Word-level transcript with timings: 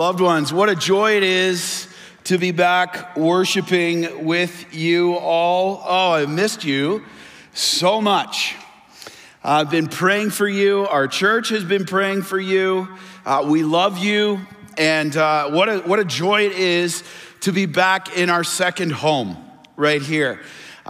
Loved 0.00 0.20
ones, 0.20 0.50
what 0.50 0.70
a 0.70 0.74
joy 0.74 1.18
it 1.18 1.22
is 1.22 1.86
to 2.24 2.38
be 2.38 2.52
back 2.52 3.18
worshiping 3.18 4.24
with 4.24 4.74
you 4.74 5.16
all. 5.16 5.82
Oh, 5.84 6.12
I 6.12 6.24
missed 6.24 6.64
you 6.64 7.04
so 7.52 8.00
much. 8.00 8.54
I've 9.44 9.70
been 9.70 9.88
praying 9.88 10.30
for 10.30 10.48
you. 10.48 10.86
Our 10.86 11.06
church 11.06 11.50
has 11.50 11.64
been 11.64 11.84
praying 11.84 12.22
for 12.22 12.40
you. 12.40 12.88
Uh, 13.26 13.44
we 13.46 13.62
love 13.62 13.98
you. 13.98 14.40
And 14.78 15.14
uh, 15.14 15.50
what, 15.50 15.68
a, 15.68 15.80
what 15.80 15.98
a 15.98 16.06
joy 16.06 16.46
it 16.46 16.52
is 16.52 17.04
to 17.40 17.52
be 17.52 17.66
back 17.66 18.16
in 18.16 18.30
our 18.30 18.42
second 18.42 18.92
home 18.92 19.36
right 19.76 20.00
here. 20.00 20.40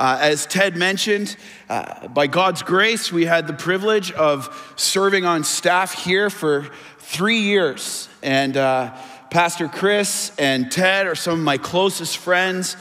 Uh, 0.01 0.17
as 0.19 0.47
Ted 0.47 0.79
mentioned, 0.79 1.37
uh, 1.69 2.09
by 2.09 2.27
God's 2.27 2.63
grace, 2.63 3.13
we 3.13 3.27
had 3.27 3.47
the 3.47 3.53
privilege 3.53 4.11
of 4.13 4.73
serving 4.75 5.27
on 5.27 5.45
staff 5.45 5.93
here 5.93 6.31
for 6.31 6.71
three 7.01 7.41
years. 7.41 8.09
And 8.23 8.57
uh, 8.57 8.97
Pastor 9.29 9.69
Chris 9.69 10.33
and 10.39 10.73
Ted 10.73 11.07
are 11.07 11.15
some 11.15 11.35
of 11.35 11.41
my 11.41 11.59
closest 11.59 12.17
friends. 12.17 12.77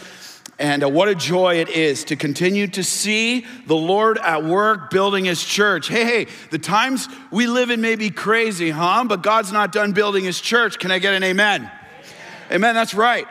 And 0.60 0.82
uh, 0.82 0.88
what 0.88 1.10
a 1.10 1.16
joy 1.16 1.56
it 1.56 1.68
is 1.68 2.06
to 2.06 2.16
continue 2.16 2.68
to 2.68 2.86
see 2.86 3.46
the 3.68 3.76
Lord 3.76 4.18
at 4.18 4.46
work 4.46 4.90
building 4.90 5.26
his 5.26 5.44
church. 5.44 5.90
Hey, 5.90 6.06
hey, 6.06 6.28
the 6.52 6.58
times 6.58 7.10
we 7.32 7.48
live 7.48 7.70
in 7.70 7.82
may 7.82 7.98
be 7.98 8.12
crazy, 8.12 8.70
huh? 8.70 9.04
But 9.10 9.24
God's 9.24 9.52
not 9.52 9.74
done 9.74 9.92
building 9.92 10.24
his 10.24 10.40
church. 10.40 10.80
Can 10.80 10.90
I 10.90 11.00
get 11.00 11.14
an 11.14 11.24
amen? 11.24 11.64
Amen, 11.64 12.54
amen 12.54 12.76
that's 12.76 12.94
right. 12.94 13.28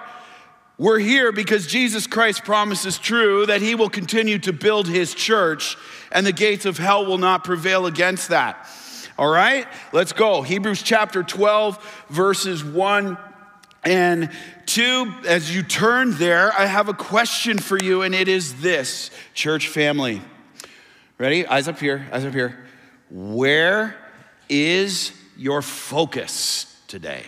We're 0.78 1.00
here 1.00 1.32
because 1.32 1.66
Jesus 1.66 2.06
Christ 2.06 2.44
promises 2.44 2.98
true 2.98 3.46
that 3.46 3.60
he 3.60 3.74
will 3.74 3.90
continue 3.90 4.38
to 4.38 4.52
build 4.52 4.86
his 4.86 5.12
church 5.12 5.76
and 6.12 6.24
the 6.24 6.32
gates 6.32 6.66
of 6.66 6.78
hell 6.78 7.04
will 7.04 7.18
not 7.18 7.42
prevail 7.42 7.86
against 7.86 8.28
that. 8.28 8.68
All 9.18 9.28
right, 9.28 9.66
let's 9.92 10.12
go. 10.12 10.42
Hebrews 10.42 10.82
chapter 10.82 11.24
12, 11.24 12.04
verses 12.10 12.62
1 12.62 13.18
and 13.82 14.30
2. 14.66 15.14
As 15.26 15.52
you 15.52 15.64
turn 15.64 16.12
there, 16.12 16.52
I 16.52 16.66
have 16.66 16.88
a 16.88 16.94
question 16.94 17.58
for 17.58 17.76
you, 17.82 18.02
and 18.02 18.14
it 18.14 18.28
is 18.28 18.60
this 18.60 19.10
church 19.34 19.66
family. 19.66 20.22
Ready? 21.18 21.44
Eyes 21.44 21.66
up 21.66 21.80
here, 21.80 22.06
eyes 22.12 22.24
up 22.24 22.32
here. 22.32 22.56
Where 23.10 23.96
is 24.48 25.12
your 25.36 25.62
focus 25.62 26.80
today? 26.86 27.24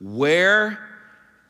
Where 0.00 0.78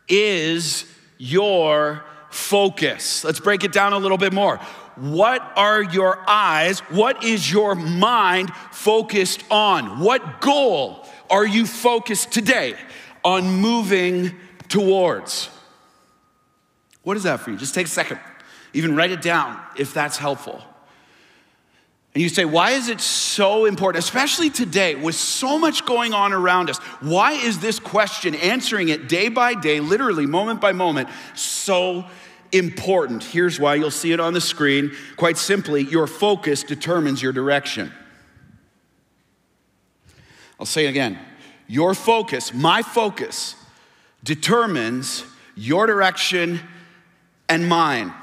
is 0.08 0.84
your 1.18 2.04
focus? 2.30 3.24
Let's 3.24 3.40
break 3.40 3.64
it 3.64 3.72
down 3.72 3.92
a 3.92 3.98
little 3.98 4.18
bit 4.18 4.32
more. 4.32 4.58
What 4.96 5.42
are 5.56 5.82
your 5.82 6.24
eyes, 6.26 6.80
what 6.80 7.22
is 7.22 7.50
your 7.50 7.74
mind 7.74 8.50
focused 8.72 9.44
on? 9.50 10.00
What 10.00 10.40
goal 10.40 11.06
are 11.28 11.46
you 11.46 11.66
focused 11.66 12.32
today 12.32 12.76
on 13.24 13.46
moving 13.46 14.34
towards? 14.68 15.50
What 17.02 17.16
is 17.16 17.24
that 17.24 17.40
for 17.40 17.50
you? 17.50 17.56
Just 17.56 17.74
take 17.74 17.86
a 17.86 17.90
second. 17.90 18.20
Even 18.72 18.96
write 18.96 19.10
it 19.10 19.22
down 19.22 19.60
if 19.76 19.92
that's 19.92 20.16
helpful. 20.16 20.62
And 22.16 22.22
you 22.22 22.30
say, 22.30 22.46
why 22.46 22.70
is 22.70 22.88
it 22.88 23.02
so 23.02 23.66
important, 23.66 24.02
especially 24.02 24.48
today 24.48 24.94
with 24.94 25.16
so 25.16 25.58
much 25.58 25.84
going 25.84 26.14
on 26.14 26.32
around 26.32 26.70
us? 26.70 26.78
Why 27.02 27.32
is 27.32 27.58
this 27.58 27.78
question, 27.78 28.34
answering 28.36 28.88
it 28.88 29.06
day 29.06 29.28
by 29.28 29.52
day, 29.52 29.80
literally 29.80 30.24
moment 30.24 30.58
by 30.58 30.72
moment, 30.72 31.10
so 31.34 32.06
important? 32.52 33.22
Here's 33.22 33.60
why 33.60 33.74
you'll 33.74 33.90
see 33.90 34.12
it 34.12 34.18
on 34.18 34.32
the 34.32 34.40
screen. 34.40 34.92
Quite 35.18 35.36
simply, 35.36 35.82
your 35.82 36.06
focus 36.06 36.62
determines 36.62 37.22
your 37.22 37.34
direction. 37.34 37.92
I'll 40.58 40.64
say 40.64 40.86
it 40.86 40.88
again. 40.88 41.18
Your 41.66 41.92
focus, 41.92 42.54
my 42.54 42.80
focus, 42.80 43.56
determines 44.24 45.22
your 45.54 45.86
direction 45.86 46.60
and 47.46 47.68
mine. 47.68 48.14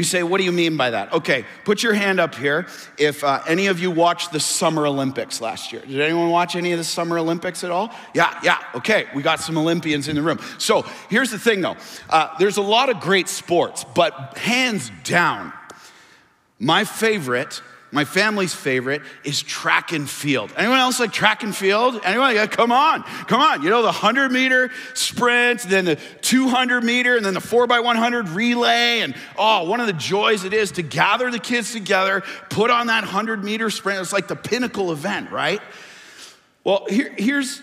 You 0.00 0.04
say, 0.04 0.22
what 0.22 0.38
do 0.38 0.44
you 0.44 0.52
mean 0.52 0.78
by 0.78 0.88
that? 0.88 1.12
Okay, 1.12 1.44
put 1.66 1.82
your 1.82 1.92
hand 1.92 2.20
up 2.20 2.34
here 2.34 2.66
if 2.96 3.22
uh, 3.22 3.42
any 3.46 3.66
of 3.66 3.80
you 3.80 3.90
watched 3.90 4.32
the 4.32 4.40
Summer 4.40 4.86
Olympics 4.86 5.42
last 5.42 5.74
year. 5.74 5.82
Did 5.82 6.00
anyone 6.00 6.30
watch 6.30 6.56
any 6.56 6.72
of 6.72 6.78
the 6.78 6.84
Summer 6.84 7.18
Olympics 7.18 7.64
at 7.64 7.70
all? 7.70 7.92
Yeah, 8.14 8.34
yeah, 8.42 8.56
okay, 8.76 9.08
we 9.14 9.20
got 9.20 9.40
some 9.40 9.58
Olympians 9.58 10.08
in 10.08 10.16
the 10.16 10.22
room. 10.22 10.40
So 10.56 10.86
here's 11.10 11.30
the 11.30 11.38
thing 11.38 11.60
though 11.60 11.76
uh, 12.08 12.34
there's 12.38 12.56
a 12.56 12.62
lot 12.62 12.88
of 12.88 12.98
great 13.00 13.28
sports, 13.28 13.84
but 13.94 14.38
hands 14.38 14.90
down, 15.04 15.52
my 16.58 16.84
favorite 16.84 17.60
my 17.92 18.04
family's 18.04 18.54
favorite 18.54 19.02
is 19.24 19.42
track 19.42 19.92
and 19.92 20.08
field. 20.08 20.52
Anyone 20.56 20.78
else 20.78 21.00
like 21.00 21.12
track 21.12 21.42
and 21.42 21.54
field? 21.54 22.00
Anyone? 22.04 22.34
Yeah, 22.34 22.46
come 22.46 22.70
on, 22.70 23.02
come 23.02 23.40
on. 23.40 23.62
You 23.62 23.70
know, 23.70 23.82
the 23.82 23.88
100 23.88 24.30
meter 24.30 24.70
sprint, 24.94 25.62
then 25.62 25.84
the 25.84 25.96
200 26.22 26.84
meter, 26.84 27.16
and 27.16 27.24
then 27.24 27.34
the 27.34 27.40
4x100 27.40 28.34
relay. 28.34 29.00
And 29.00 29.14
oh, 29.36 29.68
one 29.68 29.80
of 29.80 29.86
the 29.86 29.92
joys 29.92 30.44
it 30.44 30.54
is 30.54 30.72
to 30.72 30.82
gather 30.82 31.30
the 31.30 31.40
kids 31.40 31.72
together, 31.72 32.22
put 32.48 32.70
on 32.70 32.86
that 32.86 33.02
100 33.02 33.42
meter 33.42 33.70
sprint. 33.70 34.00
It's 34.00 34.12
like 34.12 34.28
the 34.28 34.36
pinnacle 34.36 34.92
event, 34.92 35.32
right? 35.32 35.60
Well, 36.62 36.86
here, 36.88 37.12
here's, 37.16 37.60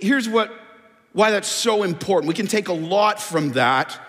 here's 0.00 0.28
what, 0.28 0.52
why 1.12 1.30
that's 1.30 1.48
so 1.48 1.84
important. 1.84 2.28
We 2.28 2.34
can 2.34 2.46
take 2.46 2.68
a 2.68 2.72
lot 2.72 3.20
from 3.20 3.52
that 3.52 4.00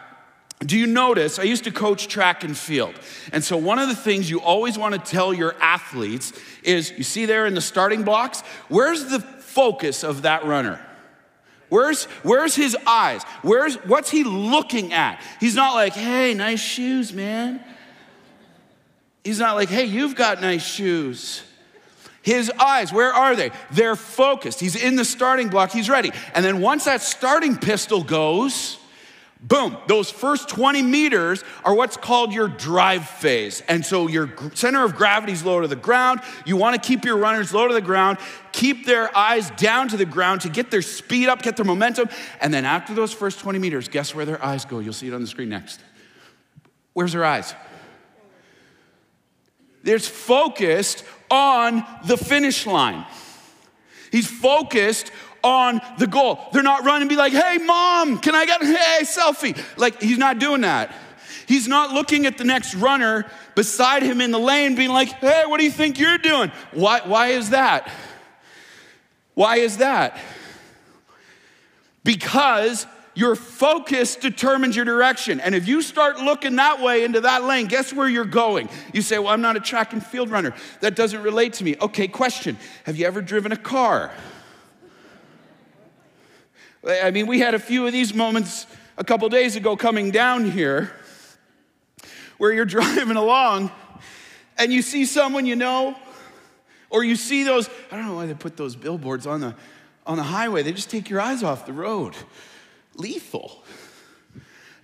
do 0.66 0.78
you 0.78 0.88
notice? 0.88 1.40
I 1.40 1.44
used 1.44 1.64
to 1.64 1.72
coach 1.72 2.08
track 2.10 2.44
and 2.44 2.58
field. 2.58 2.94
And 3.32 3.44
so, 3.44 3.56
one 3.56 3.80
of 3.80 3.88
the 3.88 3.96
things 3.96 4.30
you 4.30 4.42
always 4.42 4.78
want 4.78 4.94
to 4.94 5.00
tell 5.00 5.34
your 5.34 5.56
athletes 5.62 6.34
is 6.64 6.92
you 6.92 7.04
see 7.04 7.26
there 7.26 7.46
in 7.46 7.54
the 7.54 7.62
starting 7.62 8.04
blocks, 8.04 8.42
where's 8.68 9.06
the 9.06 9.22
focus 9.22 10.04
of 10.04 10.24
that 10.24 10.44
runner? 10.46 10.86
Where's, 11.70 12.06
where's 12.24 12.56
his 12.56 12.76
eyes? 12.86 13.24
Where's, 13.42 13.76
what's 13.86 14.10
he 14.10 14.24
looking 14.24 14.92
at? 14.92 15.22
He's 15.40 15.56
not 15.56 15.76
like, 15.76 15.94
hey, 15.94 16.34
nice 16.34 16.60
shoes, 16.60 17.14
man. 17.14 17.64
He's 19.24 19.40
not 19.40 19.56
like, 19.56 19.70
hey, 19.70 19.86
you've 19.86 20.16
got 20.16 20.42
nice 20.42 20.66
shoes. 20.66 21.44
His 22.22 22.52
eyes, 22.60 22.92
where 22.92 23.14
are 23.14 23.36
they? 23.36 23.52
They're 23.72 23.96
focused. 23.96 24.60
He's 24.60 24.76
in 24.76 24.96
the 24.96 25.06
starting 25.06 25.50
block, 25.50 25.72
he's 25.72 25.90
ready. 25.90 26.12
And 26.34 26.44
then 26.44 26.60
once 26.60 26.86
that 26.86 27.02
starting 27.02 27.56
pistol 27.56 28.04
goes, 28.04 28.78
Boom, 29.42 29.78
those 29.88 30.12
first 30.12 30.50
20 30.50 30.82
meters 30.82 31.46
are 31.64 31.74
what's 31.74 31.96
called 31.96 32.34
your 32.34 32.50
drive 32.50 33.08
phase. 33.08 33.62
And 33.70 33.86
so 33.86 34.08
your 34.08 34.34
center 34.54 34.84
of 34.84 34.96
gravity 34.96 35.32
is 35.32 35.46
low 35.46 35.62
to 35.62 35.68
the 35.68 35.78
ground. 35.78 36.20
You 36.46 36.58
want 36.58 36.82
to 36.82 36.86
keep 36.86 37.06
your 37.06 37.18
runners 37.18 37.54
low 37.54 37.66
to 37.66 37.74
the 37.74 37.80
ground, 37.80 38.18
keep 38.52 38.86
their 38.86 39.16
eyes 39.18 39.50
down 39.52 39.88
to 39.90 39.98
the 39.98 40.06
ground 40.06 40.42
to 40.42 40.50
get 40.50 40.72
their 40.72 40.82
speed 40.82 41.30
up, 41.30 41.42
get 41.42 41.56
their 41.56 41.66
momentum. 41.66 42.10
And 42.42 42.54
then 42.54 42.66
after 42.66 42.94
those 42.94 43.14
first 43.14 43.40
20 43.40 43.60
meters, 43.60 43.88
guess 43.88 44.14
where 44.14 44.26
their 44.26 44.44
eyes 44.44 44.66
go? 44.66 44.80
You'll 44.80 44.92
see 44.92 45.08
it 45.08 45.14
on 45.14 45.22
the 45.22 45.28
screen 45.28 45.50
next. 45.50 45.80
Where's 46.92 47.14
their 47.14 47.24
eyes? 47.24 47.56
There's 49.84 50.06
focused 50.06 51.06
on 51.32 51.86
the 52.06 52.18
finish 52.18 52.66
line. 52.66 53.06
He's 54.12 54.28
focused 54.28 55.12
on 55.44 55.82
the 55.98 56.08
goal. 56.08 56.40
They're 56.54 56.64
not 56.64 56.84
running 56.86 57.08
be 57.08 57.16
like, 57.16 57.34
hey, 57.34 57.58
mom, 57.58 58.20
can 58.20 58.36
I 58.36 58.46
get 58.46 58.62
a 58.62 58.66
hey, 58.66 59.04
selfie? 59.04 59.58
Like, 59.78 60.02
he's 60.02 60.18
not 60.18 60.40
doing 60.40 60.62
that. 60.62 60.94
He's 61.48 61.68
not 61.68 61.92
looking 61.92 62.26
at 62.26 62.38
the 62.38 62.44
next 62.44 62.76
runner 62.76 63.26
beside 63.56 64.04
him 64.04 64.22
in 64.22 64.32
the 64.32 64.40
lane 64.40 64.76
being 64.76 64.92
like, 64.92 65.10
hey, 65.10 65.44
what 65.48 65.58
do 65.58 65.64
you 65.64 65.72
think 65.72 65.98
you're 65.98 66.18
doing? 66.18 66.52
Why, 66.72 67.02
why 67.04 67.28
is 67.30 67.50
that? 67.50 67.92
Why 69.34 69.58
is 69.58 69.78
that? 69.78 70.20
Because 72.04 72.86
your 73.16 73.36
focus 73.36 74.16
determines 74.16 74.76
your 74.76 74.86
direction. 74.86 75.40
And 75.40 75.54
if 75.54 75.68
you 75.68 75.82
start 75.82 76.20
looking 76.20 76.56
that 76.56 76.82
way 76.82 77.04
into 77.04 77.22
that 77.22 77.44
lane, 77.44 77.68
guess 77.68 77.94
where 77.94 78.08
you're 78.08 78.26
going? 78.26 78.70
You 78.94 79.02
say, 79.02 79.20
Well, 79.20 79.30
I'm 79.30 79.42
not 79.42 79.58
a 79.58 79.60
track 79.60 79.92
and 79.92 80.06
field 80.06 80.30
runner. 80.30 80.54
That 80.80 80.96
doesn't 80.96 81.22
relate 81.22 81.54
to 81.54 81.64
me. 81.64 81.76
Okay, 81.82 82.08
question 82.08 82.58
Have 82.86 82.96
you 82.96 83.06
ever 83.06 83.22
driven 83.22 83.52
a 83.52 83.58
car? 83.58 84.12
I 86.88 87.12
mean, 87.12 87.28
we 87.28 87.40
had 87.40 87.54
a 87.54 87.60
few 87.60 87.86
of 87.86 87.94
these 87.94 88.14
moments 88.14 88.66
a 88.98 89.04
couple 89.04 89.28
days 89.30 89.56
ago 89.56 89.76
coming 89.76 90.12
down 90.12 90.50
here 90.50 90.92
where 92.38 92.54
you're 92.54 92.66
driving 92.80 93.18
along 93.18 93.72
and 94.58 94.72
you 94.72 94.82
see 94.82 95.06
someone 95.06 95.46
you 95.46 95.56
know, 95.56 95.96
or 96.90 97.04
you 97.04 97.16
see 97.16 97.44
those, 97.44 97.70
I 97.92 97.96
don't 97.96 98.06
know 98.06 98.16
why 98.16 98.26
they 98.26 98.34
put 98.34 98.58
those 98.58 98.76
billboards 98.76 99.28
on 99.28 99.42
the, 99.42 99.56
on 100.06 100.18
the 100.18 100.24
highway, 100.24 100.64
they 100.64 100.72
just 100.72 100.90
take 100.90 101.10
your 101.10 101.22
eyes 101.22 101.44
off 101.44 101.66
the 101.66 101.74
road. 101.74 102.16
Lethal. 102.96 103.64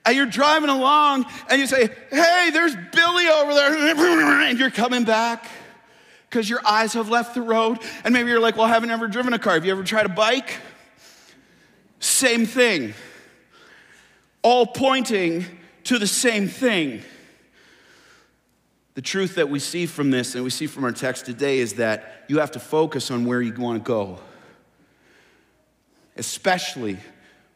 And 0.05 0.15
you're 0.15 0.27
driving 0.27 0.69
along 0.69 1.25
and 1.49 1.59
you 1.59 1.65
say, 1.65 1.89
hey, 2.11 2.49
there's 2.53 2.75
Billy 2.75 3.27
over 3.27 3.53
there, 3.53 3.73
and 4.49 4.59
you're 4.59 4.69
coming 4.69 5.03
back 5.03 5.47
because 6.29 6.49
your 6.49 6.65
eyes 6.65 6.93
have 6.93 7.09
left 7.09 7.33
the 7.33 7.41
road. 7.41 7.79
And 8.03 8.13
maybe 8.13 8.29
you're 8.29 8.39
like, 8.39 8.55
well, 8.55 8.65
I 8.65 8.69
haven't 8.69 8.91
ever 8.91 9.07
driven 9.07 9.33
a 9.33 9.39
car. 9.39 9.53
Have 9.53 9.65
you 9.65 9.71
ever 9.71 9.83
tried 9.83 10.05
a 10.05 10.09
bike? 10.09 10.59
Same 12.05 12.45
thing. 12.45 12.93
All 14.43 14.67
pointing 14.67 15.43
to 15.85 15.97
the 15.97 16.05
same 16.05 16.47
thing. 16.47 17.01
The 18.93 19.01
truth 19.01 19.35
that 19.35 19.49
we 19.49 19.57
see 19.57 19.87
from 19.87 20.11
this 20.11 20.35
and 20.35 20.43
we 20.43 20.51
see 20.51 20.67
from 20.67 20.83
our 20.83 20.91
text 20.91 21.25
today 21.25 21.57
is 21.57 21.73
that 21.73 22.25
you 22.27 22.39
have 22.39 22.51
to 22.51 22.59
focus 22.59 23.09
on 23.09 23.25
where 23.25 23.41
you 23.41 23.51
want 23.55 23.83
to 23.83 23.87
go, 23.87 24.19
especially 26.15 26.97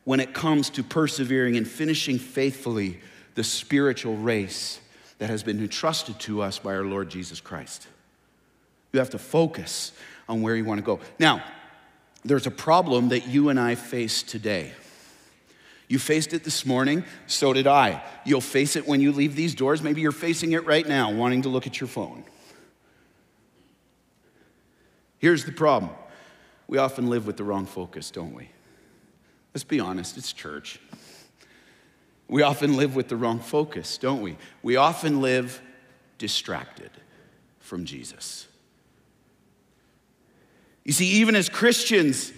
when 0.03 0.19
it 0.19 0.33
comes 0.33 0.71
to 0.71 0.83
persevering 0.83 1.55
and 1.55 1.67
finishing 1.67 2.17
faithfully 2.17 2.99
the 3.35 3.43
spiritual 3.43 4.17
race 4.17 4.79
that 5.19 5.29
has 5.29 5.43
been 5.43 5.59
entrusted 5.59 6.19
to 6.21 6.41
us 6.41 6.57
by 6.57 6.73
our 6.73 6.83
Lord 6.83 7.09
Jesus 7.11 7.39
Christ. 7.39 7.87
You 8.93 8.99
have 8.99 9.11
to 9.11 9.19
focus 9.19 9.91
on 10.27 10.41
where 10.41 10.55
you 10.55 10.65
want 10.65 10.79
to 10.79 10.83
go. 10.83 10.99
Now, 11.19 11.43
there's 12.25 12.48
a 12.48 12.51
problem 12.51 13.10
that 13.10 13.27
you 13.27 13.50
and 13.50 13.60
I 13.60 13.75
face 13.75 14.24
today. 14.24 14.74
You 15.88 15.98
faced 15.98 16.33
it 16.33 16.44
this 16.44 16.66
morning, 16.66 17.04
so 17.25 17.51
did 17.51 17.66
I. 17.66 18.04
You'll 18.24 18.42
face 18.42 18.75
it 18.75 18.88
when 18.88 19.01
you 19.01 19.12
leave 19.12 19.36
these 19.36 19.56
doors. 19.56 19.81
Maybe 19.81 20.01
you're 20.01 20.12
facing 20.12 20.51
it 20.51 20.66
right 20.66 20.88
now, 20.88 21.12
wanting 21.12 21.42
to 21.44 21.50
look 21.50 21.66
at 21.66 21.80
your 21.80 21.88
phone. 21.88 22.24
Here's 25.18 25.45
the 25.45 25.51
problem 25.51 25.92
we 26.68 26.77
often 26.77 27.10
live 27.10 27.25
with 27.25 27.38
the 27.38 27.44
wrong 27.44 27.66
focus, 27.66 28.12
don't 28.12 28.36
we? 28.36 28.50
Let's 29.54 29.63
be 29.63 29.80
honest, 29.80 30.18
it's 30.18 30.31
church. 30.31 30.80
We 32.27 32.44
often 32.44 32.77
live 32.77 32.95
with 32.95 33.07
the 33.07 33.16
wrong 33.16 33.39
focus, 33.39 33.98
don't 33.98 34.21
we? 34.21 34.38
We 34.62 34.75
often 34.75 35.21
live 35.21 35.60
distracted 36.19 36.92
from 37.60 37.86
Jesus. 37.86 38.48
You 40.83 40.93
see, 40.93 41.07
even 41.21 41.35
as 41.35 41.49
Christians, 41.49 42.31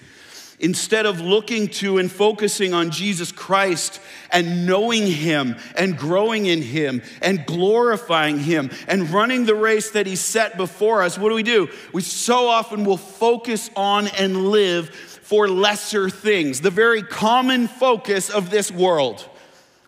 instead 0.62 1.06
of 1.06 1.20
looking 1.20 1.68
to 1.68 1.98
and 1.98 2.10
focusing 2.10 2.74
on 2.74 2.92
Jesus 2.92 3.32
Christ 3.32 4.00
and 4.30 4.66
knowing 4.66 5.08
Him 5.08 5.58
and 5.76 5.98
growing 5.98 6.46
in 6.46 6.62
Him 6.62 7.02
and 7.22 7.46
glorifying 7.46 8.38
Him 8.38 8.70
and 8.88 9.10
running 9.10 9.46
the 9.46 9.56
race 9.56 9.92
that 9.92 10.06
He 10.06 10.16
set 10.16 10.56
before 10.58 11.02
us, 11.02 11.18
what 11.18 11.30
do 11.30 11.36
we 11.36 11.44
do? 11.44 11.68
We 11.94 12.04
so 12.04 12.48
often 12.48 12.86
will 12.86 12.98
focus 12.98 13.70
on 13.76 14.08
and 14.08 14.50
live 14.50 14.90
for 14.90 15.48
lesser 15.48 16.10
things, 16.10 16.62
the 16.62 16.70
very 16.70 17.02
common 17.02 17.68
focus 17.68 18.30
of 18.30 18.50
this 18.50 18.72
world. 18.72 19.28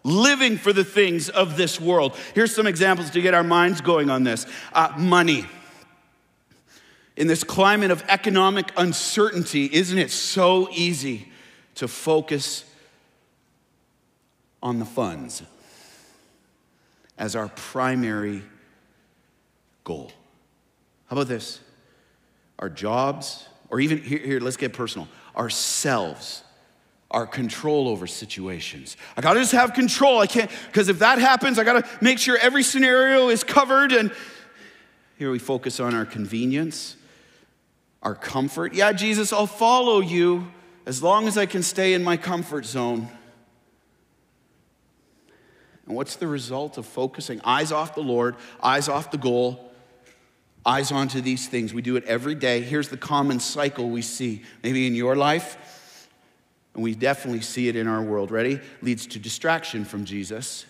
Living 0.06 0.57
for 0.57 0.73
the 0.73 0.83
things 0.83 1.29
of 1.29 1.56
this 1.56 1.79
world. 1.79 2.17
Here's 2.35 2.53
some 2.53 2.67
examples 2.67 3.11
to 3.11 3.21
get 3.21 3.33
our 3.33 3.44
minds 3.44 3.79
going 3.79 4.09
on 4.09 4.23
this 4.25 4.45
uh, 4.73 4.94
money. 4.97 5.45
In 7.15 7.27
this 7.27 7.44
climate 7.44 7.92
of 7.92 8.04
economic 8.07 8.71
uncertainty, 8.75 9.69
isn't 9.71 9.98
it 9.98 10.10
so 10.10 10.68
easy 10.71 11.31
to 11.75 11.88
focus 11.88 12.65
on 14.62 14.80
the 14.80 14.86
funds 14.86 15.44
as 17.18 17.36
our 17.36 17.50
primary 17.50 18.42
goal? 19.83 20.12
How 21.07 21.15
about 21.18 21.27
this? 21.27 21.60
Our 22.57 22.69
jobs, 22.69 23.48
or 23.69 23.80
even 23.80 24.00
here, 24.00 24.19
here 24.19 24.39
let's 24.39 24.57
get 24.57 24.74
personal, 24.74 25.07
ourselves 25.36 26.44
our 27.13 27.27
control 27.27 27.88
over 27.88 28.07
situations. 28.07 28.98
I 29.16 29.21
gotta 29.21 29.39
just 29.39 29.51
have 29.51 29.74
control. 29.74 30.19
I 30.19 30.25
can't, 30.25 30.50
because 30.68 30.89
if 30.89 31.00
that 31.00 31.19
happens, 31.19 31.59
I 31.59 31.63
gotta 31.63 31.88
make 32.01 32.18
sure 32.18 32.38
every 32.38 32.63
scenario 32.63 33.30
is 33.30 33.44
covered. 33.44 33.92
And 33.92 34.12
here 35.19 35.30
we 35.30 35.38
focus 35.38 35.80
on 35.80 35.94
our 35.94 36.06
convenience 36.06 36.98
our 38.03 38.13
comfort. 38.13 38.73
Yeah, 38.73 38.91
Jesus, 38.91 39.33
I'll 39.33 39.47
follow 39.47 40.01
you 40.01 40.51
as 40.85 41.01
long 41.01 41.27
as 41.27 41.38
I 41.38 41.45
can 41.45 41.63
stay 41.63 41.94
in 41.94 42.03
my 42.03 42.17
comfort 42.17 42.65
zone. 42.65 43.07
And 45.88 45.95
what's 45.95 46.17
the 46.17 46.27
result 46.27 46.77
of 46.77 46.85
focusing? 46.85 47.41
Eyes 47.44 47.71
off 47.71 47.95
the 47.95 48.01
Lord, 48.01 48.35
eyes 48.61 48.88
off 48.88 49.09
the 49.09 49.17
goal, 49.17 49.71
eyes 50.65 50.91
onto 50.91 51.21
these 51.21 51.47
things. 51.47 51.73
We 51.73 51.81
do 51.81 51.95
it 51.95 52.03
every 52.05 52.35
day. 52.35 52.61
Here's 52.61 52.89
the 52.89 52.97
common 52.97 53.39
cycle 53.39 53.89
we 53.89 54.01
see, 54.01 54.44
maybe 54.63 54.85
in 54.85 54.95
your 54.95 55.15
life, 55.15 56.09
and 56.73 56.83
we 56.83 56.95
definitely 56.95 57.41
see 57.41 57.67
it 57.67 57.75
in 57.75 57.88
our 57.88 58.01
world. 58.01 58.31
Ready? 58.31 58.59
Leads 58.81 59.07
to 59.07 59.19
distraction 59.19 59.85
from 59.85 60.06
Jesus. 60.06 60.65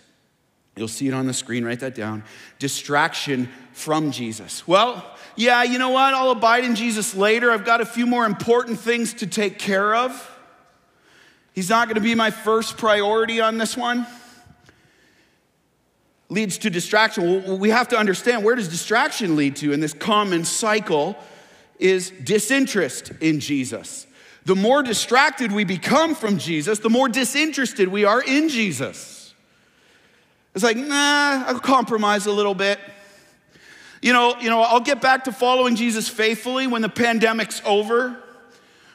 You'll 0.76 0.88
see 0.88 1.06
it 1.06 1.14
on 1.14 1.26
the 1.26 1.32
screen, 1.32 1.64
write 1.64 1.80
that 1.80 1.94
down. 1.94 2.24
Distraction 2.58 3.48
from 3.72 4.10
Jesus. 4.10 4.66
Well, 4.66 5.04
yeah, 5.36 5.62
you 5.62 5.78
know 5.78 5.90
what? 5.90 6.14
I'll 6.14 6.30
abide 6.30 6.64
in 6.64 6.74
Jesus 6.74 7.14
later. 7.14 7.50
I've 7.50 7.64
got 7.64 7.80
a 7.80 7.86
few 7.86 8.06
more 8.06 8.24
important 8.24 8.80
things 8.80 9.14
to 9.14 9.26
take 9.26 9.58
care 9.58 9.94
of. 9.94 10.30
He's 11.52 11.70
not 11.70 11.86
going 11.86 11.94
to 11.94 12.00
be 12.00 12.16
my 12.16 12.30
first 12.30 12.76
priority 12.76 13.40
on 13.40 13.58
this 13.58 13.76
one. 13.76 14.06
Leads 16.28 16.58
to 16.58 16.70
distraction. 16.70 17.44
Well, 17.44 17.58
we 17.58 17.70
have 17.70 17.88
to 17.88 17.96
understand 17.96 18.44
where 18.44 18.56
does 18.56 18.68
distraction 18.68 19.36
lead 19.36 19.56
to 19.56 19.72
in 19.72 19.78
this 19.78 19.92
common 19.92 20.44
cycle 20.44 21.16
is 21.78 22.10
disinterest 22.10 23.12
in 23.20 23.38
Jesus. 23.38 24.08
The 24.44 24.56
more 24.56 24.82
distracted 24.82 25.52
we 25.52 25.64
become 25.64 26.14
from 26.14 26.38
Jesus, 26.38 26.80
the 26.80 26.90
more 26.90 27.08
disinterested 27.08 27.88
we 27.88 28.04
are 28.04 28.22
in 28.22 28.48
Jesus. 28.48 29.13
It's 30.54 30.62
like, 30.62 30.76
nah, 30.76 31.44
I'll 31.46 31.58
compromise 31.58 32.26
a 32.26 32.32
little 32.32 32.54
bit. 32.54 32.78
You 34.00 34.12
know, 34.12 34.36
you 34.38 34.50
know, 34.50 34.60
I'll 34.60 34.80
get 34.80 35.00
back 35.00 35.24
to 35.24 35.32
following 35.32 35.76
Jesus 35.76 36.08
faithfully 36.08 36.66
when 36.66 36.82
the 36.82 36.88
pandemic's 36.88 37.62
over, 37.64 38.16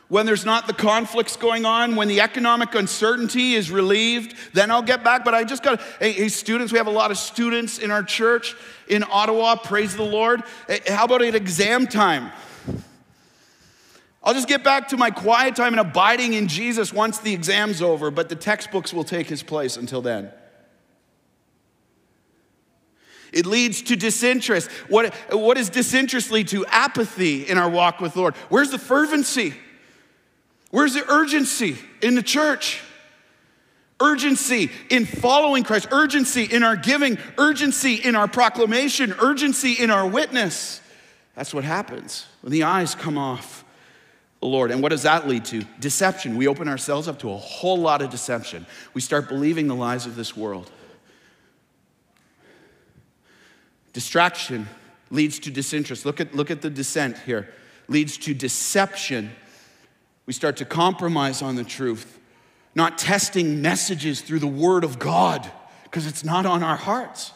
when 0.07 0.25
there's 0.25 0.45
not 0.45 0.67
the 0.67 0.73
conflicts 0.73 1.35
going 1.35 1.65
on, 1.65 1.95
when 1.95 2.07
the 2.07 2.21
economic 2.21 2.75
uncertainty 2.75 3.56
is 3.56 3.71
relieved, 3.71 4.35
then 4.53 4.71
I'll 4.71 4.81
get 4.81 5.03
back. 5.03 5.25
But 5.25 5.33
I 5.33 5.44
just 5.44 5.63
got, 5.63 5.81
hey, 6.00 6.13
hey 6.13 6.29
students, 6.29 6.71
we 6.71 6.77
have 6.77 6.88
a 6.88 6.91
lot 6.91 7.11
of 7.11 7.17
students 7.17 7.79
in 7.79 7.91
our 7.91 8.03
church 8.03 8.56
in 8.88 9.03
Ottawa, 9.03 9.56
praise 9.56 9.95
the 9.95 10.03
Lord. 10.03 10.44
Hey, 10.67 10.79
how 10.88 11.06
about 11.06 11.23
at 11.23 11.35
exam 11.35 11.88
time? 11.88 12.31
I'll 14.23 14.33
just 14.33 14.47
get 14.47 14.63
back 14.63 14.89
to 14.89 14.97
my 14.97 15.11
quiet 15.11 15.56
time 15.56 15.73
and 15.73 15.79
abiding 15.79 16.33
in 16.33 16.47
Jesus 16.47 16.94
once 16.94 17.19
the 17.19 17.33
exam's 17.33 17.81
over, 17.81 18.11
but 18.11 18.29
the 18.29 18.35
textbooks 18.35 18.94
will 18.94 19.03
take 19.03 19.27
his 19.27 19.44
place 19.44 19.75
until 19.75 20.01
then. 20.01 20.31
It 23.31 23.46
leads 23.46 23.81
to 23.84 23.96
disinterest. 23.96 24.70
What, 24.88 25.14
what 25.31 25.58
does 25.58 25.70
disinterest 25.70 26.31
lead 26.31 26.48
to? 26.50 26.66
Apathy 26.68 27.44
in 27.48 27.58
our 27.58 27.70
walk 27.70 28.00
with 28.00 28.16
Lord. 28.16 28.36
Where's 28.50 28.72
the 28.72 28.80
fervency? 28.80 29.54
Where's 30.72 30.94
the 30.94 31.10
urgency 31.12 31.78
in 32.02 32.16
the 32.16 32.24
church? 32.24 32.81
Urgency 34.02 34.72
in 34.90 35.06
following 35.06 35.64
Christ, 35.64 35.90
urgency 35.92 36.44
in 36.44 36.64
our 36.64 36.78
giving, 36.78 37.18
urgency 37.38 37.96
in 37.96 38.16
our 38.16 38.30
proclamation, 38.30 39.14
urgency 39.20 39.74
in 39.74 39.92
our 39.92 40.08
witness. 40.08 40.80
That's 41.36 41.54
what 41.54 41.66
happens 41.66 42.26
when 42.42 42.52
the 42.52 42.64
eyes 42.64 42.96
come 42.96 43.18
off 43.18 43.66
the 44.40 44.48
Lord. 44.48 44.71
And 44.71 44.81
what 44.81 44.90
does 44.90 45.04
that 45.04 45.28
lead 45.28 45.45
to? 45.45 45.64
Deception. 45.80 46.38
We 46.38 46.48
open 46.48 46.68
ourselves 46.69 47.07
up 47.07 47.19
to 47.19 47.31
a 47.31 47.38
whole 47.38 47.78
lot 47.78 48.02
of 48.02 48.09
deception. 48.09 48.66
We 48.94 49.02
start 49.02 49.28
believing 49.28 49.68
the 49.68 49.76
lies 49.76 50.06
of 50.06 50.16
this 50.16 50.36
world. 50.36 50.71
Distraction 53.94 54.68
leads 55.10 55.40
to 55.40 55.52
disinterest. 55.52 56.06
Look 56.06 56.19
at, 56.19 56.36
look 56.36 56.52
at 56.52 56.62
the 56.62 56.69
descent 56.69 57.18
here. 57.19 57.52
Leads 57.88 58.18
to 58.19 58.34
deception. 58.34 59.31
We 60.26 60.34
start 60.34 60.58
to 60.58 60.66
compromise 60.66 61.42
on 61.42 61.56
the 61.56 61.64
truth, 61.64 62.19
not 62.76 62.98
testing 62.98 63.62
messages 63.62 64.22
through 64.22 64.40
the 64.40 64.48
Word 64.48 64.84
of 64.84 65.00
God 65.00 65.50
because 65.84 66.06
it's 66.06 66.24
not 66.24 66.46
on 66.46 66.62
our 66.62 66.76
hearts. 66.76 67.31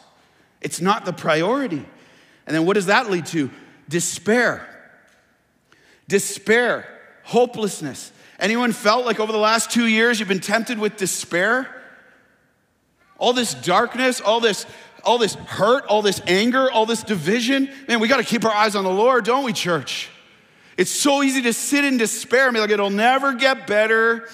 It's 0.60 0.80
not 0.80 1.04
the 1.04 1.12
priority. 1.12 1.84
And 2.46 2.54
then 2.54 2.66
what 2.66 2.74
does 2.74 2.86
that 2.86 3.10
lead 3.10 3.26
to? 3.26 3.50
Despair. 3.88 4.68
Despair, 6.08 6.86
hopelessness. 7.24 8.12
Anyone 8.38 8.72
felt 8.72 9.06
like 9.06 9.20
over 9.20 9.32
the 9.32 9.38
last 9.38 9.70
two 9.70 9.86
years 9.86 10.18
you've 10.18 10.28
been 10.28 10.40
tempted 10.40 10.78
with 10.78 10.96
despair? 10.96 11.82
All 13.16 13.32
this 13.32 13.54
darkness, 13.54 14.20
all 14.20 14.40
this 14.40 14.66
all 15.04 15.18
this 15.18 15.34
hurt, 15.34 15.84
all 15.86 16.02
this 16.02 16.20
anger, 16.26 16.70
all 16.70 16.86
this 16.86 17.02
division. 17.02 17.70
Man, 17.88 18.00
we 18.00 18.08
got 18.08 18.18
to 18.18 18.24
keep 18.24 18.44
our 18.44 18.54
eyes 18.54 18.74
on 18.76 18.84
the 18.84 18.90
Lord, 18.90 19.24
don't 19.24 19.44
we, 19.44 19.52
church? 19.52 20.10
It's 20.76 20.90
so 20.90 21.22
easy 21.22 21.42
to 21.42 21.52
sit 21.52 21.84
in 21.84 21.96
despair 21.98 22.46
and 22.46 22.54
be 22.54 22.60
like, 22.60 22.70
it'll 22.70 22.90
never 22.90 23.34
get 23.34 23.66
better. 23.66 24.28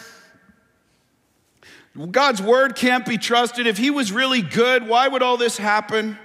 God's 2.10 2.40
word 2.40 2.76
can't 2.76 3.04
be 3.04 3.18
trusted. 3.18 3.66
If 3.66 3.76
He 3.76 3.90
was 3.90 4.12
really 4.12 4.42
good, 4.42 4.88
why 4.88 5.06
would 5.06 5.22
all 5.22 5.36
this 5.36 5.56
happen? 5.56 6.18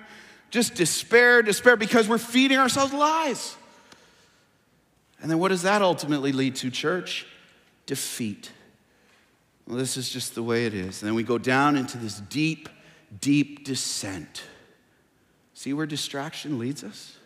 Just 0.52 0.76
despair, 0.76 1.42
despair, 1.42 1.76
because 1.76 2.08
we're 2.08 2.18
feeding 2.18 2.58
ourselves 2.58 2.94
lies. 2.94 3.56
And 5.22 5.30
then 5.30 5.40
what 5.40 5.50
does 5.50 5.64
that 5.64 5.82
ultimately 5.82 6.32
lead 6.32 6.56
to, 6.58 6.70
church? 6.70 7.26
Defeat. 7.88 8.52
Well, 9.68 9.78
this 9.78 9.98
is 9.98 10.10
just 10.10 10.36
the 10.36 10.44
way 10.44 10.66
it 10.66 10.74
is. 10.74 11.02
And 11.02 11.08
then 11.08 11.16
we 11.16 11.24
go 11.24 11.38
down 11.38 11.76
into 11.76 11.98
this 11.98 12.20
deep 12.20 12.70
deep 13.20 13.66
descent. 13.66 14.44
See 15.54 15.74
where 15.74 15.86
distraction 15.86 16.60
leads 16.60 16.84
us? 16.84 17.18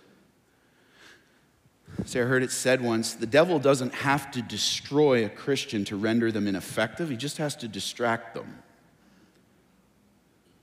See, 2.05 2.19
I 2.19 2.23
heard 2.23 2.43
it 2.43 2.51
said 2.51 2.81
once 2.81 3.13
the 3.13 3.25
devil 3.25 3.59
doesn't 3.59 3.93
have 3.93 4.31
to 4.31 4.41
destroy 4.41 5.25
a 5.25 5.29
Christian 5.29 5.83
to 5.85 5.95
render 5.95 6.31
them 6.31 6.47
ineffective, 6.47 7.09
he 7.09 7.17
just 7.17 7.37
has 7.37 7.55
to 7.57 7.67
distract 7.67 8.35
them. 8.35 8.63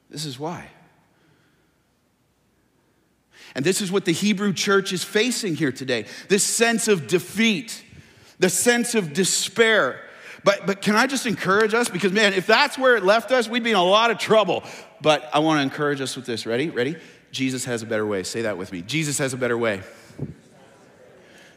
This 0.09 0.25
is 0.25 0.39
why. 0.39 0.69
And 3.55 3.65
this 3.65 3.81
is 3.81 3.91
what 3.91 4.05
the 4.05 4.13
Hebrew 4.13 4.53
church 4.53 4.93
is 4.93 5.03
facing 5.03 5.57
here 5.57 5.73
today 5.73 6.07
this 6.29 6.45
sense 6.45 6.89
of 6.89 7.07
defeat, 7.07 7.83
the 8.39 8.51
sense 8.51 8.95
of 8.95 9.13
despair. 9.13 10.01
But, 10.45 10.67
but 10.67 10.81
can 10.81 10.95
I 10.95 11.09
just 11.09 11.27
encourage 11.27 11.75
us? 11.75 11.89
Because, 11.89 12.13
man, 12.13 12.33
if 12.33 12.47
that's 12.47 12.79
where 12.79 12.97
it 12.97 13.03
left 13.03 13.33
us, 13.33 13.49
we'd 13.49 13.65
be 13.65 13.71
in 13.71 13.77
a 13.77 13.83
lot 13.83 14.13
of 14.13 14.19
trouble. 14.19 14.63
But 15.01 15.29
I 15.33 15.41
want 15.41 15.59
to 15.59 15.63
encourage 15.63 16.01
us 16.01 16.17
with 16.17 16.27
this. 16.27 16.47
Ready? 16.47 16.71
Ready? 16.71 16.97
Jesus 17.31 17.65
has 17.65 17.83
a 17.83 17.87
better 17.87 18.07
way. 18.07 18.23
Say 18.23 18.43
that 18.43 18.57
with 18.57 18.73
me. 18.73 18.83
Jesus 18.83 19.19
has 19.19 19.33
a 19.33 19.37
better 19.37 19.59
way. 19.59 19.83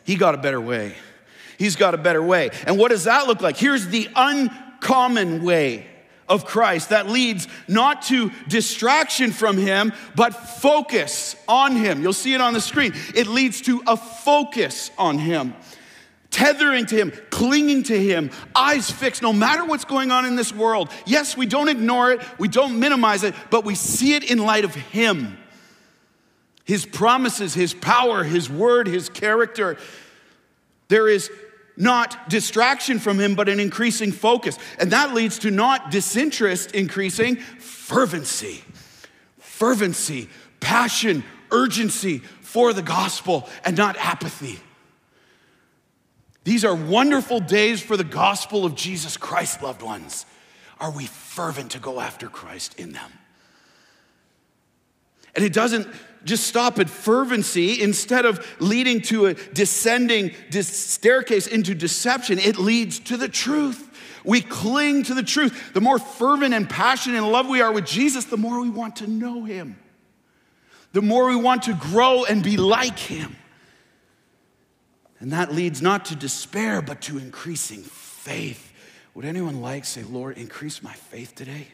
He 0.03 0.15
got 0.15 0.35
a 0.35 0.39
better 0.39 0.59
way. 0.59 0.95
He's 1.57 1.75
got 1.75 1.93
a 1.93 1.97
better 1.97 2.23
way. 2.23 2.49
And 2.65 2.77
what 2.77 2.89
does 2.89 3.03
that 3.03 3.27
look 3.27 3.41
like? 3.41 3.57
Here's 3.57 3.87
the 3.87 4.09
uncommon 4.15 5.43
way 5.43 5.85
of 6.27 6.45
Christ 6.45 6.89
that 6.89 7.09
leads 7.09 7.47
not 7.67 8.03
to 8.03 8.31
distraction 8.47 9.31
from 9.31 9.57
Him, 9.57 9.91
but 10.15 10.33
focus 10.33 11.35
on 11.47 11.75
Him. 11.75 12.01
You'll 12.01 12.13
see 12.13 12.33
it 12.33 12.41
on 12.41 12.53
the 12.53 12.61
screen. 12.61 12.93
It 13.15 13.27
leads 13.27 13.61
to 13.61 13.81
a 13.87 13.97
focus 13.97 14.91
on 14.97 15.17
Him. 15.17 15.55
Tethering 16.31 16.85
to 16.87 16.95
Him, 16.95 17.11
clinging 17.31 17.83
to 17.83 17.99
Him, 17.99 18.29
eyes 18.55 18.91
fixed, 18.91 19.21
no 19.21 19.33
matter 19.33 19.65
what's 19.65 19.85
going 19.85 20.11
on 20.11 20.25
in 20.25 20.35
this 20.35 20.53
world. 20.53 20.91
Yes, 21.05 21.35
we 21.35 21.45
don't 21.45 21.69
ignore 21.69 22.11
it, 22.11 22.21
we 22.37 22.47
don't 22.47 22.79
minimize 22.79 23.23
it, 23.23 23.33
but 23.49 23.65
we 23.65 23.75
see 23.75 24.13
it 24.13 24.29
in 24.29 24.37
light 24.37 24.63
of 24.63 24.75
Him. 24.75 25.37
His 26.65 26.85
promises, 26.85 27.55
His 27.55 27.73
power, 27.73 28.23
His 28.23 28.49
word, 28.49 28.87
His 28.87 29.09
character. 29.09 29.77
There 30.87 31.07
is 31.07 31.31
not 31.79 32.29
distraction 32.29 32.99
from 32.99 33.19
him, 33.19 33.35
but 33.35 33.47
an 33.47 33.59
increasing 33.59 34.11
focus. 34.11 34.59
And 34.79 34.91
that 34.91 35.13
leads 35.13 35.39
to 35.39 35.49
not 35.49 35.89
disinterest 35.89 36.71
increasing, 36.71 37.37
fervency. 37.37 38.63
Fervency, 39.39 40.29
passion, 40.59 41.23
urgency 41.51 42.19
for 42.41 42.73
the 42.73 42.81
gospel, 42.81 43.47
and 43.63 43.77
not 43.77 43.95
apathy. 43.97 44.59
These 46.49 46.65
are 46.65 46.73
wonderful 46.73 47.39
days 47.41 47.79
for 47.79 47.95
the 47.95 48.03
gospel 48.03 48.65
of 48.65 48.73
Jesus 48.73 49.17
Christ, 49.17 49.61
loved 49.61 49.83
ones. 49.83 50.25
Are 50.79 50.89
we 50.89 51.05
fervent 51.05 51.73
to 51.73 51.79
go 51.79 51.99
after 51.99 52.27
Christ 52.27 52.79
in 52.79 52.91
them? 52.91 53.11
And 55.35 55.45
it 55.45 55.53
doesn't 55.53 55.87
just 56.25 56.47
stop 56.47 56.79
at 56.79 56.89
fervency. 56.89 57.79
Instead 57.83 58.25
of 58.25 58.43
leading 58.59 58.99
to 59.01 59.27
a 59.27 59.35
descending 59.35 60.31
staircase 60.49 61.45
into 61.45 61.75
deception, 61.75 62.39
it 62.39 62.57
leads 62.57 62.97
to 63.01 63.15
the 63.15 63.29
truth. 63.29 63.85
We 64.25 64.41
cling 64.41 65.03
to 65.03 65.13
the 65.13 65.21
truth. 65.21 65.75
The 65.75 65.81
more 65.81 65.99
fervent 65.99 66.55
and 66.55 66.67
passionate 66.67 67.17
and 67.17 67.31
love 67.31 67.47
we 67.47 67.61
are 67.61 67.71
with 67.71 67.85
Jesus, 67.85 68.25
the 68.25 68.37
more 68.37 68.59
we 68.59 68.71
want 68.71 68.95
to 68.95 69.07
know 69.07 69.43
him. 69.43 69.77
The 70.93 71.03
more 71.03 71.27
we 71.27 71.35
want 71.35 71.61
to 71.63 71.75
grow 71.75 72.25
and 72.25 72.41
be 72.41 72.57
like 72.57 72.97
him. 72.97 73.35
And 75.19 75.31
that 75.33 75.53
leads 75.53 75.81
not 75.81 76.05
to 76.05 76.15
despair, 76.15 76.81
but 76.81 77.01
to 77.01 77.17
increasing 77.17 77.81
faith. 77.81 78.71
Would 79.13 79.25
anyone 79.25 79.61
like 79.61 79.85
say, 79.85 80.03
Lord, 80.03 80.37
increase 80.37 80.81
my 80.81 80.93
faith 80.93 81.35
today? 81.35 81.67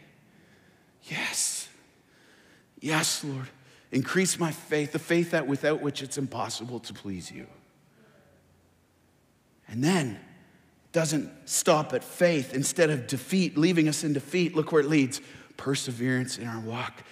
Yes. 1.03 1.67
Yes, 2.79 3.23
Lord. 3.23 3.47
Increase 3.91 4.39
my 4.39 4.51
faith, 4.51 4.91
the 4.91 4.99
faith 4.99 5.31
that 5.31 5.47
without 5.47 5.81
which 5.81 6.01
it's 6.01 6.17
impossible 6.17 6.79
to 6.81 6.93
please 6.93 7.31
you. 7.31 7.47
And 9.67 9.83
then 9.83 10.19
doesn't 10.91 11.29
stop 11.45 11.93
at 11.93 12.03
faith. 12.03 12.53
Instead 12.53 12.89
of 12.89 13.05
defeat, 13.05 13.57
leaving 13.57 13.87
us 13.87 14.03
in 14.03 14.13
defeat, 14.13 14.55
look 14.55 14.71
where 14.71 14.81
it 14.81 14.87
leads 14.87 15.21
perseverance 15.57 16.37
in 16.37 16.47
our 16.47 16.61
walk 16.61 17.03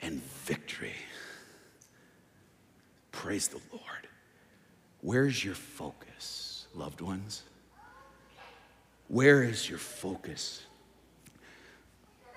and 0.00 0.22
victory. 0.22 0.94
Praise 3.10 3.48
the 3.48 3.60
Lord. 3.72 3.91
Where's 5.02 5.44
your 5.44 5.54
focus, 5.54 6.66
loved 6.74 7.00
ones? 7.00 7.42
Where 9.08 9.42
is 9.42 9.68
your 9.68 9.78
focus? 9.78 10.62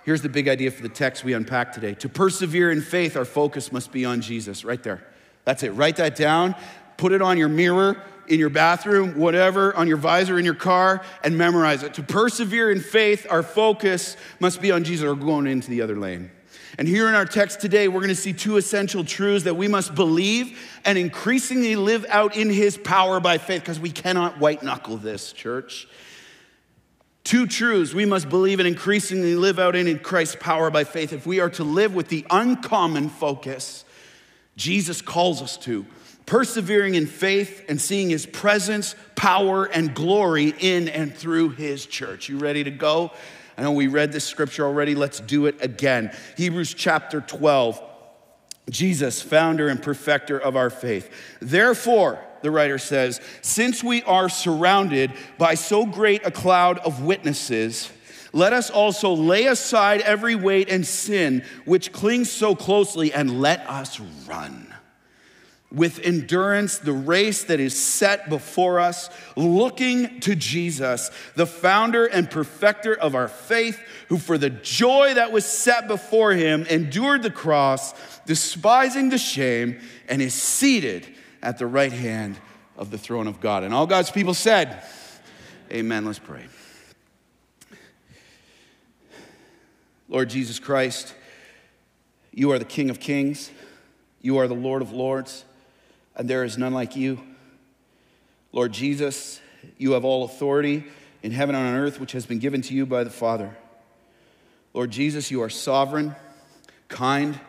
Here's 0.03 0.21
the 0.21 0.29
big 0.29 0.47
idea 0.47 0.71
for 0.71 0.81
the 0.83 0.89
text 0.89 1.23
we 1.23 1.33
unpack 1.33 1.71
today. 1.71 1.93
To 1.95 2.09
persevere 2.09 2.71
in 2.71 2.81
faith, 2.81 3.15
our 3.15 3.23
focus 3.23 3.71
must 3.71 3.91
be 3.91 4.03
on 4.03 4.21
Jesus, 4.21 4.65
right 4.65 4.81
there. 4.81 5.05
That's 5.45 5.63
it. 5.63 5.69
Write 5.71 5.95
that 5.97 6.15
down, 6.15 6.55
put 6.97 7.11
it 7.11 7.21
on 7.21 7.37
your 7.37 7.49
mirror, 7.49 8.01
in 8.27 8.39
your 8.39 8.49
bathroom, 8.49 9.17
whatever, 9.17 9.75
on 9.75 9.87
your 9.87 9.97
visor 9.97 10.39
in 10.39 10.45
your 10.45 10.55
car, 10.55 11.03
and 11.23 11.37
memorize 11.37 11.83
it. 11.83 11.93
To 11.95 12.03
persevere 12.03 12.71
in 12.71 12.81
faith, 12.81 13.27
our 13.29 13.43
focus 13.43 14.17
must 14.39 14.59
be 14.59 14.71
on 14.71 14.83
Jesus 14.83 15.05
or 15.05 15.15
going 15.15 15.45
into 15.45 15.69
the 15.69 15.83
other 15.83 15.95
lane. 15.95 16.31
And 16.77 16.87
here 16.87 17.07
in 17.07 17.15
our 17.15 17.25
text 17.25 17.61
today, 17.61 17.87
we're 17.87 18.01
going 18.01 18.09
to 18.09 18.15
see 18.15 18.33
two 18.33 18.57
essential 18.57 19.03
truths 19.03 19.45
that 19.45 19.55
we 19.55 19.67
must 19.67 19.95
believe 19.95 20.59
and 20.83 20.97
increasingly 20.97 21.75
live 21.75 22.05
out 22.09 22.35
in 22.35 22.49
His 22.49 22.77
power 22.77 23.19
by 23.19 23.37
faith, 23.37 23.61
because 23.61 23.79
we 23.79 23.91
cannot 23.91 24.39
white 24.39 24.61
knuckle 24.63 24.97
this, 24.97 25.31
church. 25.31 25.87
Two 27.23 27.47
truths 27.47 27.93
we 27.93 28.05
must 28.05 28.29
believe 28.29 28.59
and 28.59 28.67
increasingly 28.67 29.35
live 29.35 29.57
out 29.57 29.75
in, 29.75 29.87
in 29.87 29.99
Christ's 29.99 30.37
power 30.39 30.69
by 30.69 30.83
faith 30.83 31.11
if 31.11 31.25
we 31.25 31.39
are 31.39 31.49
to 31.51 31.63
live 31.63 31.95
with 31.95 32.09
the 32.09 32.25
uncommon 32.29 33.09
focus 33.09 33.85
Jesus 34.55 35.01
calls 35.01 35.41
us 35.41 35.57
to, 35.57 35.85
persevering 36.25 36.95
in 36.95 37.07
faith 37.07 37.65
and 37.67 37.79
seeing 37.79 38.09
his 38.09 38.25
presence, 38.25 38.95
power, 39.15 39.65
and 39.65 39.93
glory 39.93 40.53
in 40.59 40.87
and 40.87 41.13
through 41.13 41.49
his 41.49 41.85
church. 41.85 42.29
You 42.29 42.37
ready 42.37 42.63
to 42.63 42.71
go? 42.71 43.11
I 43.57 43.61
know 43.61 43.71
we 43.71 43.87
read 43.87 44.11
this 44.11 44.25
scripture 44.25 44.65
already. 44.65 44.95
Let's 44.95 45.19
do 45.19 45.45
it 45.45 45.55
again. 45.61 46.15
Hebrews 46.37 46.73
chapter 46.73 47.21
12. 47.21 47.81
Jesus, 48.69 49.21
founder 49.21 49.67
and 49.67 49.81
perfecter 49.81 50.39
of 50.39 50.55
our 50.55 50.69
faith. 50.69 51.11
Therefore, 51.39 52.19
the 52.41 52.49
writer 52.49 52.79
says, 52.79 53.21
since 53.41 53.83
we 53.83 54.01
are 54.03 54.27
surrounded 54.27 55.11
by 55.37 55.53
so 55.53 55.85
great 55.85 56.25
a 56.25 56.31
cloud 56.31 56.79
of 56.79 57.03
witnesses, 57.03 57.91
let 58.33 58.53
us 58.53 58.69
also 58.69 59.13
lay 59.13 59.45
aside 59.45 60.01
every 60.01 60.35
weight 60.35 60.69
and 60.69 60.85
sin 60.85 61.43
which 61.65 61.91
clings 61.91 62.29
so 62.29 62.55
closely, 62.55 63.13
and 63.13 63.39
let 63.39 63.61
us 63.69 63.99
run 64.27 64.64
with 65.75 65.99
endurance 65.99 66.77
the 66.77 66.93
race 66.93 67.43
that 67.43 67.59
is 67.59 67.77
set 67.77 68.29
before 68.29 68.79
us, 68.79 69.09
looking 69.35 70.21
to 70.21 70.33
Jesus, 70.33 71.11
the 71.35 71.45
founder 71.45 72.05
and 72.05 72.31
perfecter 72.31 72.95
of 72.95 73.13
our 73.13 73.27
faith, 73.27 73.77
who 74.07 74.17
for 74.17 74.37
the 74.37 74.49
joy 74.49 75.13
that 75.13 75.33
was 75.33 75.45
set 75.45 75.89
before 75.89 76.31
him 76.31 76.65
endured 76.67 77.23
the 77.23 77.29
cross, 77.29 77.93
despising 78.25 79.09
the 79.09 79.17
shame, 79.17 79.79
and 80.07 80.21
is 80.21 80.33
seated 80.33 81.05
at 81.43 81.57
the 81.57 81.67
right 81.67 81.91
hand 81.91 82.39
of 82.77 82.89
the 82.89 82.97
throne 82.97 83.27
of 83.27 83.41
God. 83.41 83.63
And 83.63 83.73
all 83.73 83.85
God's 83.85 84.09
people 84.09 84.33
said, 84.33 84.81
Amen. 85.71 86.05
Let's 86.05 86.19
pray. 86.19 86.45
Lord 90.07 90.29
Jesus 90.29 90.59
Christ, 90.59 91.13
you 92.31 92.51
are 92.51 92.59
the 92.59 92.65
King 92.65 92.89
of 92.89 92.99
kings, 92.99 93.51
you 94.21 94.37
are 94.37 94.47
the 94.47 94.53
Lord 94.53 94.81
of 94.81 94.93
lords, 94.93 95.43
and 96.15 96.29
there 96.29 96.43
is 96.43 96.57
none 96.57 96.73
like 96.73 96.95
you. 96.95 97.19
Lord 98.51 98.71
Jesus, 98.71 99.41
you 99.77 99.91
have 99.93 100.05
all 100.05 100.23
authority 100.23 100.85
in 101.23 101.31
heaven 101.31 101.55
and 101.55 101.67
on 101.67 101.73
earth, 101.75 101.99
which 101.99 102.13
has 102.13 102.25
been 102.25 102.39
given 102.39 102.61
to 102.63 102.73
you 102.73 102.85
by 102.85 103.03
the 103.03 103.09
Father. 103.09 103.55
Lord 104.73 104.91
Jesus, 104.91 105.31
you 105.31 105.41
are 105.41 105.49
sovereign, 105.49 106.15
kind, 106.87 107.39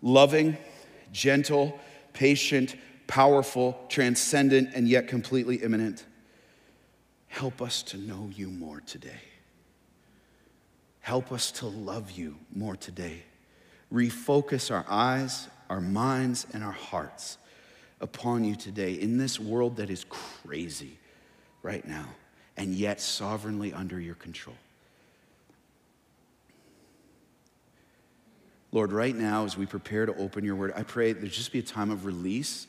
loving, 0.00 0.56
gentle, 1.12 1.78
patient, 2.12 2.76
powerful, 3.06 3.78
transcendent, 3.88 4.70
and 4.74 4.88
yet 4.88 5.08
completely 5.08 5.56
immanent. 5.56 6.04
Help 7.28 7.62
us 7.62 7.82
to 7.84 7.96
know 7.96 8.30
you 8.34 8.48
more 8.48 8.80
today. 8.80 9.20
Help 11.00 11.32
us 11.32 11.50
to 11.50 11.66
love 11.66 12.12
you 12.12 12.36
more 12.54 12.76
today. 12.76 13.22
Refocus 13.92 14.70
our 14.70 14.84
eyes, 14.88 15.48
our 15.68 15.80
minds, 15.80 16.46
and 16.52 16.62
our 16.62 16.72
hearts 16.72 17.38
upon 18.02 18.44
you 18.44 18.56
today 18.56 18.94
in 18.94 19.16
this 19.16 19.40
world 19.40 19.76
that 19.76 19.88
is 19.88 20.04
crazy 20.10 20.98
right 21.62 21.86
now 21.86 22.06
and 22.56 22.74
yet 22.74 23.00
sovereignly 23.00 23.72
under 23.72 23.98
your 23.98 24.16
control. 24.16 24.56
Lord, 28.72 28.92
right 28.92 29.14
now, 29.14 29.44
as 29.44 29.56
we 29.56 29.66
prepare 29.66 30.06
to 30.06 30.14
open 30.16 30.44
your 30.44 30.56
word, 30.56 30.72
I 30.74 30.82
pray 30.82 31.12
there 31.12 31.28
just 31.28 31.52
be 31.52 31.58
a 31.58 31.62
time 31.62 31.90
of 31.90 32.04
release. 32.04 32.66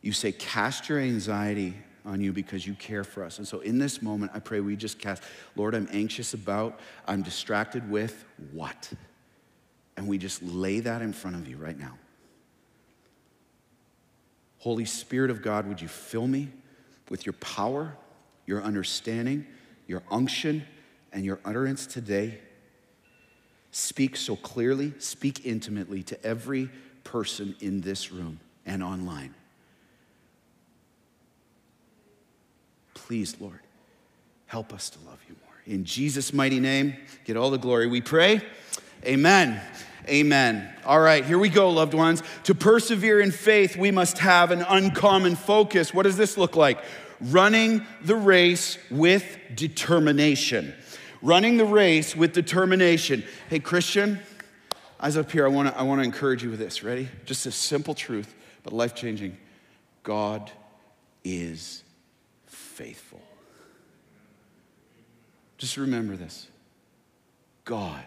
You 0.00 0.12
say, 0.12 0.32
cast 0.32 0.88
your 0.88 1.00
anxiety 1.00 1.74
on 2.04 2.20
you 2.20 2.32
because 2.32 2.64
you 2.64 2.74
care 2.74 3.02
for 3.02 3.24
us. 3.24 3.38
And 3.38 3.46
so 3.46 3.58
in 3.60 3.78
this 3.78 4.00
moment, 4.00 4.30
I 4.34 4.38
pray 4.38 4.60
we 4.60 4.76
just 4.76 5.00
cast, 5.00 5.24
Lord, 5.56 5.74
I'm 5.74 5.88
anxious 5.90 6.32
about, 6.32 6.78
I'm 7.06 7.22
distracted 7.22 7.90
with 7.90 8.24
what? 8.52 8.90
And 9.96 10.06
we 10.06 10.16
just 10.16 10.42
lay 10.42 10.80
that 10.80 11.02
in 11.02 11.12
front 11.12 11.36
of 11.36 11.48
you 11.48 11.56
right 11.56 11.78
now. 11.78 11.98
Holy 14.66 14.84
Spirit 14.84 15.30
of 15.30 15.42
God, 15.42 15.68
would 15.68 15.80
you 15.80 15.86
fill 15.86 16.26
me 16.26 16.48
with 17.08 17.24
your 17.24 17.34
power, 17.34 17.96
your 18.46 18.60
understanding, 18.64 19.46
your 19.86 20.02
unction, 20.10 20.66
and 21.12 21.24
your 21.24 21.38
utterance 21.44 21.86
today? 21.86 22.40
Speak 23.70 24.16
so 24.16 24.34
clearly, 24.34 24.92
speak 24.98 25.46
intimately 25.46 26.02
to 26.02 26.26
every 26.26 26.68
person 27.04 27.54
in 27.60 27.80
this 27.80 28.10
room 28.10 28.40
and 28.66 28.82
online. 28.82 29.36
Please, 32.94 33.36
Lord, 33.38 33.60
help 34.46 34.72
us 34.72 34.90
to 34.90 34.98
love 35.06 35.20
you 35.28 35.36
more. 35.44 35.76
In 35.76 35.84
Jesus' 35.84 36.32
mighty 36.32 36.58
name, 36.58 36.96
get 37.24 37.36
all 37.36 37.50
the 37.50 37.56
glory. 37.56 37.86
We 37.86 38.00
pray. 38.00 38.40
Amen. 39.04 39.60
Amen. 40.08 40.72
All 40.84 41.00
right, 41.00 41.24
here 41.24 41.38
we 41.38 41.48
go, 41.48 41.70
loved 41.70 41.94
ones. 41.94 42.22
To 42.44 42.54
persevere 42.54 43.20
in 43.20 43.32
faith, 43.32 43.76
we 43.76 43.90
must 43.90 44.18
have 44.18 44.50
an 44.52 44.62
uncommon 44.62 45.34
focus. 45.34 45.92
What 45.92 46.04
does 46.04 46.16
this 46.16 46.38
look 46.38 46.54
like? 46.54 46.78
Running 47.20 47.84
the 48.02 48.14
race 48.14 48.78
with 48.90 49.24
determination. 49.54 50.74
Running 51.22 51.56
the 51.56 51.64
race 51.64 52.14
with 52.14 52.32
determination. 52.32 53.24
Hey, 53.48 53.58
Christian, 53.58 54.20
eyes 55.00 55.16
up 55.16 55.30
here, 55.30 55.44
I 55.44 55.48
wanna, 55.48 55.74
I 55.76 55.82
wanna 55.82 56.02
encourage 56.02 56.42
you 56.42 56.50
with 56.50 56.60
this. 56.60 56.84
Ready? 56.84 57.08
Just 57.24 57.46
a 57.46 57.50
simple 57.50 57.94
truth, 57.94 58.34
but 58.62 58.72
life 58.72 58.94
changing. 58.94 59.36
God 60.04 60.52
is 61.24 61.82
faithful. 62.46 63.20
Just 65.58 65.76
remember 65.76 66.16
this 66.16 66.48
God 67.64 68.04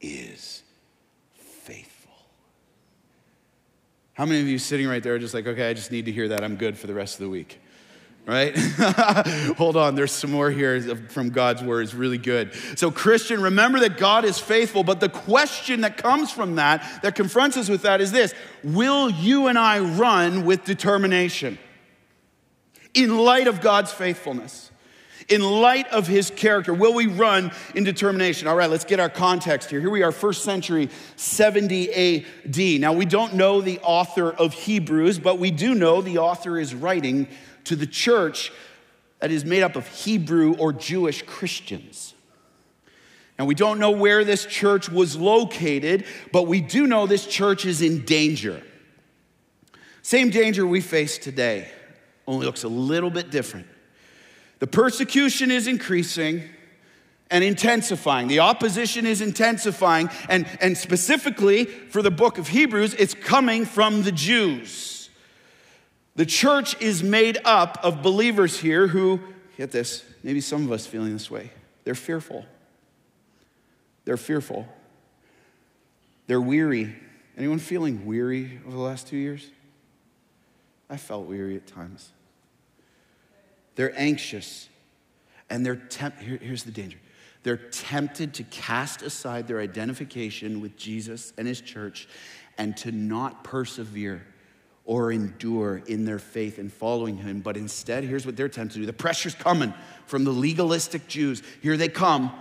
is 0.00 0.62
faithful. 1.64 2.12
How 4.14 4.24
many 4.24 4.40
of 4.40 4.48
you 4.48 4.58
sitting 4.58 4.88
right 4.88 5.02
there 5.02 5.14
are 5.14 5.18
just 5.18 5.34
like, 5.34 5.46
okay, 5.46 5.68
I 5.68 5.74
just 5.74 5.92
need 5.92 6.06
to 6.06 6.12
hear 6.12 6.28
that. 6.28 6.42
I'm 6.42 6.56
good 6.56 6.78
for 6.78 6.86
the 6.86 6.94
rest 6.94 7.14
of 7.16 7.20
the 7.20 7.28
week? 7.28 7.60
Right? 8.26 8.56
Hold 9.58 9.76
on, 9.76 9.94
there's 9.94 10.12
some 10.12 10.30
more 10.30 10.50
here 10.50 10.96
from 11.08 11.28
God's 11.28 11.62
word. 11.62 11.82
It's 11.82 11.92
really 11.92 12.16
good. 12.16 12.54
So, 12.76 12.90
Christian, 12.90 13.42
remember 13.42 13.80
that 13.80 13.98
God 13.98 14.24
is 14.24 14.38
faithful, 14.38 14.82
but 14.82 15.00
the 15.00 15.10
question 15.10 15.82
that 15.82 15.98
comes 15.98 16.30
from 16.30 16.54
that, 16.54 17.02
that 17.02 17.16
confronts 17.16 17.58
us 17.58 17.68
with 17.68 17.82
that, 17.82 18.00
is 18.00 18.12
this 18.12 18.32
Will 18.62 19.10
you 19.10 19.48
and 19.48 19.58
I 19.58 19.80
run 19.80 20.46
with 20.46 20.64
determination? 20.64 21.58
in 22.94 23.18
light 23.18 23.48
of 23.48 23.60
God's 23.60 23.92
faithfulness, 23.92 24.70
in 25.28 25.42
light 25.42 25.88
of 25.88 26.06
his 26.06 26.30
character? 26.30 26.74
Will 26.74 26.94
we 26.94 27.06
run 27.06 27.52
in 27.74 27.84
determination? 27.84 28.48
All 28.48 28.56
right, 28.56 28.70
let's 28.70 28.84
get 28.84 29.00
our 29.00 29.08
context 29.08 29.70
here. 29.70 29.80
Here 29.80 29.90
we 29.90 30.02
are, 30.02 30.12
first 30.12 30.44
century 30.44 30.90
70 31.16 32.24
AD. 32.24 32.80
Now, 32.80 32.92
we 32.92 33.06
don't 33.06 33.34
know 33.34 33.60
the 33.60 33.78
author 33.80 34.30
of 34.30 34.52
Hebrews, 34.52 35.18
but 35.18 35.38
we 35.38 35.50
do 35.50 35.74
know 35.74 36.02
the 36.02 36.18
author 36.18 36.58
is 36.58 36.74
writing 36.74 37.28
to 37.64 37.76
the 37.76 37.86
church 37.86 38.52
that 39.20 39.30
is 39.30 39.44
made 39.44 39.62
up 39.62 39.76
of 39.76 39.86
Hebrew 39.86 40.54
or 40.56 40.72
Jewish 40.72 41.22
Christians. 41.22 42.14
And 43.38 43.48
we 43.48 43.54
don't 43.54 43.78
know 43.78 43.90
where 43.90 44.24
this 44.24 44.46
church 44.46 44.88
was 44.88 45.16
located, 45.16 46.04
but 46.30 46.42
we 46.42 46.60
do 46.60 46.86
know 46.86 47.06
this 47.06 47.26
church 47.26 47.64
is 47.66 47.82
in 47.82 48.04
danger. 48.04 48.62
Same 50.02 50.30
danger 50.30 50.66
we 50.66 50.80
face 50.80 51.18
today 51.18 51.68
only 52.26 52.46
looks 52.46 52.64
a 52.64 52.68
little 52.68 53.10
bit 53.10 53.30
different. 53.30 53.66
The 54.58 54.66
persecution 54.66 55.50
is 55.50 55.66
increasing 55.66 56.42
and 57.30 57.42
intensifying. 57.42 58.28
The 58.28 58.40
opposition 58.40 59.06
is 59.06 59.20
intensifying, 59.20 60.10
and, 60.28 60.46
and 60.60 60.76
specifically 60.76 61.64
for 61.64 62.02
the 62.02 62.10
book 62.10 62.38
of 62.38 62.48
Hebrews, 62.48 62.94
it's 62.94 63.14
coming 63.14 63.64
from 63.64 64.02
the 64.02 64.12
Jews. 64.12 65.10
The 66.16 66.26
church 66.26 66.80
is 66.80 67.02
made 67.02 67.38
up 67.44 67.78
of 67.82 68.02
believers 68.02 68.60
here 68.60 68.86
who, 68.86 69.20
get 69.56 69.72
this, 69.72 70.04
maybe 70.22 70.40
some 70.40 70.64
of 70.64 70.70
us 70.70 70.86
feeling 70.86 71.12
this 71.12 71.30
way. 71.30 71.50
They're 71.82 71.96
fearful. 71.96 72.46
They're 74.04 74.16
fearful. 74.16 74.68
They're 76.26 76.40
weary. 76.40 76.94
Anyone 77.36 77.58
feeling 77.58 78.06
weary 78.06 78.60
over 78.66 78.76
the 78.76 78.82
last 78.82 79.08
two 79.08 79.16
years? 79.16 79.50
I 80.88 80.96
felt 80.96 81.26
weary 81.26 81.56
at 81.56 81.66
times. 81.66 82.10
They're 83.74 83.98
anxious 83.98 84.68
and 85.50 85.64
they're 85.64 85.76
temp- 85.76 86.18
Here, 86.20 86.38
here's 86.40 86.64
the 86.64 86.70
danger. 86.70 86.98
They're 87.42 87.56
tempted 87.56 88.34
to 88.34 88.42
cast 88.44 89.02
aside 89.02 89.46
their 89.46 89.60
identification 89.60 90.60
with 90.60 90.76
Jesus 90.76 91.32
and 91.36 91.46
his 91.46 91.60
church 91.60 92.08
and 92.56 92.76
to 92.78 92.92
not 92.92 93.44
persevere 93.44 94.24
or 94.86 95.12
endure 95.12 95.82
in 95.86 96.04
their 96.04 96.18
faith 96.18 96.58
and 96.58 96.72
following 96.72 97.16
him, 97.16 97.40
but 97.40 97.56
instead, 97.56 98.04
here's 98.04 98.26
what 98.26 98.36
they're 98.36 98.48
tempted 98.48 98.74
to 98.74 98.80
do. 98.80 98.86
The 98.86 98.92
pressure's 98.92 99.34
coming 99.34 99.72
from 100.06 100.24
the 100.24 100.30
legalistic 100.30 101.06
Jews. 101.06 101.42
Here 101.62 101.76
they 101.76 101.88
come. 101.88 102.32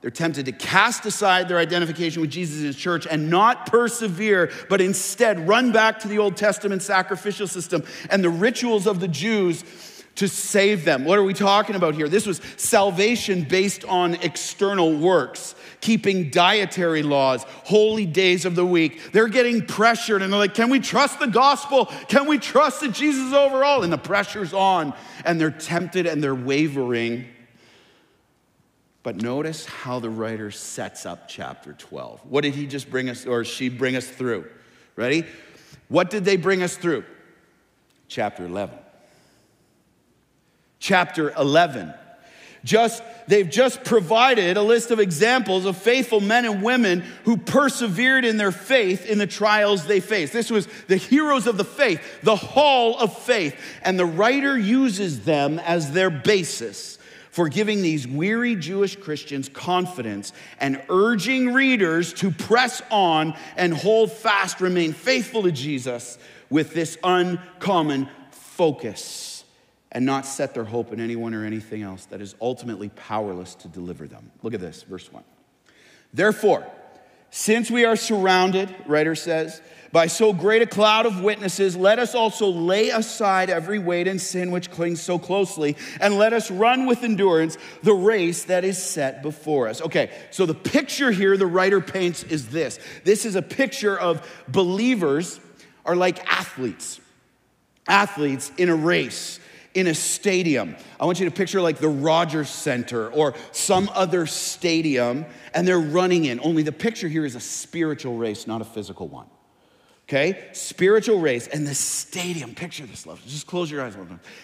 They're 0.00 0.10
tempted 0.10 0.46
to 0.46 0.52
cast 0.52 1.06
aside 1.06 1.48
their 1.48 1.58
identification 1.58 2.22
with 2.22 2.30
Jesus 2.30 2.56
and 2.56 2.66
his 2.66 2.76
church 2.76 3.06
and 3.08 3.30
not 3.30 3.66
persevere, 3.66 4.50
but 4.68 4.80
instead 4.80 5.46
run 5.46 5.70
back 5.70 6.00
to 6.00 6.08
the 6.08 6.18
Old 6.18 6.36
Testament 6.36 6.82
sacrificial 6.82 7.46
system 7.46 7.84
and 8.10 8.24
the 8.24 8.30
rituals 8.30 8.86
of 8.86 8.98
the 8.98 9.06
Jews 9.06 9.62
to 10.16 10.28
save 10.28 10.84
them. 10.84 11.04
What 11.04 11.18
are 11.18 11.22
we 11.22 11.34
talking 11.34 11.74
about 11.74 11.94
here? 11.94 12.08
This 12.08 12.26
was 12.26 12.40
salvation 12.56 13.44
based 13.44 13.84
on 13.84 14.14
external 14.16 14.96
works, 14.96 15.54
keeping 15.80 16.30
dietary 16.30 17.02
laws, 17.02 17.44
holy 17.64 18.04
days 18.04 18.44
of 18.44 18.54
the 18.54 18.66
week. 18.66 19.12
They're 19.12 19.28
getting 19.28 19.66
pressured 19.66 20.22
and 20.22 20.32
they're 20.32 20.40
like, 20.40 20.54
Can 20.54 20.70
we 20.70 20.80
trust 20.80 21.18
the 21.18 21.26
gospel? 21.26 21.86
Can 22.08 22.26
we 22.26 22.38
trust 22.38 22.80
that 22.82 22.92
Jesus 22.92 23.28
is 23.28 23.32
overall? 23.32 23.82
And 23.82 23.92
the 23.92 23.98
pressure's 23.98 24.52
on 24.52 24.94
and 25.24 25.40
they're 25.40 25.50
tempted 25.50 26.06
and 26.06 26.22
they're 26.22 26.34
wavering. 26.34 27.26
But 29.02 29.16
notice 29.16 29.66
how 29.66 29.98
the 29.98 30.10
writer 30.10 30.50
sets 30.50 31.06
up 31.06 31.26
chapter 31.26 31.72
12. 31.72 32.20
What 32.28 32.42
did 32.42 32.54
he 32.54 32.66
just 32.66 32.88
bring 32.88 33.08
us, 33.08 33.26
or 33.26 33.44
she 33.44 33.68
bring 33.68 33.96
us 33.96 34.06
through? 34.06 34.48
Ready? 34.94 35.24
What 35.88 36.08
did 36.08 36.24
they 36.24 36.36
bring 36.36 36.62
us 36.62 36.76
through? 36.76 37.04
Chapter 38.06 38.44
11 38.44 38.78
chapter 40.82 41.32
11. 41.38 41.94
Just 42.64 43.02
they've 43.28 43.48
just 43.48 43.84
provided 43.84 44.56
a 44.56 44.62
list 44.62 44.90
of 44.90 44.98
examples 44.98 45.64
of 45.64 45.76
faithful 45.76 46.20
men 46.20 46.44
and 46.44 46.62
women 46.62 47.04
who 47.24 47.36
persevered 47.36 48.24
in 48.24 48.36
their 48.36 48.52
faith 48.52 49.06
in 49.06 49.18
the 49.18 49.26
trials 49.26 49.86
they 49.86 50.00
faced. 50.00 50.32
This 50.32 50.50
was 50.50 50.68
the 50.88 50.96
heroes 50.96 51.46
of 51.46 51.56
the 51.56 51.64
faith, 51.64 52.00
the 52.22 52.36
hall 52.36 52.98
of 52.98 53.16
faith, 53.16 53.56
and 53.82 53.98
the 53.98 54.04
writer 54.04 54.58
uses 54.58 55.24
them 55.24 55.60
as 55.60 55.92
their 55.92 56.10
basis 56.10 56.98
for 57.30 57.48
giving 57.48 57.80
these 57.80 58.06
weary 58.06 58.56
Jewish 58.56 58.96
Christians 58.96 59.48
confidence 59.48 60.32
and 60.60 60.82
urging 60.88 61.52
readers 61.52 62.12
to 62.14 62.30
press 62.30 62.82
on 62.90 63.36
and 63.56 63.72
hold 63.72 64.12
fast, 64.12 64.60
remain 64.60 64.92
faithful 64.92 65.44
to 65.44 65.52
Jesus 65.52 66.18
with 66.50 66.74
this 66.74 66.98
uncommon 67.02 68.08
focus 68.32 69.31
and 69.92 70.04
not 70.04 70.26
set 70.26 70.54
their 70.54 70.64
hope 70.64 70.92
in 70.92 71.00
anyone 71.00 71.34
or 71.34 71.44
anything 71.44 71.82
else 71.82 72.06
that 72.06 72.20
is 72.20 72.34
ultimately 72.40 72.88
powerless 72.90 73.54
to 73.54 73.68
deliver 73.68 74.08
them. 74.08 74.30
Look 74.42 74.54
at 74.54 74.60
this, 74.60 74.82
verse 74.82 75.12
1. 75.12 75.22
Therefore, 76.14 76.66
since 77.30 77.70
we 77.70 77.84
are 77.84 77.96
surrounded, 77.96 78.74
writer 78.86 79.14
says, 79.14 79.60
by 79.90 80.06
so 80.06 80.32
great 80.32 80.62
a 80.62 80.66
cloud 80.66 81.04
of 81.04 81.22
witnesses, 81.22 81.76
let 81.76 81.98
us 81.98 82.14
also 82.14 82.48
lay 82.48 82.88
aside 82.88 83.50
every 83.50 83.78
weight 83.78 84.08
and 84.08 84.18
sin 84.18 84.50
which 84.50 84.70
clings 84.70 85.02
so 85.02 85.18
closely, 85.18 85.76
and 86.00 86.16
let 86.16 86.32
us 86.32 86.50
run 86.50 86.86
with 86.86 87.02
endurance 87.04 87.58
the 87.82 87.92
race 87.92 88.44
that 88.44 88.64
is 88.64 88.82
set 88.82 89.22
before 89.22 89.68
us. 89.68 89.82
Okay, 89.82 90.10
so 90.30 90.46
the 90.46 90.54
picture 90.54 91.10
here 91.10 91.36
the 91.36 91.46
writer 91.46 91.82
paints 91.82 92.22
is 92.22 92.48
this 92.48 92.78
this 93.04 93.26
is 93.26 93.34
a 93.34 93.42
picture 93.42 93.98
of 93.98 94.26
believers 94.48 95.40
are 95.84 95.96
like 95.96 96.26
athletes, 96.26 97.00
athletes 97.86 98.50
in 98.56 98.70
a 98.70 98.76
race 98.76 99.40
in 99.74 99.86
a 99.86 99.94
stadium. 99.94 100.76
I 101.00 101.04
want 101.06 101.18
you 101.20 101.24
to 101.24 101.34
picture 101.34 101.60
like 101.60 101.78
the 101.78 101.88
Rogers 101.88 102.48
Center 102.48 103.10
or 103.10 103.34
some 103.52 103.90
other 103.94 104.26
stadium, 104.26 105.24
and 105.54 105.66
they're 105.66 105.78
running 105.78 106.26
in. 106.26 106.40
Only 106.42 106.62
the 106.62 106.72
picture 106.72 107.08
here 107.08 107.24
is 107.24 107.34
a 107.34 107.40
spiritual 107.40 108.16
race, 108.16 108.46
not 108.46 108.60
a 108.60 108.64
physical 108.64 109.08
one. 109.08 109.26
Okay? 110.08 110.48
Spiritual 110.52 111.20
race. 111.20 111.46
And 111.48 111.66
the 111.66 111.74
stadium, 111.74 112.54
picture 112.54 112.84
this, 112.84 113.06
love. 113.06 113.24
Just 113.26 113.46
close 113.46 113.70
your 113.70 113.82
eyes. 113.82 113.96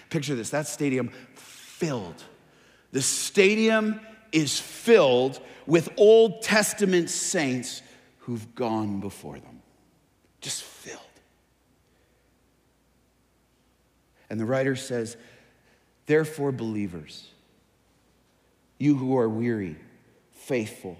Picture 0.09 0.35
this. 0.35 0.51
That 0.51 0.67
stadium 0.67 1.11
filled. 1.35 2.23
The 2.93 3.03
stadium 3.03 4.01
is 4.33 4.59
filled 4.59 5.41
with 5.67 5.91
Old 5.97 6.43
Testament 6.43 7.11
saints 7.11 7.83
who've 8.21 8.55
gone 8.55 9.01
before 9.01 9.39
them. 9.39 9.61
Just 10.41 10.63
filled. 10.63 11.01
And 14.31 14.39
the 14.39 14.45
writer 14.45 14.77
says, 14.77 15.17
Therefore, 16.07 16.53
believers, 16.53 17.29
you 18.79 18.97
who 18.97 19.17
are 19.19 19.29
weary, 19.29 19.77
faithful, 20.33 20.97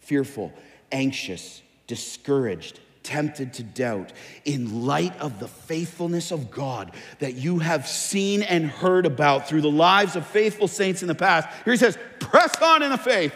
fearful, 0.00 0.52
anxious, 0.90 1.62
discouraged, 1.86 2.80
tempted 3.02 3.54
to 3.54 3.62
doubt, 3.62 4.12
in 4.44 4.84
light 4.84 5.18
of 5.18 5.40
the 5.40 5.48
faithfulness 5.48 6.30
of 6.30 6.50
God 6.50 6.92
that 7.18 7.34
you 7.34 7.58
have 7.58 7.88
seen 7.88 8.42
and 8.42 8.66
heard 8.66 9.06
about 9.06 9.48
through 9.48 9.62
the 9.62 9.70
lives 9.70 10.14
of 10.14 10.26
faithful 10.26 10.68
saints 10.68 11.02
in 11.02 11.08
the 11.08 11.14
past, 11.14 11.48
here 11.64 11.72
he 11.72 11.78
says, 11.78 11.98
press 12.20 12.60
on 12.62 12.82
in 12.82 12.90
the 12.90 12.98
faith. 12.98 13.34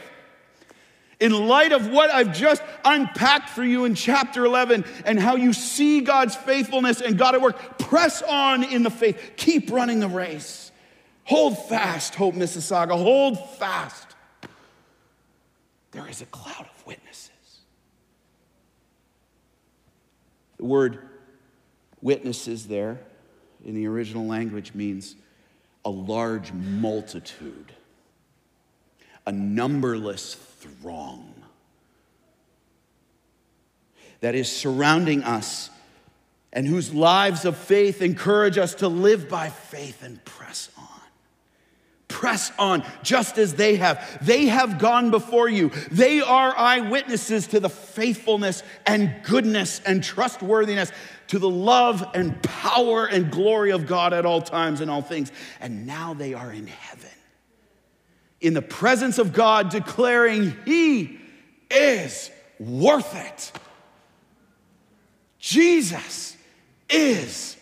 In 1.19 1.47
light 1.47 1.73
of 1.73 1.89
what 1.89 2.11
I've 2.11 2.35
just 2.35 2.63
unpacked 2.85 3.51
for 3.51 3.65
you 3.65 3.87
in 3.87 3.95
chapter 3.95 4.45
11 4.45 4.85
and 5.07 5.19
how 5.19 5.37
you 5.37 5.53
see 5.53 6.03
God's 6.03 6.37
faithfulness 6.37 7.01
and 7.01 7.17
God 7.17 7.35
at 7.35 7.41
work, 7.41 7.79
press 7.79 8.23
on 8.23 8.63
in 8.65 8.83
the 8.83 8.91
faith. 8.91 9.33
Keep 9.37 9.71
running 9.71 10.01
the 10.01 10.09
race. 10.09 10.71
Hold 11.25 11.59
fast, 11.69 12.15
Hope 12.15 12.35
Mississauga. 12.35 12.91
Hold 12.91 13.39
fast. 13.57 14.07
There 15.93 16.07
is 16.09 16.21
a 16.21 16.27
cloud 16.27 16.69
of 16.73 16.87
witnesses. 16.87 17.31
The 20.59 20.65
word 20.67 20.99
witnesses 22.03 22.67
there 22.69 23.01
in 23.65 23.75
the 23.75 23.87
original 23.87 24.27
language 24.27 24.75
means 24.75 25.17
a 25.85 25.91
large 25.91 26.53
multitude, 26.53 27.73
a 29.27 29.33
numberless 29.33 30.35
throng 30.67 31.35
that 34.21 34.35
is 34.35 34.51
surrounding 34.51 35.23
us 35.23 35.71
and 36.53 36.67
whose 36.67 36.95
lives 36.95 37.45
of 37.45 37.57
faith 37.57 38.01
encourage 38.01 38.57
us 38.57 38.77
to 38.77 38.89
live 38.89 39.29
by 39.29 39.51
faith 39.51 40.03
and 40.03 40.25
press 40.25 40.71
on. 40.79 40.87
Press 42.09 42.51
on 42.59 42.83
just 43.03 43.37
as 43.37 43.55
they 43.55 43.77
have. 43.77 44.19
They 44.25 44.47
have 44.47 44.79
gone 44.79 45.11
before 45.11 45.51
you. 45.51 45.69
They 45.91 46.23
are 46.23 46.57
eyewitnesses 46.57 47.49
to 47.49 47.61
the 47.61 47.69
faithfulness 47.69 48.63
and 48.87 49.15
goodness 49.25 49.83
and 49.85 50.03
trustworthiness, 50.03 50.93
to 51.29 51.39
the 51.39 51.51
love 51.51 52.09
and 52.15 52.43
power 52.43 53.05
and 53.07 53.31
glory 53.31 53.73
of 53.73 53.87
God 53.87 54.15
at 54.15 54.25
all 54.25 54.41
times 54.41 54.81
and 54.81 54.91
all 54.91 55.03
things. 55.03 55.33
And 55.61 55.87
now 55.87 56.15
they 56.15 56.33
are 56.33 56.53
in 56.53 56.69
heaven, 56.69 57.11
in 58.41 58.55
the 58.55 58.63
presence 58.63 59.19
of 59.19 59.33
God, 59.33 59.71
declaring, 59.71 60.57
He 60.65 61.19
is 61.71 62.31
worth 62.59 63.15
it. 63.15 63.53
Jesus 65.39 66.37
is 66.89 67.57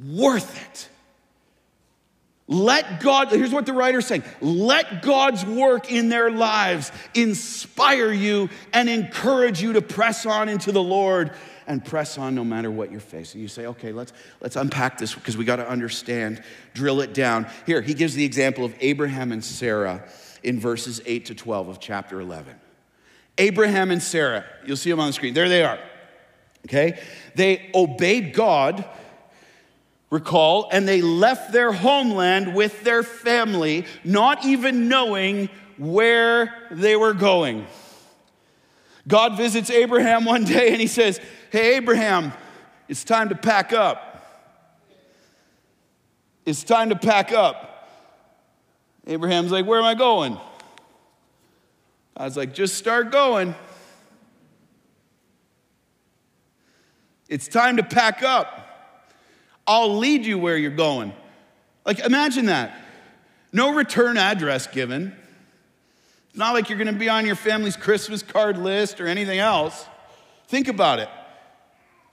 worth 0.00 0.60
it. 0.70 0.88
Let 2.48 3.00
God, 3.00 3.28
here's 3.28 3.52
what 3.52 3.66
the 3.66 3.72
writer's 3.72 4.06
saying 4.06 4.22
let 4.40 5.02
God's 5.02 5.44
work 5.44 5.90
in 5.90 6.08
their 6.08 6.30
lives 6.30 6.92
inspire 7.14 8.12
you 8.12 8.48
and 8.72 8.88
encourage 8.88 9.60
you 9.60 9.72
to 9.72 9.82
press 9.82 10.26
on 10.26 10.48
into 10.48 10.70
the 10.70 10.82
Lord 10.82 11.32
and 11.66 11.84
press 11.84 12.18
on 12.18 12.34
no 12.34 12.44
matter 12.44 12.70
what 12.70 12.90
you're 12.90 13.00
facing. 13.00 13.40
You 13.40 13.48
say, 13.48 13.66
okay, 13.66 13.92
let's, 13.92 14.12
let's 14.40 14.56
unpack 14.56 14.98
this 14.98 15.14
because 15.14 15.36
we 15.36 15.44
got 15.44 15.56
to 15.56 15.68
understand, 15.68 16.42
drill 16.74 17.00
it 17.00 17.14
down. 17.14 17.46
Here, 17.66 17.80
he 17.80 17.94
gives 17.94 18.14
the 18.14 18.24
example 18.24 18.64
of 18.64 18.74
Abraham 18.80 19.32
and 19.32 19.44
Sarah 19.44 20.04
in 20.42 20.60
verses 20.60 21.00
8 21.04 21.26
to 21.26 21.34
12 21.34 21.68
of 21.68 21.80
chapter 21.80 22.20
11. 22.20 22.54
Abraham 23.38 23.90
and 23.90 24.02
Sarah, 24.02 24.44
you'll 24.64 24.76
see 24.76 24.90
them 24.90 25.00
on 25.00 25.08
the 25.08 25.12
screen. 25.12 25.34
There 25.34 25.48
they 25.48 25.64
are. 25.64 25.78
Okay? 26.66 27.00
They 27.34 27.70
obeyed 27.74 28.32
God 28.32 28.84
recall, 30.10 30.68
and 30.70 30.86
they 30.86 31.02
left 31.02 31.52
their 31.52 31.72
homeland 31.72 32.54
with 32.54 32.84
their 32.84 33.02
family, 33.02 33.84
not 34.04 34.44
even 34.44 34.88
knowing 34.88 35.48
where 35.78 36.54
they 36.70 36.96
were 36.96 37.12
going. 37.12 37.66
God 39.08 39.36
visits 39.36 39.70
Abraham 39.70 40.24
one 40.24 40.44
day 40.44 40.70
and 40.70 40.80
he 40.80 40.86
says, 40.86 41.20
Hey, 41.50 41.76
Abraham, 41.76 42.32
it's 42.88 43.04
time 43.04 43.28
to 43.28 43.34
pack 43.34 43.72
up. 43.72 44.12
It's 46.44 46.64
time 46.64 46.90
to 46.90 46.96
pack 46.96 47.32
up. 47.32 47.88
Abraham's 49.06 49.52
like, 49.52 49.66
Where 49.66 49.78
am 49.78 49.84
I 49.84 49.94
going? 49.94 50.38
God's 52.18 52.36
like, 52.36 52.54
Just 52.54 52.74
start 52.74 53.12
going. 53.12 53.54
It's 57.28 57.48
time 57.48 57.76
to 57.78 57.82
pack 57.82 58.22
up. 58.22 58.62
I'll 59.66 59.98
lead 59.98 60.24
you 60.24 60.38
where 60.38 60.56
you're 60.56 60.70
going. 60.70 61.12
Like, 61.84 61.98
imagine 62.00 62.46
that. 62.46 62.80
No 63.52 63.74
return 63.74 64.16
address 64.16 64.68
given. 64.68 65.16
It's 66.36 66.38
not 66.38 66.52
like 66.52 66.68
you're 66.68 66.76
going 66.76 66.92
to 66.92 66.92
be 66.92 67.08
on 67.08 67.24
your 67.24 67.34
family's 67.34 67.78
Christmas 67.78 68.22
card 68.22 68.58
list 68.58 69.00
or 69.00 69.06
anything 69.06 69.38
else. 69.38 69.86
Think 70.48 70.68
about 70.68 70.98
it. 70.98 71.08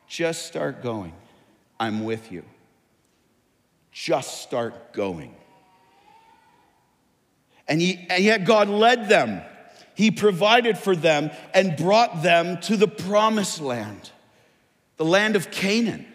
Just 0.08 0.46
start 0.46 0.82
going. 0.82 1.12
I'm 1.78 2.06
with 2.06 2.32
you. 2.32 2.46
Just 3.92 4.42
start 4.42 4.94
going. 4.94 5.36
And, 7.68 7.82
he, 7.82 8.08
and 8.10 8.24
yet, 8.24 8.46
God 8.46 8.70
led 8.70 9.10
them. 9.10 9.42
He 9.94 10.10
provided 10.10 10.78
for 10.78 10.96
them 10.96 11.30
and 11.54 11.76
brought 11.76 12.24
them 12.24 12.62
to 12.62 12.78
the 12.78 12.88
promised 12.88 13.60
land, 13.60 14.10
the 14.96 15.04
land 15.04 15.36
of 15.36 15.52
Canaan 15.52 16.06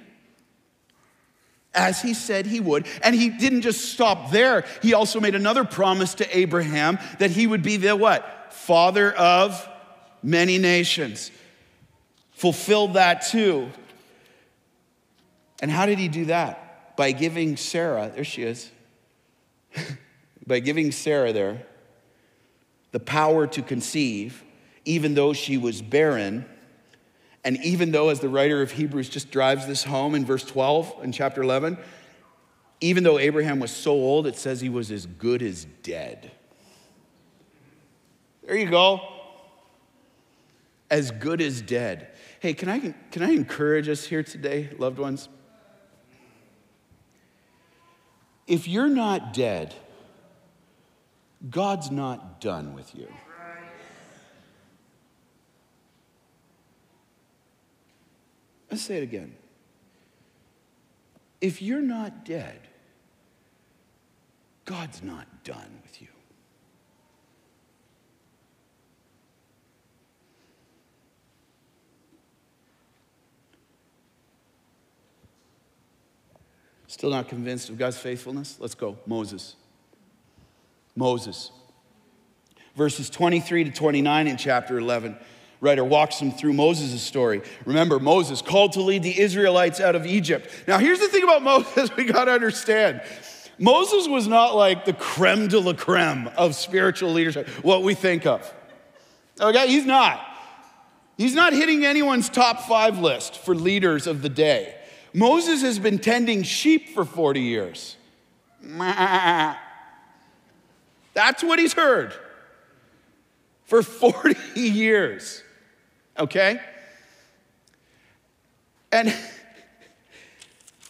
as 1.74 2.00
he 2.02 2.14
said 2.14 2.46
he 2.46 2.61
would. 2.61 2.87
And 3.02 3.14
he 3.14 3.28
didn't 3.28 3.62
just 3.62 3.92
stop 3.92 4.31
there. 4.31 4.64
He 4.83 4.94
also 4.94 5.20
made 5.20 5.35
another 5.35 5.64
promise 5.64 6.14
to 6.14 6.37
Abraham 6.37 6.98
that 7.18 7.31
he 7.31 7.46
would 7.46 7.62
be 7.62 7.76
the 7.76 7.94
what? 7.96 8.52
Father 8.52 9.12
of 9.12 9.68
many 10.22 10.59
nations. 10.59 11.31
Fulfilled 12.33 12.94
that 12.94 13.26
too. 13.26 13.70
And 15.61 15.70
how 15.70 15.87
did 15.87 15.98
he 15.98 16.09
do 16.09 16.26
that? 16.26 16.96
By 16.96 17.12
giving 17.12 17.57
Sarah, 17.57 18.11
there 18.14 18.24
she 18.24 18.42
is, 18.42 18.70
by 20.46 20.61
giving 20.61 20.92
Sarah 20.92 21.33
there 21.33 21.66
the 22.90 23.00
power 23.00 23.46
to 23.46 23.62
conceive, 23.62 24.42
even 24.85 25.14
though 25.14 25.33
she 25.33 25.59
was 25.59 25.83
barren 25.83 26.46
and 27.44 27.57
even 27.64 27.92
though, 27.92 28.09
as 28.09 28.20
the 28.20 28.29
writer 28.29 28.62
of 28.62 28.72
Hebrews 28.72 29.09
just 29.09 29.31
drives 29.31 29.66
this 29.66 29.85
home 29.85 30.14
in 30.14 30.24
verse 30.24 30.44
12 30.44 31.01
in 31.03 31.12
chapter 31.12 31.42
11, 31.42 31.79
even 32.81 33.05
though 33.05 33.18
Abraham 33.18 33.61
was 33.61 33.70
so 33.70 33.92
old, 33.92 34.27
it 34.27 34.37
says 34.37 34.61
he 34.61 34.68
was 34.68 34.90
as 34.90 35.07
good 35.07 35.42
as 35.42 35.64
dead. 35.83 36.31
There 38.44 38.57
you 38.57 38.70
go. 38.70 39.01
As 40.90 41.11
good 41.11 41.40
as 41.40 41.61
dead. 41.61 42.09
Hey, 42.40 42.55
can 42.55 42.68
I, 42.68 42.94
can 43.11 43.22
I 43.22 43.31
encourage 43.31 43.88
us 43.88 44.05
here 44.05 44.22
today, 44.22 44.70
loved 44.79 44.98
ones? 44.98 45.29
If 48.46 48.66
you're 48.66 48.88
not 48.88 49.35
dead, 49.35 49.74
God's 51.51 51.90
not 51.90 52.40
done 52.40 52.74
with 52.74 52.94
you. 52.94 53.09
Let's 58.70 58.83
say 58.83 58.98
it 58.98 59.02
again. 59.02 59.35
If 61.40 61.62
you're 61.62 61.81
not 61.81 62.24
dead, 62.24 62.61
God's 64.64 65.02
not 65.02 65.44
done 65.44 65.81
with 65.83 66.02
you. 66.02 66.09
Still 76.88 77.11
not 77.11 77.28
convinced 77.28 77.68
of 77.68 77.78
God's 77.78 77.96
faithfulness? 77.96 78.57
Let's 78.59 78.74
go. 78.74 78.98
Moses. 79.07 79.54
Moses. 80.96 81.52
Verses 82.74 83.09
23 83.09 83.64
to 83.64 83.70
29 83.70 84.26
in 84.26 84.37
chapter 84.37 84.78
11 84.78 85.16
writer 85.60 85.84
walks 85.84 86.18
him 86.18 86.30
through 86.30 86.52
Moses' 86.52 87.02
story. 87.02 87.42
Remember, 87.64 87.98
Moses 87.98 88.42
called 88.42 88.72
to 88.72 88.82
lead 88.82 89.02
the 89.02 89.20
Israelites 89.20 89.80
out 89.80 89.94
of 89.94 90.06
Egypt. 90.06 90.50
Now, 90.66 90.78
here's 90.78 91.00
the 91.00 91.08
thing 91.08 91.24
about 91.24 91.42
Moses 91.48 91.94
we 91.96 92.04
got 92.04 92.26
to 92.26 92.32
understand. 92.32 93.02
Moses 93.58 94.06
was 94.06 94.28
not 94.28 94.54
like 94.54 94.84
the 94.84 94.92
creme 94.92 95.48
de 95.48 95.58
la 95.58 95.72
creme 95.72 96.28
of 96.36 96.54
spiritual 96.54 97.12
leadership, 97.12 97.48
what 97.64 97.82
we 97.82 97.94
think 97.94 98.24
of. 98.24 98.54
Okay, 99.40 99.66
he's 99.68 99.84
not. 99.84 100.24
He's 101.16 101.34
not 101.34 101.52
hitting 101.52 101.84
anyone's 101.84 102.28
top 102.28 102.62
five 102.62 102.98
list 102.98 103.36
for 103.36 103.54
leaders 103.54 104.06
of 104.06 104.22
the 104.22 104.28
day. 104.28 104.76
Moses 105.12 105.62
has 105.62 105.80
been 105.80 105.98
tending 105.98 106.44
sheep 106.44 106.90
for 106.90 107.04
40 107.04 107.40
years. 107.40 107.96
That's 111.14 111.42
what 111.42 111.58
he's 111.58 111.72
heard 111.72 112.14
for 113.64 113.82
40 113.82 114.36
years 114.60 115.42
okay? 116.18 116.61
And 118.90 119.14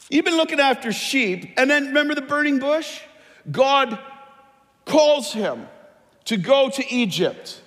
you've 0.09 0.25
been 0.25 0.37
looking 0.37 0.61
after 0.61 0.93
sheep, 0.93 1.53
and 1.57 1.71
then 1.71 1.87
remember 1.87 2.15
the 2.15 2.23
burning 2.23 2.59
bush? 2.59 3.01
God 3.51 3.99
calls 4.85 5.33
him 5.33 5.67
to 6.27 6.37
go 6.37 6.71
to 6.71 6.93
Egypt. 6.93 7.63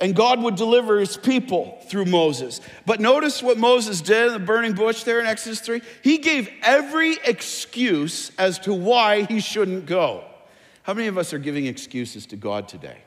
And 0.00 0.14
God 0.14 0.42
would 0.42 0.56
deliver 0.56 0.98
his 0.98 1.16
people 1.16 1.78
through 1.86 2.06
Moses. 2.06 2.60
But 2.84 3.00
notice 3.00 3.42
what 3.42 3.58
Moses 3.58 4.00
did 4.00 4.26
in 4.26 4.32
the 4.32 4.38
burning 4.40 4.72
bush 4.72 5.04
there 5.04 5.20
in 5.20 5.26
Exodus 5.26 5.60
3. 5.60 5.82
He 6.02 6.18
gave 6.18 6.50
every 6.62 7.16
excuse 7.24 8.32
as 8.36 8.58
to 8.60 8.74
why 8.74 9.22
he 9.22 9.38
shouldn't 9.38 9.86
go. 9.86 10.24
How 10.82 10.94
many 10.94 11.06
of 11.06 11.16
us 11.16 11.32
are 11.32 11.38
giving 11.38 11.66
excuses 11.66 12.26
to 12.26 12.36
God 12.36 12.68
today? 12.68 13.03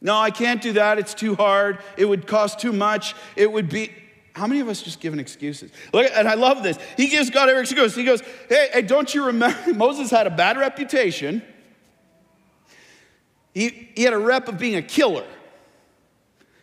No, 0.00 0.16
I 0.16 0.30
can't 0.30 0.62
do 0.62 0.72
that. 0.72 0.98
It's 0.98 1.14
too 1.14 1.34
hard. 1.34 1.78
It 1.96 2.06
would 2.06 2.26
cost 2.26 2.58
too 2.58 2.72
much. 2.72 3.14
It 3.36 3.50
would 3.50 3.68
be. 3.68 3.92
How 4.34 4.46
many 4.46 4.60
of 4.60 4.68
us 4.68 4.80
just 4.80 5.00
giving 5.00 5.18
excuses? 5.18 5.70
Look, 5.92 6.10
and 6.14 6.26
I 6.26 6.34
love 6.34 6.62
this. 6.62 6.78
He 6.96 7.08
gives 7.08 7.30
God 7.30 7.48
every 7.48 7.62
excuse. 7.62 7.94
He 7.94 8.04
goes, 8.04 8.22
hey, 8.48 8.70
hey, 8.72 8.82
don't 8.82 9.12
you 9.12 9.26
remember? 9.26 9.74
Moses 9.74 10.10
had 10.10 10.26
a 10.26 10.30
bad 10.30 10.56
reputation. 10.56 11.42
He, 13.52 13.90
he 13.96 14.04
had 14.04 14.12
a 14.12 14.18
rep 14.18 14.48
of 14.48 14.56
being 14.56 14.76
a 14.76 14.82
killer. 14.82 15.26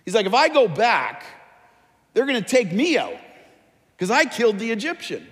He's 0.06 0.16
like, 0.16 0.26
if 0.26 0.34
I 0.34 0.48
go 0.48 0.68
back, 0.68 1.26
they're 2.14 2.26
going 2.26 2.42
to 2.42 2.50
take 2.50 2.72
me 2.72 2.98
out 2.98 3.18
because 3.96 4.10
I 4.10 4.26
killed 4.26 4.58
the 4.58 4.72
Egyptian. 4.72 5.28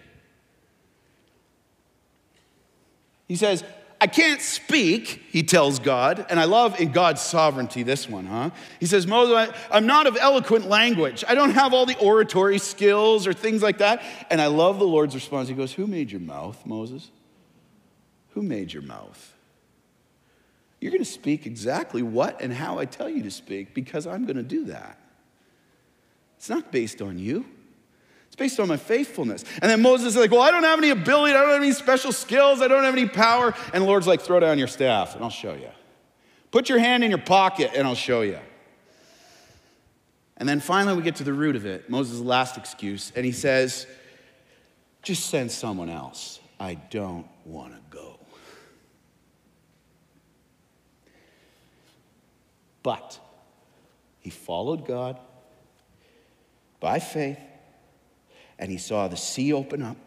He 3.27 3.37
says, 3.37 3.63
I 4.05 4.07
can't 4.07 4.39
speak, 4.39 5.23
he 5.31 5.41
tells 5.41 5.79
God, 5.79 6.27
and 6.29 6.39
I 6.39 6.43
love 6.43 6.79
in 6.79 6.91
God's 6.91 7.21
sovereignty 7.21 7.81
this 7.81 8.07
one, 8.07 8.27
huh? 8.27 8.51
He 8.79 8.85
says, 8.85 9.07
Moses, 9.07 9.51
I'm 9.71 9.87
not 9.87 10.05
of 10.05 10.15
eloquent 10.15 10.69
language. 10.69 11.23
I 11.27 11.33
don't 11.33 11.49
have 11.49 11.73
all 11.73 11.87
the 11.87 11.97
oratory 11.97 12.59
skills 12.59 13.25
or 13.25 13.33
things 13.33 13.63
like 13.63 13.79
that. 13.79 14.03
And 14.29 14.39
I 14.39 14.45
love 14.45 14.77
the 14.77 14.85
Lord's 14.85 15.15
response. 15.15 15.49
He 15.49 15.55
goes, 15.55 15.73
Who 15.73 15.87
made 15.87 16.11
your 16.11 16.21
mouth, 16.21 16.63
Moses? 16.67 17.09
Who 18.35 18.43
made 18.43 18.71
your 18.71 18.83
mouth? 18.83 19.33
You're 20.79 20.91
going 20.91 21.03
to 21.03 21.09
speak 21.09 21.47
exactly 21.47 22.03
what 22.03 22.41
and 22.41 22.53
how 22.53 22.77
I 22.77 22.85
tell 22.85 23.09
you 23.09 23.23
to 23.23 23.31
speak 23.31 23.73
because 23.73 24.05
I'm 24.05 24.25
going 24.25 24.37
to 24.37 24.43
do 24.43 24.65
that. 24.65 24.99
It's 26.37 26.47
not 26.47 26.71
based 26.71 27.01
on 27.01 27.17
you. 27.17 27.43
It's 28.35 28.39
based 28.41 28.59
on 28.59 28.67
my 28.67 28.75
faithfulness. 28.75 29.45
And 29.61 29.71
then 29.71 29.81
Moses 29.81 30.07
is 30.07 30.17
like, 30.17 30.29
Well, 30.29 30.41
I 30.41 30.51
don't 30.51 30.63
have 30.63 30.77
any 30.77 30.89
ability, 30.89 31.33
I 31.33 31.41
don't 31.41 31.53
have 31.53 31.61
any 31.61 31.71
special 31.71 32.11
skills, 32.11 32.61
I 32.61 32.67
don't 32.67 32.83
have 32.83 32.93
any 32.93 33.07
power. 33.07 33.53
And 33.73 33.83
the 33.83 33.87
Lord's 33.87 34.07
like, 34.07 34.19
Throw 34.19 34.41
down 34.41 34.59
your 34.59 34.67
staff 34.67 35.15
and 35.15 35.23
I'll 35.23 35.29
show 35.29 35.53
you. 35.53 35.69
Put 36.51 36.67
your 36.67 36.77
hand 36.77 37.05
in 37.05 37.11
your 37.11 37.19
pocket 37.21 37.71
and 37.73 37.87
I'll 37.87 37.95
show 37.95 38.23
you. 38.23 38.39
And 40.35 40.49
then 40.49 40.59
finally, 40.59 40.97
we 40.97 41.01
get 41.01 41.15
to 41.15 41.23
the 41.23 41.31
root 41.31 41.55
of 41.55 41.65
it 41.65 41.89
Moses' 41.89 42.19
last 42.19 42.57
excuse, 42.57 43.13
and 43.15 43.25
he 43.25 43.31
says, 43.31 43.87
Just 45.01 45.27
send 45.27 45.49
someone 45.49 45.89
else. 45.89 46.41
I 46.59 46.73
don't 46.73 47.27
want 47.45 47.73
to 47.73 47.79
go. 47.89 48.19
But 52.83 53.17
he 54.19 54.29
followed 54.29 54.85
God 54.85 55.21
by 56.81 56.99
faith 56.99 57.39
and 58.59 58.71
he 58.71 58.77
saw 58.77 59.07
the 59.07 59.17
sea 59.17 59.53
open 59.53 59.81
up 59.81 59.97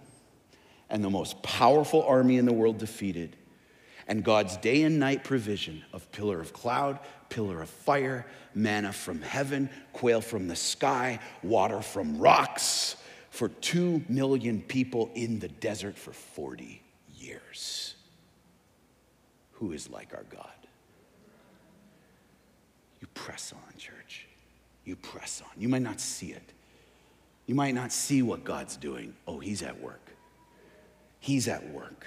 and 0.91 1.05
the 1.05 1.11
most 1.11 1.43
powerful 1.43 2.03
army 2.03 2.39
in 2.39 2.47
the 2.47 2.53
world 2.53 2.79
defeated, 2.79 3.37
and 4.07 4.25
God's 4.25 4.57
day 4.57 4.83
and 4.83 4.99
night 4.99 5.23
provision 5.23 5.85
of 5.93 6.11
pillar 6.13 6.41
of 6.41 6.53
cloud, 6.53 6.99
pillar 7.29 7.61
of 7.61 7.69
fire, 7.69 8.27
manna 8.55 8.93
from 8.93 9.21
heaven, 9.21 9.69
quail 9.93 10.23
from 10.23 10.49
the 10.49 10.57
sky, 10.57 11.21
water 11.43 11.83
from 11.83 12.19
rocks 12.19 12.97
for 13.31 13.49
two 13.49 14.03
million 14.09 14.63
people 14.63 15.11
in 15.15 15.39
the 15.39 15.49
desert 15.49 15.97
for 15.97 16.13
40 16.13 16.83
years. 17.17 17.95
Who 19.53 19.73
is 19.73 19.91
like 19.91 20.15
our 20.15 20.25
God? 20.31 20.49
You 23.01 23.07
press 23.15 23.53
on, 23.53 23.77
church. 23.77 24.27
You 24.85 24.97
press 24.97 25.43
on. 25.45 25.61
You 25.61 25.69
might 25.69 25.83
not 25.83 26.01
see 26.01 26.29
it. 26.29 26.53
You 27.49 27.55
might 27.55 27.75
not 27.75 27.93
see 27.93 28.21
what 28.21 28.45
God's 28.45 28.77
doing. 28.77 29.15
Oh, 29.27 29.39
He's 29.39 29.63
at 29.63 29.81
work. 29.81 30.13
He's 31.19 31.49
at 31.49 31.71
work. 31.71 32.07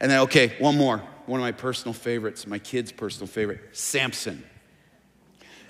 And 0.00 0.10
then, 0.10 0.20
okay, 0.20 0.54
one 0.58 0.76
more. 0.76 0.98
One 1.24 1.40
of 1.40 1.42
my 1.42 1.50
personal 1.52 1.94
favorites, 1.94 2.46
my 2.46 2.58
kid's 2.58 2.92
personal 2.92 3.26
favorite 3.26 3.60
Samson. 3.72 4.44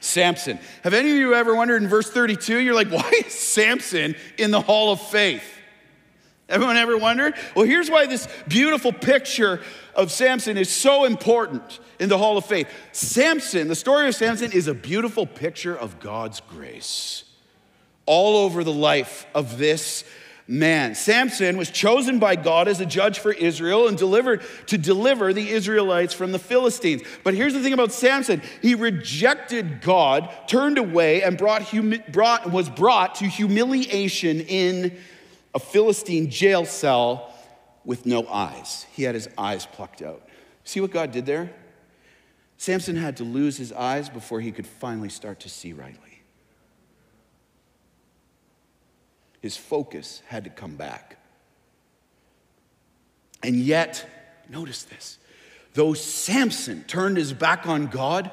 Samson. 0.01 0.59
Have 0.83 0.93
any 0.93 1.13
of 1.13 1.17
you 1.17 1.35
ever 1.35 1.55
wondered 1.55 1.83
in 1.83 1.89
verse 1.89 2.11
32, 2.11 2.59
you're 2.59 2.75
like, 2.75 2.89
why 2.91 3.09
is 3.25 3.33
Samson 3.33 4.17
in 4.39 4.51
the 4.51 4.61
hall 4.61 4.93
of 4.93 5.01
faith? 5.01 5.45
Everyone 6.49 6.77
ever 6.77 6.99
wondered? 6.99 7.35
Well, 7.55 7.65
here's 7.65 7.89
why 7.89 8.07
this 8.07 8.27
beautiful 8.49 8.93
picture 8.93 9.61
of 9.95 10.11
Samson 10.11 10.59
is 10.59 10.69
so 10.69 11.05
important 11.05 11.79
in 12.01 12.09
the 12.09 12.19
hall 12.19 12.37
of 12.37 12.45
faith. 12.45 12.69
Samson, 12.91 13.69
the 13.69 13.77
story 13.77 14.09
of 14.09 14.17
Samson, 14.17 14.51
is 14.51 14.67
a 14.67 14.75
beautiful 14.75 15.27
picture 15.27 15.77
of 15.77 16.01
God's 16.01 16.41
grace 16.41 17.23
all 18.07 18.37
over 18.45 18.65
the 18.65 18.73
life 18.73 19.27
of 19.35 19.59
this 19.59 20.05
man. 20.49 20.95
Samson 20.95 21.57
was 21.57 21.71
chosen 21.71 22.19
by 22.19 22.37
God 22.37 22.69
as 22.69 22.81
a 22.81 22.87
judge 22.87 23.19
for 23.19 23.33
Israel 23.33 23.89
and 23.89 23.97
delivered 23.97 24.43
to 24.67 24.77
deliver 24.77 25.33
the 25.33 25.51
Israelites 25.51 26.13
from 26.13 26.33
the 26.33 26.39
Philistines. 26.39 27.03
But 27.25 27.35
here's 27.35 27.55
the 27.55 27.63
thing 27.63 27.73
about 27.73 27.93
Samson. 27.93 28.43
He 28.61 28.75
rejected 28.75 29.81
God, 29.81 30.31
turned 30.47 30.79
away 30.79 31.23
and 31.23 31.39
brought, 31.39 31.63
humi- 31.63 32.03
brought 32.11 32.51
was 32.51 32.69
brought 32.69 33.17
to 33.17 33.27
humiliation 33.27 34.41
in 34.41 34.99
a 35.55 35.59
Philistine 35.59 36.31
jail 36.31 36.65
cell 36.65 37.33
with 37.85 38.07
no 38.07 38.27
eyes. 38.27 38.87
He 38.93 39.05
had 39.05 39.15
his 39.15 39.29
eyes 39.39 39.67
plucked 39.67 40.03
out. 40.03 40.23
See 40.65 40.81
what 40.81 40.91
God 40.91 41.13
did 41.13 41.27
there? 41.27 41.53
Samson 42.57 42.97
had 42.97 43.17
to 43.17 43.25
lose 43.25 43.57
his 43.57 43.73
eyes 43.73 44.09
before 44.09 44.41
he 44.41 44.53
could 44.53 44.67
finally 44.67 45.09
start 45.09 45.41
to 45.41 45.49
see 45.49 45.73
rightly. 45.73 46.12
His 49.43 49.57
focus 49.57 50.23
had 50.29 50.45
to 50.45 50.51
come 50.51 50.77
back. 50.77 51.19
And 53.43 53.57
yet, 53.57 54.09
notice 54.49 54.85
this 54.85 55.19
though 55.75 55.95
Samson 55.95 56.85
turned 56.85 57.17
his 57.17 57.33
back 57.33 57.67
on 57.67 57.89
God, 57.89 58.31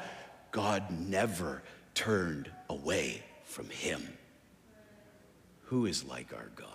God 0.51 0.91
never 0.91 1.63
turned 1.95 2.49
away 2.69 3.23
from 3.43 3.69
him. 3.69 4.01
Who 5.63 5.87
is 5.87 6.05
like 6.05 6.31
our 6.33 6.51
God? 6.55 6.67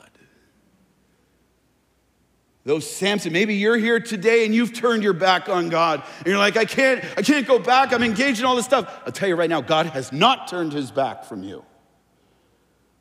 Though 2.65 2.81
Samson, 2.81 3.33
maybe 3.33 3.57
you're 3.57 3.77
here 3.77 4.01
today 4.01 4.47
and 4.47 4.55
you've 4.55 4.73
turned 4.73 5.03
your 5.03 5.13
back 5.13 5.51
on 5.51 5.69
God. 5.69 6.03
And 6.19 6.27
you're 6.29 6.39
like, 6.39 6.57
I 6.57 6.65
can't, 6.65 7.05
I 7.17 7.21
can't 7.21 7.47
go 7.47 7.59
back. 7.59 7.93
I'm 7.93 8.03
engaged 8.03 8.41
in 8.41 8.47
all 8.47 8.57
this 8.57 8.65
stuff. 8.65 9.03
I'll 9.05 9.13
tell 9.13 9.29
you 9.29 9.37
right 9.37 9.51
now, 9.51 9.61
God 9.61 9.87
has 9.87 10.13
not 10.13 10.49
turned 10.49 10.73
his 10.73 10.91
back 10.91 11.25
from 11.25 11.43
you. 11.43 11.63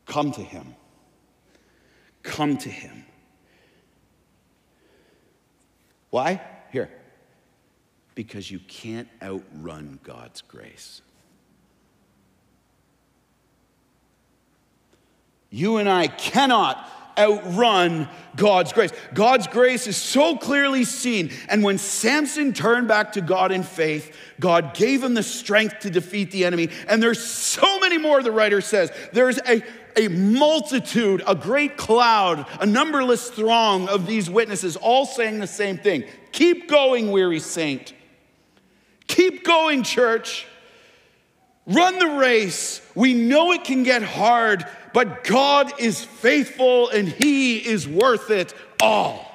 Come 0.05 0.33
to 0.33 0.41
him. 0.41 0.75
Come 2.23 2.57
to 2.57 2.69
him. 2.69 3.05
Why? 6.09 6.41
Here. 6.71 6.89
Because 8.15 8.49
you 8.49 8.59
can't 8.59 9.07
outrun 9.21 9.99
God's 10.03 10.41
grace. 10.41 11.01
You 15.49 15.77
and 15.77 15.87
I 15.87 16.07
cannot 16.07 16.89
outrun 17.17 18.09
God's 18.35 18.73
grace. 18.73 18.91
God's 19.13 19.47
grace 19.47 19.85
is 19.85 19.97
so 19.97 20.35
clearly 20.35 20.83
seen. 20.83 21.31
And 21.47 21.63
when 21.63 21.77
Samson 21.77 22.53
turned 22.53 22.87
back 22.87 23.13
to 23.13 23.21
God 23.21 23.51
in 23.51 23.63
faith, 23.63 24.15
God 24.39 24.73
gave 24.73 25.03
him 25.03 25.13
the 25.13 25.23
strength 25.23 25.79
to 25.81 25.89
defeat 25.89 26.31
the 26.31 26.45
enemy. 26.45 26.69
And 26.87 27.03
there's 27.03 27.23
so 27.23 27.79
many 27.79 27.97
more, 27.97 28.23
the 28.23 28.31
writer 28.31 28.61
says. 28.61 28.91
There's 29.11 29.37
a 29.47 29.63
a 29.95 30.07
multitude, 30.07 31.23
a 31.27 31.35
great 31.35 31.77
cloud, 31.77 32.45
a 32.59 32.65
numberless 32.65 33.29
throng 33.29 33.87
of 33.89 34.07
these 34.07 34.29
witnesses, 34.29 34.75
all 34.75 35.05
saying 35.05 35.39
the 35.39 35.47
same 35.47 35.77
thing 35.77 36.05
Keep 36.31 36.67
going, 36.67 37.11
weary 37.11 37.39
saint. 37.39 37.93
Keep 39.07 39.43
going, 39.43 39.83
church. 39.83 40.47
Run 41.65 41.97
the 41.99 42.17
race. 42.17 42.81
We 42.95 43.13
know 43.13 43.53
it 43.53 43.63
can 43.63 43.83
get 43.83 44.01
hard, 44.01 44.65
but 44.93 45.23
God 45.23 45.79
is 45.79 46.03
faithful 46.03 46.89
and 46.89 47.07
He 47.07 47.57
is 47.57 47.87
worth 47.87 48.31
it 48.31 48.53
all. 48.81 49.29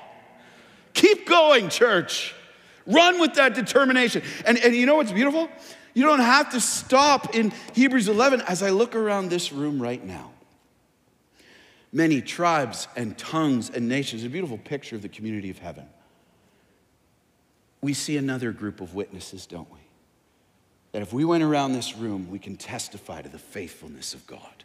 Keep 0.92 1.26
going, 1.26 1.68
church. 1.68 2.34
Run 2.86 3.20
with 3.20 3.34
that 3.34 3.54
determination. 3.54 4.22
And, 4.44 4.58
and 4.58 4.74
you 4.74 4.84
know 4.84 4.96
what's 4.96 5.12
beautiful? 5.12 5.48
You 5.94 6.04
don't 6.04 6.20
have 6.20 6.50
to 6.50 6.60
stop 6.60 7.34
in 7.34 7.52
Hebrews 7.74 8.08
11 8.08 8.42
as 8.42 8.62
I 8.62 8.70
look 8.70 8.96
around 8.96 9.30
this 9.30 9.52
room 9.52 9.80
right 9.80 10.02
now 10.04 10.32
many 11.92 12.20
tribes 12.20 12.88
and 12.96 13.16
tongues 13.16 13.70
and 13.70 13.88
nations. 13.88 14.24
A 14.24 14.28
beautiful 14.28 14.58
picture 14.58 14.96
of 14.96 15.02
the 15.02 15.08
community 15.08 15.50
of 15.50 15.58
heaven. 15.58 15.86
We 17.80 17.94
see 17.94 18.16
another 18.16 18.52
group 18.52 18.80
of 18.80 18.94
witnesses, 18.94 19.46
don't 19.46 19.70
we? 19.72 19.78
That 20.92 21.02
if 21.02 21.12
we 21.12 21.24
went 21.24 21.44
around 21.44 21.72
this 21.72 21.96
room, 21.96 22.30
we 22.30 22.38
can 22.38 22.56
testify 22.56 23.22
to 23.22 23.28
the 23.28 23.38
faithfulness 23.38 24.14
of 24.14 24.26
God. 24.26 24.64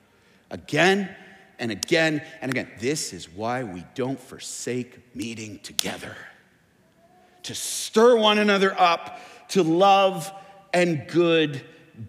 Again 0.50 1.16
and 1.60 1.72
again 1.72 2.22
and 2.42 2.52
again. 2.52 2.70
This 2.80 3.14
is 3.14 3.30
why 3.30 3.64
we 3.64 3.86
don't 3.96 4.20
forsake 4.20 5.16
meeting 5.16 5.60
together 5.60 6.16
to 7.44 7.54
stir 7.54 8.18
one 8.18 8.40
another 8.40 8.74
up 8.80 9.20
to 9.50 9.64
love 9.64 10.32
and 10.74 11.08
good 11.08 11.62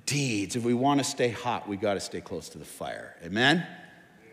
deeds. 0.07 0.57
If 0.57 0.65
we 0.65 0.75
want 0.75 0.99
to 1.01 1.05
stay 1.05 1.29
hot, 1.29 1.69
we 1.69 1.77
got 1.77 1.95
to 1.95 2.01
stay 2.01 2.21
close 2.21 2.49
to 2.51 2.59
the 2.59 2.65
fire. 2.65 3.17
Amen? 3.23 3.67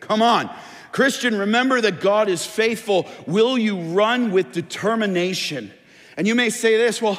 Come 0.01 0.21
on. 0.21 0.53
Christian, 0.91 1.37
remember 1.37 1.79
that 1.79 2.01
God 2.01 2.27
is 2.27 2.45
faithful. 2.45 3.07
Will 3.25 3.57
you 3.57 3.79
run 3.79 4.31
with 4.31 4.51
determination? 4.51 5.71
And 6.17 6.27
you 6.27 6.35
may 6.35 6.49
say 6.49 6.75
this, 6.75 7.01
well, 7.01 7.17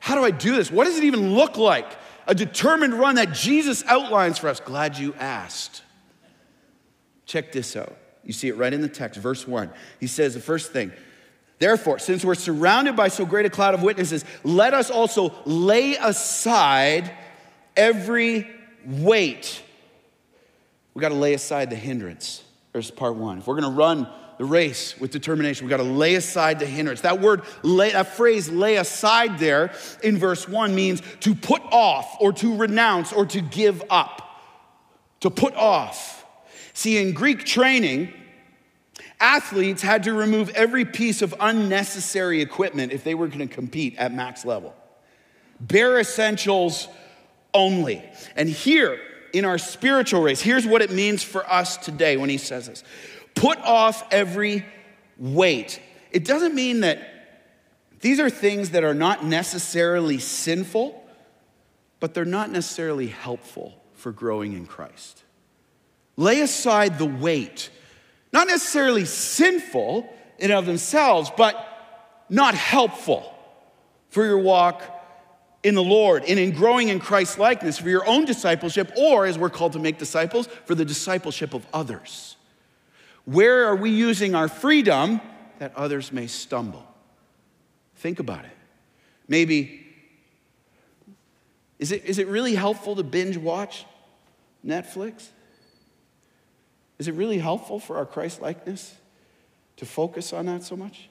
how 0.00 0.16
do 0.16 0.24
I 0.24 0.32
do 0.32 0.56
this? 0.56 0.70
What 0.70 0.84
does 0.84 0.98
it 0.98 1.04
even 1.04 1.34
look 1.34 1.56
like? 1.56 1.86
a 2.26 2.34
determined 2.34 2.94
run 2.94 3.16
that 3.16 3.32
Jesus 3.32 3.84
outlines 3.86 4.38
for 4.38 4.48
us. 4.48 4.60
Glad 4.60 4.98
you 4.98 5.14
asked. 5.18 5.82
Check 7.26 7.52
this 7.52 7.76
out. 7.76 7.96
You 8.24 8.32
see 8.32 8.48
it 8.48 8.56
right 8.56 8.72
in 8.72 8.80
the 8.80 8.88
text, 8.88 9.20
verse 9.20 9.46
1. 9.46 9.70
He 10.00 10.06
says 10.06 10.34
the 10.34 10.40
first 10.40 10.72
thing, 10.72 10.92
Therefore, 11.58 11.98
since 11.98 12.24
we're 12.24 12.34
surrounded 12.34 12.96
by 12.96 13.08
so 13.08 13.24
great 13.24 13.46
a 13.46 13.50
cloud 13.50 13.74
of 13.74 13.82
witnesses, 13.82 14.24
let 14.42 14.74
us 14.74 14.90
also 14.90 15.34
lay 15.44 15.94
aside 15.96 17.10
every 17.76 18.50
weight. 18.84 19.62
We 20.94 21.00
got 21.00 21.08
to 21.08 21.16
lay 21.16 21.34
aside 21.34 21.70
the 21.70 21.76
hindrance. 21.76 22.42
There's 22.72 22.90
part 22.90 23.16
one. 23.16 23.38
If 23.38 23.46
we're 23.46 23.60
going 23.60 23.72
to 23.72 23.76
run 23.76 24.08
the 24.38 24.44
race 24.44 24.98
with 24.98 25.10
determination, 25.10 25.66
we 25.66 25.70
got 25.70 25.76
to 25.78 25.82
lay 25.82 26.14
aside 26.14 26.58
the 26.58 26.66
hindrance. 26.66 27.02
That 27.02 27.20
word, 27.20 27.42
lay, 27.62 27.92
that 27.92 28.16
phrase, 28.16 28.48
lay 28.48 28.76
aside 28.76 29.38
there 29.38 29.72
in 30.02 30.18
verse 30.18 30.48
one 30.48 30.74
means 30.74 31.02
to 31.20 31.34
put 31.34 31.62
off 31.70 32.16
or 32.20 32.32
to 32.34 32.56
renounce 32.56 33.12
or 33.12 33.26
to 33.26 33.40
give 33.40 33.82
up. 33.90 34.22
To 35.20 35.30
put 35.30 35.54
off. 35.54 36.24
See, 36.74 36.98
in 36.98 37.12
Greek 37.12 37.44
training, 37.44 38.12
athletes 39.20 39.82
had 39.82 40.04
to 40.04 40.12
remove 40.12 40.50
every 40.50 40.84
piece 40.84 41.22
of 41.22 41.34
unnecessary 41.40 42.40
equipment 42.42 42.92
if 42.92 43.04
they 43.04 43.14
were 43.14 43.28
going 43.28 43.46
to 43.46 43.52
compete 43.52 43.96
at 43.96 44.12
max 44.12 44.44
level. 44.44 44.74
Bare 45.60 45.98
essentials 46.00 46.88
only. 47.54 48.02
And 48.36 48.48
here 48.48 48.98
in 49.34 49.44
our 49.44 49.58
spiritual 49.58 50.22
race, 50.22 50.40
here's 50.40 50.66
what 50.66 50.80
it 50.80 50.90
means 50.90 51.22
for 51.22 51.48
us 51.50 51.76
today 51.76 52.16
when 52.16 52.30
he 52.30 52.38
says 52.38 52.68
this 52.68 52.84
put 53.34 53.58
off 53.58 54.06
every 54.10 54.64
weight. 55.18 55.80
It 56.10 56.24
doesn't 56.24 56.54
mean 56.54 56.80
that 56.80 57.10
these 58.00 58.20
are 58.20 58.30
things 58.30 58.70
that 58.70 58.84
are 58.84 58.94
not 58.94 59.24
necessarily 59.24 60.18
sinful, 60.18 61.02
but 62.00 62.14
they're 62.14 62.24
not 62.24 62.50
necessarily 62.50 63.08
helpful 63.08 63.74
for 63.94 64.12
growing 64.12 64.52
in 64.52 64.66
Christ. 64.66 65.22
Lay 66.16 66.40
aside 66.40 66.98
the 66.98 67.06
weight 67.06 67.70
not 68.34 68.48
necessarily 68.48 69.04
sinful 69.04 70.12
in 70.40 70.50
of 70.50 70.66
themselves, 70.66 71.30
but 71.36 71.54
not 72.28 72.56
helpful 72.56 73.32
for 74.08 74.24
your 74.24 74.38
walk 74.38 74.82
in 75.64 75.74
the 75.74 75.82
Lord 75.82 76.22
and 76.28 76.38
in 76.38 76.52
growing 76.52 76.90
in 76.90 77.00
Christ 77.00 77.38
likeness 77.38 77.78
for 77.78 77.88
your 77.88 78.06
own 78.06 78.26
discipleship, 78.26 78.92
or 78.96 79.26
as 79.26 79.38
we're 79.38 79.50
called 79.50 79.72
to 79.72 79.78
make 79.78 79.98
disciples, 79.98 80.46
for 80.66 80.74
the 80.74 80.84
discipleship 80.84 81.54
of 81.54 81.66
others. 81.72 82.36
Where 83.24 83.64
are 83.64 83.74
we 83.74 83.90
using 83.90 84.34
our 84.34 84.46
freedom 84.46 85.20
that 85.58 85.74
others 85.74 86.12
may 86.12 86.26
stumble? 86.26 86.86
Think 87.96 88.20
about 88.20 88.44
it. 88.44 88.50
Maybe, 89.26 89.86
is 91.78 91.90
it, 91.90 92.04
is 92.04 92.18
it 92.18 92.26
really 92.28 92.54
helpful 92.54 92.94
to 92.96 93.02
binge 93.02 93.38
watch 93.38 93.86
Netflix? 94.64 95.28
Is 96.98 97.08
it 97.08 97.12
really 97.12 97.38
helpful 97.38 97.80
for 97.80 97.96
our 97.96 98.06
Christ 98.06 98.42
likeness 98.42 98.94
to 99.78 99.86
focus 99.86 100.34
on 100.34 100.46
that 100.46 100.62
so 100.62 100.76
much? 100.76 101.08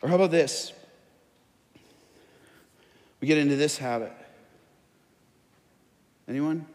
Or 0.00 0.08
how 0.08 0.14
about 0.14 0.30
this? 0.30 0.72
We 3.24 3.28
get 3.28 3.38
into 3.38 3.56
this 3.56 3.78
habit. 3.78 4.12
Anyone? 6.28 6.66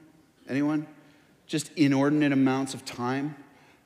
Anyone? 0.49 0.87
Just 1.45 1.71
inordinate 1.73 2.31
amounts 2.31 2.73
of 2.73 2.83
time 2.85 3.35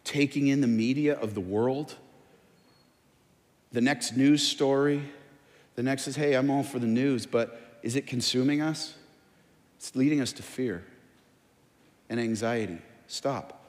taking 0.05 0.47
in 0.47 0.61
the 0.61 0.67
media 0.67 1.19
of 1.19 1.33
the 1.33 1.41
world. 1.41 1.95
The 3.73 3.81
next 3.81 4.15
news 4.15 4.47
story, 4.47 5.03
the 5.75 5.83
next 5.83 6.07
is, 6.07 6.15
hey, 6.15 6.35
I'm 6.35 6.49
all 6.49 6.63
for 6.63 6.79
the 6.79 6.87
news, 6.87 7.25
but 7.25 7.79
is 7.83 7.97
it 7.97 8.07
consuming 8.07 8.61
us? 8.61 8.93
It's 9.75 9.93
leading 9.93 10.21
us 10.21 10.31
to 10.31 10.41
fear 10.41 10.85
and 12.07 12.17
anxiety. 12.17 12.77
Stop. 13.07 13.61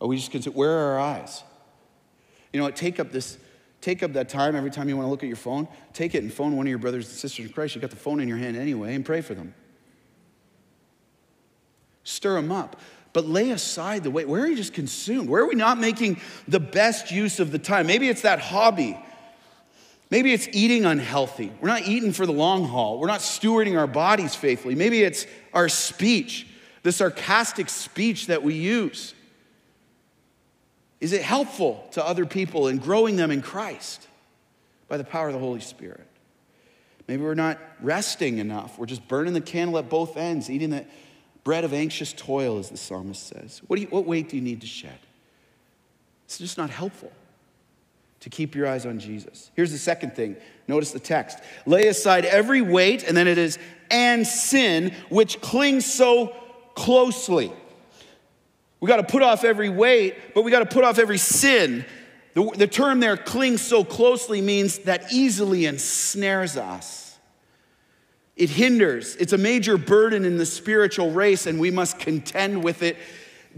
Are 0.00 0.08
we 0.08 0.16
just 0.16 0.30
consider 0.30 0.56
where 0.56 0.70
are 0.70 0.92
our 0.94 0.98
eyes? 0.98 1.42
You 2.54 2.60
know? 2.62 2.70
Take 2.70 2.98
up 2.98 3.12
this, 3.12 3.36
take 3.84 4.02
up 4.02 4.14
that 4.14 4.30
time 4.30 4.56
every 4.56 4.70
time 4.70 4.88
you 4.88 4.96
want 4.96 5.06
to 5.06 5.10
look 5.10 5.22
at 5.22 5.26
your 5.26 5.36
phone. 5.36 5.68
Take 5.92 6.14
it 6.14 6.22
and 6.22 6.32
phone 6.32 6.56
one 6.56 6.66
of 6.66 6.70
your 6.70 6.78
brothers 6.78 7.06
and 7.06 7.14
sisters 7.14 7.44
in 7.44 7.52
Christ. 7.52 7.74
You 7.74 7.82
got 7.82 7.90
the 7.90 7.96
phone 7.96 8.18
in 8.18 8.28
your 8.28 8.38
hand 8.38 8.56
anyway, 8.56 8.94
and 8.94 9.04
pray 9.04 9.20
for 9.20 9.34
them. 9.34 9.54
Stir 12.02 12.34
them 12.34 12.50
up. 12.50 12.80
But 13.12 13.26
lay 13.26 13.50
aside 13.50 14.02
the 14.02 14.10
way. 14.10 14.24
Where 14.24 14.42
are 14.42 14.46
you 14.46 14.56
just 14.56 14.72
consumed? 14.72 15.28
Where 15.28 15.42
are 15.42 15.46
we 15.46 15.54
not 15.54 15.78
making 15.78 16.20
the 16.48 16.58
best 16.58 17.10
use 17.10 17.38
of 17.38 17.52
the 17.52 17.58
time? 17.58 17.86
Maybe 17.86 18.08
it's 18.08 18.22
that 18.22 18.40
hobby. 18.40 18.98
Maybe 20.10 20.32
it's 20.32 20.48
eating 20.52 20.86
unhealthy. 20.86 21.52
We're 21.60 21.68
not 21.68 21.82
eating 21.82 22.12
for 22.12 22.24
the 22.24 22.32
long 22.32 22.64
haul. 22.64 22.98
We're 22.98 23.06
not 23.06 23.20
stewarding 23.20 23.78
our 23.78 23.86
bodies 23.86 24.34
faithfully. 24.34 24.74
Maybe 24.74 25.02
it's 25.02 25.26
our 25.52 25.68
speech, 25.68 26.46
the 26.82 26.90
sarcastic 26.90 27.68
speech 27.68 28.28
that 28.28 28.42
we 28.42 28.54
use. 28.54 29.14
Is 31.04 31.12
it 31.12 31.20
helpful 31.20 31.86
to 31.90 32.02
other 32.02 32.24
people 32.24 32.66
in 32.66 32.78
growing 32.78 33.16
them 33.16 33.30
in 33.30 33.42
Christ 33.42 34.08
by 34.88 34.96
the 34.96 35.04
power 35.04 35.26
of 35.26 35.34
the 35.34 35.38
Holy 35.38 35.60
Spirit? 35.60 36.06
Maybe 37.06 37.22
we're 37.22 37.34
not 37.34 37.58
resting 37.82 38.38
enough. 38.38 38.78
We're 38.78 38.86
just 38.86 39.06
burning 39.06 39.34
the 39.34 39.42
candle 39.42 39.76
at 39.76 39.90
both 39.90 40.16
ends, 40.16 40.48
eating 40.48 40.70
the 40.70 40.86
bread 41.42 41.62
of 41.62 41.74
anxious 41.74 42.14
toil, 42.14 42.58
as 42.58 42.70
the 42.70 42.78
psalmist 42.78 43.26
says. 43.26 43.60
What, 43.66 43.78
you, 43.78 43.86
what 43.88 44.06
weight 44.06 44.30
do 44.30 44.36
you 44.36 44.42
need 44.42 44.62
to 44.62 44.66
shed? 44.66 44.98
It's 46.24 46.38
just 46.38 46.56
not 46.56 46.70
helpful 46.70 47.12
to 48.20 48.30
keep 48.30 48.54
your 48.54 48.66
eyes 48.66 48.86
on 48.86 48.98
Jesus. 48.98 49.50
Here's 49.54 49.72
the 49.72 49.76
second 49.76 50.16
thing. 50.16 50.36
Notice 50.68 50.92
the 50.92 51.00
text. 51.00 51.38
Lay 51.66 51.88
aside 51.88 52.24
every 52.24 52.62
weight, 52.62 53.02
and 53.02 53.14
then 53.14 53.28
it 53.28 53.36
is, 53.36 53.58
and 53.90 54.26
sin, 54.26 54.94
which 55.10 55.42
clings 55.42 55.84
so 55.84 56.34
closely. 56.74 57.52
We 58.84 58.88
got 58.88 58.96
to 58.96 59.02
put 59.02 59.22
off 59.22 59.44
every 59.44 59.70
weight, 59.70 60.34
but 60.34 60.42
we 60.42 60.50
got 60.50 60.58
to 60.58 60.66
put 60.66 60.84
off 60.84 60.98
every 60.98 61.16
sin. 61.16 61.86
The, 62.34 62.50
the 62.54 62.66
term 62.66 63.00
there, 63.00 63.16
clings 63.16 63.62
so 63.62 63.82
closely, 63.82 64.42
means 64.42 64.80
that 64.80 65.10
easily 65.10 65.64
ensnares 65.64 66.58
us. 66.58 67.18
It 68.36 68.50
hinders. 68.50 69.16
It's 69.16 69.32
a 69.32 69.38
major 69.38 69.78
burden 69.78 70.26
in 70.26 70.36
the 70.36 70.44
spiritual 70.44 71.12
race, 71.12 71.46
and 71.46 71.58
we 71.58 71.70
must 71.70 71.98
contend 71.98 72.62
with 72.62 72.82
it 72.82 72.98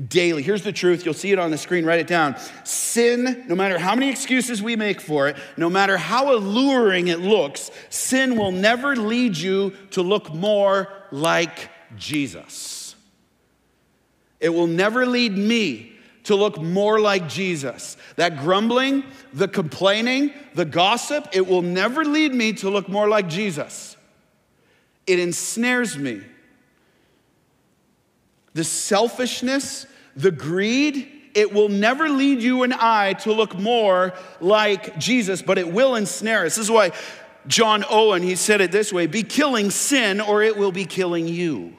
daily. 0.06 0.44
Here's 0.44 0.62
the 0.62 0.70
truth. 0.70 1.04
You'll 1.04 1.12
see 1.12 1.32
it 1.32 1.40
on 1.40 1.50
the 1.50 1.58
screen. 1.58 1.84
Write 1.84 1.98
it 1.98 2.06
down. 2.06 2.36
Sin, 2.62 3.46
no 3.48 3.56
matter 3.56 3.80
how 3.80 3.96
many 3.96 4.10
excuses 4.10 4.62
we 4.62 4.76
make 4.76 5.00
for 5.00 5.26
it, 5.26 5.36
no 5.56 5.68
matter 5.68 5.96
how 5.96 6.36
alluring 6.36 7.08
it 7.08 7.18
looks, 7.18 7.72
sin 7.90 8.36
will 8.36 8.52
never 8.52 8.94
lead 8.94 9.36
you 9.36 9.72
to 9.90 10.02
look 10.02 10.32
more 10.32 10.86
like 11.10 11.68
Jesus. 11.96 12.75
It 14.40 14.50
will 14.50 14.66
never 14.66 15.06
lead 15.06 15.36
me 15.36 15.92
to 16.24 16.34
look 16.34 16.60
more 16.60 16.98
like 16.98 17.28
Jesus. 17.28 17.96
That 18.16 18.38
grumbling, 18.38 19.04
the 19.32 19.48
complaining, 19.48 20.32
the 20.54 20.64
gossip, 20.64 21.28
it 21.32 21.46
will 21.46 21.62
never 21.62 22.04
lead 22.04 22.34
me 22.34 22.52
to 22.54 22.70
look 22.70 22.88
more 22.88 23.08
like 23.08 23.28
Jesus. 23.28 23.96
It 25.06 25.20
ensnares 25.20 25.96
me. 25.96 26.20
The 28.54 28.64
selfishness, 28.64 29.86
the 30.16 30.32
greed, 30.32 31.12
it 31.34 31.52
will 31.52 31.68
never 31.68 32.08
lead 32.08 32.42
you 32.42 32.64
and 32.64 32.74
I 32.74 33.12
to 33.12 33.32
look 33.32 33.56
more 33.56 34.14
like 34.40 34.98
Jesus, 34.98 35.42
but 35.42 35.58
it 35.58 35.70
will 35.70 35.94
ensnare 35.94 36.46
us. 36.46 36.56
This 36.56 36.64
is 36.64 36.70
why 36.70 36.92
John 37.46 37.84
Owen, 37.88 38.22
he 38.22 38.34
said 38.34 38.60
it 38.60 38.72
this 38.72 38.92
way 38.92 39.06
be 39.06 39.22
killing 39.22 39.70
sin 39.70 40.20
or 40.20 40.42
it 40.42 40.56
will 40.56 40.72
be 40.72 40.86
killing 40.86 41.28
you 41.28 41.76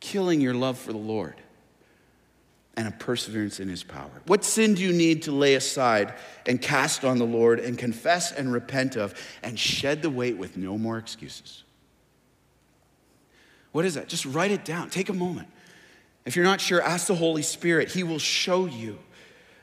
killing 0.00 0.40
your 0.40 0.54
love 0.54 0.78
for 0.78 0.92
the 0.92 0.98
Lord 0.98 1.34
and 2.76 2.86
a 2.86 2.90
perseverance 2.90 3.58
in 3.58 3.68
his 3.68 3.82
power. 3.82 4.10
What 4.26 4.44
sin 4.44 4.74
do 4.74 4.82
you 4.82 4.92
need 4.92 5.22
to 5.22 5.32
lay 5.32 5.54
aside 5.54 6.12
and 6.44 6.60
cast 6.60 7.04
on 7.04 7.18
the 7.18 7.24
Lord 7.24 7.58
and 7.58 7.78
confess 7.78 8.32
and 8.32 8.52
repent 8.52 8.96
of 8.96 9.14
and 9.42 9.58
shed 9.58 10.02
the 10.02 10.10
weight 10.10 10.36
with 10.36 10.56
no 10.58 10.76
more 10.76 10.98
excuses? 10.98 11.64
What 13.72 13.84
is 13.84 13.94
that? 13.94 14.08
Just 14.08 14.26
write 14.26 14.50
it 14.50 14.64
down. 14.64 14.90
Take 14.90 15.08
a 15.08 15.14
moment. 15.14 15.48
If 16.26 16.36
you're 16.36 16.44
not 16.44 16.60
sure, 16.60 16.82
ask 16.82 17.06
the 17.06 17.14
Holy 17.14 17.42
Spirit. 17.42 17.92
He 17.92 18.02
will 18.02 18.18
show 18.18 18.66
you. 18.66 18.98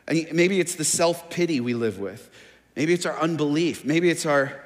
Maybe 0.08 0.60
it's 0.60 0.76
the 0.76 0.84
self 0.84 1.30
pity 1.30 1.60
we 1.60 1.74
live 1.76 2.00
with. 2.00 2.30
Maybe 2.76 2.94
it's 2.94 3.06
our 3.06 3.20
unbelief. 3.20 3.86
Maybe 3.86 4.10
it's 4.10 4.26
our 4.26 4.60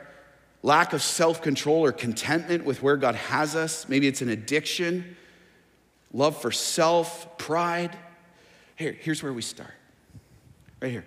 lack 0.63 0.93
of 0.93 1.01
self 1.01 1.41
control 1.41 1.83
or 1.83 1.91
contentment 1.91 2.63
with 2.65 2.81
where 2.81 2.97
God 2.97 3.15
has 3.15 3.55
us. 3.55 3.89
Maybe 3.89 4.07
it's 4.07 4.21
an 4.21 4.29
addiction 4.29 5.16
love 6.13 6.41
for 6.41 6.51
self, 6.51 7.37
pride. 7.37 7.95
Here, 8.75 8.91
here's 8.91 9.23
where 9.23 9.33
we 9.33 9.41
start. 9.41 9.73
Right 10.81 10.91
here, 10.91 11.05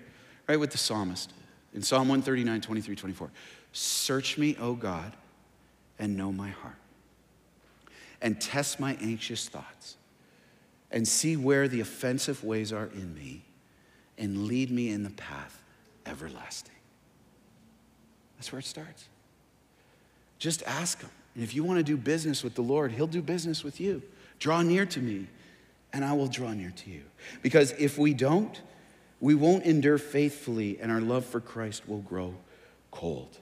right 0.49 0.59
with 0.59 0.73
the 0.73 0.79
psalmist 0.79 1.33
in 1.75 1.83
Psalm 1.83 2.09
139, 2.09 2.61
23, 2.61 2.97
24. 2.97 3.31
Search 3.73 4.37
me, 4.37 4.57
O 4.61 4.75
God, 4.75 5.13
and 5.99 6.17
know 6.17 6.33
my 6.33 6.49
heart, 6.49 6.75
and 8.21 8.41
test 8.41 8.81
my 8.81 8.97
anxious 9.01 9.49
thoughts, 9.49 9.97
and 10.91 11.07
see 11.07 11.37
where 11.37 11.69
the 11.69 11.81
offensive 11.81 12.43
ways 12.43 12.73
are 12.73 12.91
in 12.93 13.15
me, 13.15 13.45
and 14.19 14.47
lead 14.47 14.71
me 14.71 14.91
in 14.91 15.05
the 15.05 15.11
path 15.11 15.63
everlasting. 16.07 16.75
That's 18.37 18.51
where 18.51 18.59
it 18.59 18.65
starts. 18.65 19.09
Just 20.39 20.63
ask 20.65 21.01
Him. 21.01 21.11
And 21.35 21.45
if 21.45 21.55
you 21.55 21.63
want 21.63 21.79
to 21.79 21.85
do 21.85 21.97
business 21.97 22.43
with 22.43 22.55
the 22.55 22.63
Lord, 22.63 22.91
He'll 22.91 23.07
do 23.07 23.23
business 23.23 23.63
with 23.63 23.81
you. 23.81 24.03
Draw 24.41 24.63
near 24.63 24.87
to 24.87 25.01
me, 25.01 25.29
and 25.93 26.05
I 26.05 26.15
will 26.15 26.27
draw 26.27 26.53
near 26.53 26.73
to 26.75 26.91
you. 26.91 27.03
Because 27.43 27.73
if 27.79 27.97
we 27.99 28.15
don't, 28.15 28.61
we 29.21 29.35
won't 29.35 29.65
endure 29.65 29.99
faithfully, 29.99 30.79
and 30.81 30.91
our 30.91 31.01
love 31.01 31.25
for 31.25 31.41
Christ 31.41 31.89
will 31.89 31.99
grow 31.99 32.35
cold. 32.91 33.39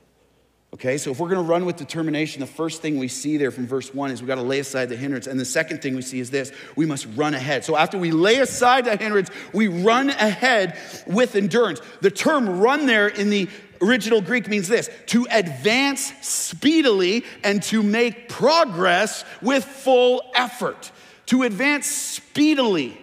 Okay, 0.75 0.99
so 0.99 1.11
if 1.11 1.19
we're 1.19 1.31
going 1.31 1.43
to 1.43 1.51
run 1.51 1.65
with 1.65 1.77
determination, 1.77 2.41
the 2.41 2.47
first 2.47 2.83
thing 2.83 2.99
we 2.99 3.09
see 3.09 3.39
there 3.39 3.51
from 3.51 3.67
verse 3.67 3.95
one 3.95 4.11
is 4.11 4.21
we 4.21 4.27
got 4.27 4.35
to 4.35 4.43
lay 4.43 4.59
aside 4.59 4.91
the 4.91 4.97
hindrance. 4.97 5.27
And 5.27 5.41
the 5.41 5.47
second 5.47 5.81
thing 5.81 5.97
we 5.97 6.03
see 6.03 6.21
is 6.21 6.31
this 6.31 6.53
we 6.77 6.85
must 6.85 7.07
run 7.17 7.33
ahead. 7.33 7.65
So 7.65 7.75
after 7.75 7.97
we 7.97 8.11
lay 8.11 8.41
aside 8.41 8.85
the 8.85 8.95
hindrance, 8.95 9.31
we 9.55 9.69
run 9.69 10.11
ahead 10.11 10.77
with 11.07 11.37
endurance. 11.37 11.81
The 12.03 12.11
term 12.11 12.61
run 12.61 12.85
there 12.85 13.09
in 13.09 13.31
the 13.31 13.49
original 13.81 14.21
Greek 14.21 14.49
means 14.49 14.69
this 14.69 14.91
to 15.07 15.27
advance 15.31 16.13
speedily 16.21 17.25
and 17.45 17.63
to 17.65 17.83
make 17.83 18.29
progress 18.29 19.25
with 19.43 19.65
full 19.65 20.23
effort. 20.35 20.91
To 21.27 21.43
advance 21.43 21.87
speedily. 21.87 22.99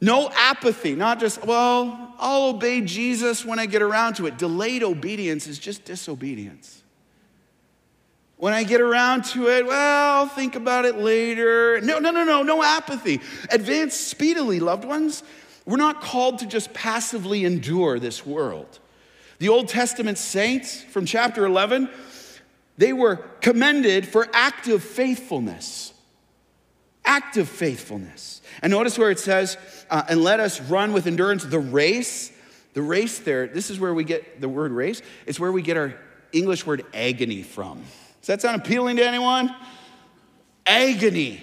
No 0.00 0.30
apathy, 0.32 0.94
not 0.94 1.18
just, 1.18 1.44
well, 1.44 2.14
I'll 2.18 2.50
obey 2.50 2.82
Jesus 2.82 3.44
when 3.44 3.58
I 3.58 3.66
get 3.66 3.82
around 3.82 4.14
to 4.14 4.26
it. 4.26 4.38
Delayed 4.38 4.82
obedience 4.82 5.46
is 5.46 5.58
just 5.58 5.84
disobedience. 5.84 6.82
When 8.36 8.52
I 8.52 8.62
get 8.62 8.80
around 8.80 9.24
to 9.26 9.48
it, 9.48 9.66
well, 9.66 10.14
I'll 10.14 10.28
think 10.28 10.54
about 10.54 10.84
it 10.84 10.96
later. 10.98 11.80
No, 11.80 11.98
no, 11.98 12.12
no, 12.12 12.22
no, 12.22 12.44
no 12.44 12.62
apathy. 12.62 13.20
Advance 13.50 13.94
speedily, 13.94 14.60
loved 14.60 14.84
ones. 14.84 15.24
We're 15.66 15.76
not 15.76 16.00
called 16.00 16.38
to 16.38 16.46
just 16.46 16.72
passively 16.72 17.44
endure 17.44 17.98
this 17.98 18.24
world. 18.24 18.78
The 19.38 19.48
Old 19.48 19.68
Testament 19.68 20.18
saints 20.18 20.82
from 20.82 21.06
chapter 21.06 21.46
11, 21.46 21.88
they 22.76 22.92
were 22.92 23.16
commended 23.40 24.06
for 24.06 24.28
active 24.32 24.82
faithfulness. 24.82 25.92
Active 27.04 27.48
faithfulness. 27.48 28.42
And 28.62 28.72
notice 28.72 28.98
where 28.98 29.10
it 29.10 29.18
says, 29.18 29.56
uh, 29.90 30.02
and 30.08 30.22
let 30.22 30.40
us 30.40 30.60
run 30.60 30.92
with 30.92 31.06
endurance 31.06 31.44
the 31.44 31.60
race. 31.60 32.32
The 32.74 32.82
race 32.82 33.18
there, 33.20 33.46
this 33.46 33.70
is 33.70 33.80
where 33.80 33.94
we 33.94 34.04
get 34.04 34.40
the 34.40 34.48
word 34.48 34.72
race. 34.72 35.02
It's 35.26 35.40
where 35.40 35.52
we 35.52 35.62
get 35.62 35.76
our 35.76 35.94
English 36.32 36.66
word 36.66 36.84
agony 36.92 37.42
from. 37.42 37.82
Does 38.20 38.26
that 38.26 38.42
sound 38.42 38.60
appealing 38.60 38.96
to 38.96 39.06
anyone? 39.06 39.54
Agony. 40.66 41.42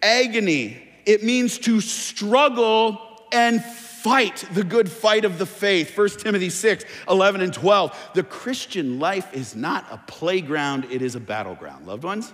Agony. 0.00 0.82
It 1.04 1.24
means 1.24 1.58
to 1.60 1.80
struggle 1.80 3.00
and 3.32 3.62
fight 4.02 4.44
the 4.52 4.64
good 4.64 4.90
fight 4.90 5.24
of 5.24 5.38
the 5.38 5.46
faith. 5.46 5.96
1 5.96 6.08
Timothy 6.10 6.50
6, 6.50 6.84
11 7.08 7.40
and 7.40 7.52
12. 7.52 8.10
The 8.14 8.22
Christian 8.22 8.98
life 8.98 9.32
is 9.34 9.54
not 9.54 9.86
a 9.90 9.98
playground, 9.98 10.86
it 10.90 11.02
is 11.02 11.14
a 11.14 11.20
battleground. 11.20 11.86
Loved 11.86 12.04
ones? 12.04 12.32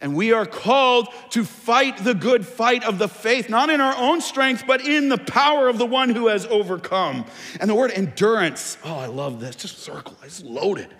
And 0.00 0.14
we 0.14 0.32
are 0.32 0.46
called 0.46 1.08
to 1.30 1.44
fight 1.44 1.98
the 1.98 2.14
good 2.14 2.46
fight 2.46 2.84
of 2.84 2.98
the 2.98 3.08
faith, 3.08 3.48
not 3.48 3.68
in 3.68 3.80
our 3.80 3.96
own 3.96 4.20
strength, 4.20 4.62
but 4.64 4.80
in 4.80 5.08
the 5.08 5.18
power 5.18 5.68
of 5.68 5.78
the 5.78 5.86
one 5.86 6.10
who 6.10 6.28
has 6.28 6.46
overcome. 6.46 7.24
And 7.60 7.68
the 7.68 7.74
word 7.74 7.90
endurance, 7.90 8.78
oh, 8.84 8.96
I 8.96 9.06
love 9.06 9.40
this. 9.40 9.56
Just 9.56 9.78
circle, 9.78 10.16
it's 10.22 10.42
loaded. 10.42 10.94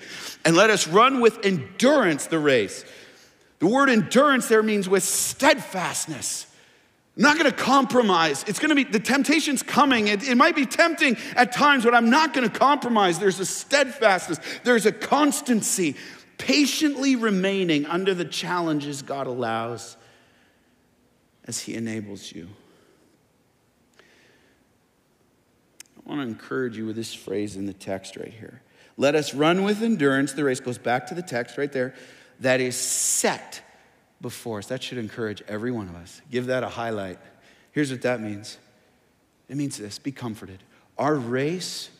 And 0.44 0.56
let 0.56 0.70
us 0.70 0.88
run 0.88 1.20
with 1.20 1.44
endurance 1.44 2.26
the 2.26 2.40
race. 2.40 2.84
The 3.60 3.68
word 3.68 3.88
endurance 3.88 4.48
there 4.48 4.64
means 4.64 4.88
with 4.88 5.04
steadfastness. 5.04 6.47
I'm 7.18 7.24
not 7.24 7.36
gonna 7.36 7.50
compromise. 7.50 8.44
It's 8.46 8.60
gonna 8.60 8.76
be, 8.76 8.84
the 8.84 9.00
temptation's 9.00 9.64
coming. 9.64 10.06
It, 10.06 10.28
it 10.28 10.36
might 10.36 10.54
be 10.54 10.66
tempting 10.66 11.16
at 11.34 11.50
times, 11.50 11.82
but 11.82 11.92
I'm 11.92 12.10
not 12.10 12.32
gonna 12.32 12.48
compromise. 12.48 13.18
There's 13.18 13.40
a 13.40 13.46
steadfastness, 13.46 14.38
there's 14.62 14.86
a 14.86 14.92
constancy 14.92 15.96
patiently 16.38 17.16
remaining 17.16 17.86
under 17.86 18.14
the 18.14 18.24
challenges 18.24 19.02
God 19.02 19.26
allows 19.26 19.96
as 21.44 21.58
He 21.58 21.74
enables 21.74 22.30
you. 22.30 22.46
I 25.96 26.08
want 26.08 26.20
to 26.20 26.26
encourage 26.26 26.76
you 26.76 26.86
with 26.86 26.94
this 26.94 27.12
phrase 27.12 27.56
in 27.56 27.66
the 27.66 27.72
text 27.72 28.16
right 28.16 28.32
here. 28.32 28.62
Let 28.96 29.16
us 29.16 29.34
run 29.34 29.64
with 29.64 29.82
endurance. 29.82 30.34
The 30.34 30.44
race 30.44 30.60
goes 30.60 30.78
back 30.78 31.08
to 31.08 31.16
the 31.16 31.22
text 31.22 31.58
right 31.58 31.70
there 31.70 31.94
that 32.38 32.60
is 32.60 32.76
set 32.76 33.62
before 34.20 34.58
us. 34.58 34.66
That 34.66 34.82
should 34.82 34.98
encourage 34.98 35.42
every 35.48 35.70
one 35.70 35.88
of 35.88 35.94
us. 35.96 36.20
Give 36.30 36.46
that 36.46 36.62
a 36.62 36.68
highlight. 36.68 37.18
Here's 37.72 37.90
what 37.90 38.02
that 38.02 38.20
means 38.20 38.58
it 39.48 39.56
means 39.56 39.78
this 39.78 39.98
be 39.98 40.12
comforted. 40.12 40.62
Our 40.98 41.14
race 41.14 41.90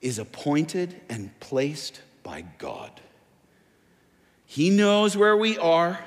is 0.00 0.18
appointed 0.18 1.00
and 1.08 1.38
placed 1.40 2.00
by 2.22 2.42
God. 2.58 3.00
He 4.46 4.70
knows 4.70 5.16
where 5.16 5.36
we 5.36 5.58
are. 5.58 5.98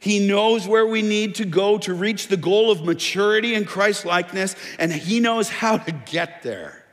He 0.00 0.26
knows 0.26 0.66
where 0.66 0.86
we 0.86 1.02
need 1.02 1.36
to 1.36 1.44
go 1.44 1.76
to 1.78 1.92
reach 1.92 2.28
the 2.28 2.38
goal 2.38 2.70
of 2.70 2.84
maturity 2.84 3.54
in 3.54 3.66
Christ 3.66 4.06
likeness, 4.06 4.56
and 4.78 4.90
He 4.90 5.20
knows 5.20 5.50
how 5.50 5.76
to 5.76 5.92
get 5.92 6.42
there. 6.42 6.84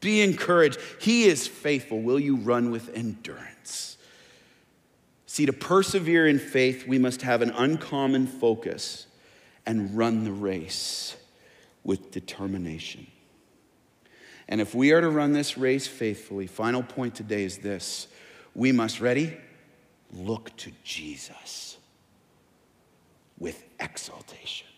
Be 0.00 0.20
encouraged. 0.20 0.80
He 1.00 1.24
is 1.24 1.46
faithful. 1.46 2.02
Will 2.02 2.18
you 2.18 2.36
run 2.36 2.72
with 2.72 2.90
endurance? 2.94 3.51
See, 5.32 5.46
to 5.46 5.52
persevere 5.54 6.26
in 6.26 6.38
faith, 6.38 6.86
we 6.86 6.98
must 6.98 7.22
have 7.22 7.40
an 7.40 7.52
uncommon 7.52 8.26
focus 8.26 9.06
and 9.64 9.96
run 9.96 10.24
the 10.24 10.30
race 10.30 11.16
with 11.84 12.10
determination. 12.10 13.06
And 14.46 14.60
if 14.60 14.74
we 14.74 14.92
are 14.92 15.00
to 15.00 15.08
run 15.08 15.32
this 15.32 15.56
race 15.56 15.86
faithfully, 15.86 16.46
final 16.46 16.82
point 16.82 17.14
today 17.14 17.44
is 17.44 17.56
this 17.56 18.08
we 18.54 18.72
must, 18.72 19.00
ready? 19.00 19.34
look 20.12 20.54
to 20.58 20.70
Jesus 20.84 21.78
with 23.38 23.64
exaltation, 23.80 24.68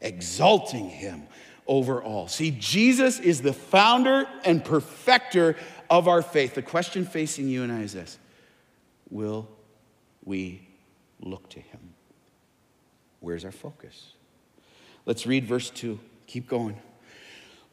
exalting 0.00 0.90
him 0.90 1.28
over 1.68 2.02
all. 2.02 2.26
See, 2.26 2.50
Jesus 2.58 3.20
is 3.20 3.42
the 3.42 3.52
founder 3.52 4.26
and 4.44 4.64
perfecter 4.64 5.54
of 5.88 6.08
our 6.08 6.22
faith. 6.22 6.56
The 6.56 6.62
question 6.62 7.04
facing 7.04 7.46
you 7.46 7.62
and 7.62 7.70
I 7.70 7.82
is 7.82 7.92
this 7.92 8.18
Will 9.10 9.48
we 10.24 10.68
look 11.20 11.48
to 11.50 11.60
him? 11.60 11.94
Where's 13.20 13.44
our 13.44 13.52
focus? 13.52 14.12
Let's 15.06 15.26
read 15.26 15.44
verse 15.44 15.70
2. 15.70 15.98
Keep 16.26 16.48
going 16.48 16.76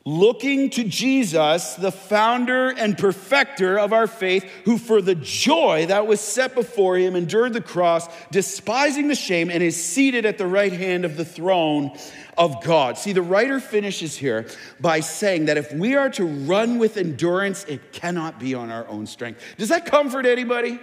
looking 0.06 0.70
to 0.70 0.84
Jesus, 0.84 1.74
the 1.74 1.92
founder 1.92 2.70
and 2.70 2.96
perfecter 2.96 3.80
of 3.80 3.92
our 3.92 4.06
faith, 4.06 4.44
who 4.64 4.78
for 4.78 5.02
the 5.02 5.16
joy 5.16 5.88
that 5.88 6.06
was 6.06 6.22
set 6.22 6.54
before 6.54 6.96
him 6.96 7.16
endured 7.16 7.54
the 7.54 7.62
cross, 7.62 8.08
despising 8.30 9.08
the 9.08 9.16
shame, 9.16 9.50
and 9.50 9.64
is 9.64 9.84
seated 9.84 10.26
at 10.26 10.38
the 10.38 10.46
right 10.46 10.74
hand 10.74 11.06
of 11.06 11.18
the 11.18 11.26
throne 11.26 11.92
of 12.38 12.64
God. 12.64 13.00
See, 13.00 13.14
the 13.14 13.24
writer 13.24 13.60
finishes 13.60 14.16
here 14.16 14.46
by 14.80 15.00
saying 15.00 15.46
that 15.46 15.58
if 15.58 15.74
we 15.74 15.96
are 15.96 16.10
to 16.12 16.26
run 16.26 16.78
with 16.78 16.98
endurance, 16.98 17.64
it 17.64 17.92
cannot 17.92 18.40
be 18.40 18.54
on 18.54 18.70
our 18.70 18.88
own 18.88 19.08
strength. 19.08 19.42
Does 19.58 19.70
that 19.70 19.88
comfort 19.88 20.28
anybody? 20.28 20.80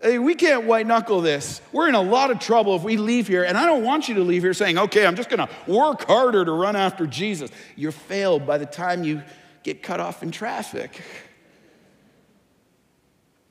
Hey, 0.00 0.18
we 0.18 0.34
can't 0.34 0.64
white 0.64 0.86
knuckle 0.86 1.22
this. 1.22 1.62
We're 1.72 1.88
in 1.88 1.94
a 1.94 2.02
lot 2.02 2.30
of 2.30 2.38
trouble 2.38 2.76
if 2.76 2.82
we 2.82 2.98
leave 2.98 3.26
here, 3.26 3.44
and 3.44 3.56
I 3.56 3.64
don't 3.64 3.82
want 3.82 4.08
you 4.08 4.16
to 4.16 4.20
leave 4.20 4.42
here 4.42 4.52
saying, 4.52 4.76
okay, 4.76 5.06
I'm 5.06 5.16
just 5.16 5.30
gonna 5.30 5.48
work 5.66 6.06
harder 6.06 6.44
to 6.44 6.52
run 6.52 6.76
after 6.76 7.06
Jesus. 7.06 7.50
You're 7.76 7.92
failed 7.92 8.46
by 8.46 8.58
the 8.58 8.66
time 8.66 9.04
you 9.04 9.22
get 9.62 9.82
cut 9.82 9.98
off 9.98 10.22
in 10.22 10.30
traffic. 10.30 11.00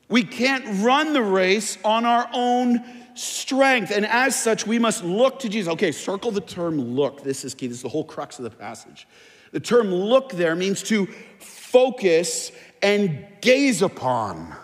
We 0.07 0.23
can't 0.23 0.83
run 0.85 1.13
the 1.13 1.23
race 1.23 1.79
on 1.83 2.05
our 2.05 2.29
own 2.31 2.83
strength, 3.15 3.89
and 3.89 4.05
as 4.05 4.39
such, 4.39 4.67
we 4.67 4.77
must 4.77 5.03
look 5.03 5.39
to 5.39 5.49
Jesus. 5.49 5.73
Okay, 5.73 5.91
circle 5.91 6.29
the 6.29 6.41
term 6.41 6.79
look. 6.79 7.23
This 7.23 7.43
is 7.43 7.55
key, 7.55 7.65
this 7.65 7.77
is 7.77 7.83
the 7.83 7.89
whole 7.89 8.03
crux 8.03 8.37
of 8.37 8.43
the 8.43 8.51
passage. 8.51 9.07
The 9.51 9.59
term 9.59 9.91
look 9.91 10.31
there 10.33 10.55
means 10.55 10.83
to 10.83 11.07
focus 11.39 12.51
and 12.83 13.25
gaze 13.41 13.81
upon 13.81 14.55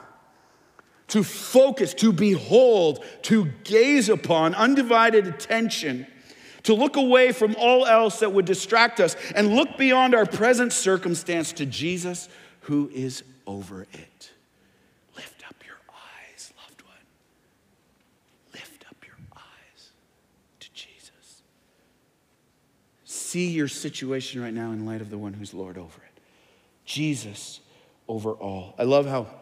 to 1.12 1.24
focus, 1.24 1.94
to 1.94 2.14
behold, 2.14 3.04
to 3.24 3.46
gaze 3.66 4.08
upon, 4.08 4.56
undivided 4.56 5.28
attention, 5.28 6.08
to 6.64 6.74
look 6.74 6.96
away 6.96 7.34
from 7.34 7.54
all 7.58 7.86
else 7.86 8.22
that 8.22 8.32
would 8.32 8.46
distract 8.46 9.02
us 9.02 9.18
and 9.36 9.54
look 9.54 9.78
beyond 9.78 10.16
our 10.16 10.26
present 10.26 10.72
circumstance 10.72 11.52
to 11.52 11.66
Jesus 11.66 12.30
who 12.62 12.90
is 12.94 13.24
over 13.46 13.82
it. 13.92 14.32
Lift 15.18 15.44
up 15.50 15.56
your 15.66 15.76
eyes, 15.90 16.54
loved 16.66 16.82
one. 16.84 16.94
Lift 18.54 18.86
up 18.90 19.06
your 19.06 19.18
eyes 19.36 19.92
to 20.62 20.70
Jesus. 20.74 21.44
See 23.04 23.50
your 23.50 23.68
situation 23.68 24.42
right 24.42 24.54
now 24.54 24.72
in 24.72 24.86
light 24.86 25.02
of 25.02 25.10
the 25.10 25.18
one 25.18 25.34
who's 25.34 25.54
Lord 25.54 25.78
over 25.78 26.02
it. 26.04 26.22
Jesus 26.86 27.60
over 28.08 28.32
all. 28.32 28.76
I 28.78 28.84
love 28.84 29.06
how 29.08 29.41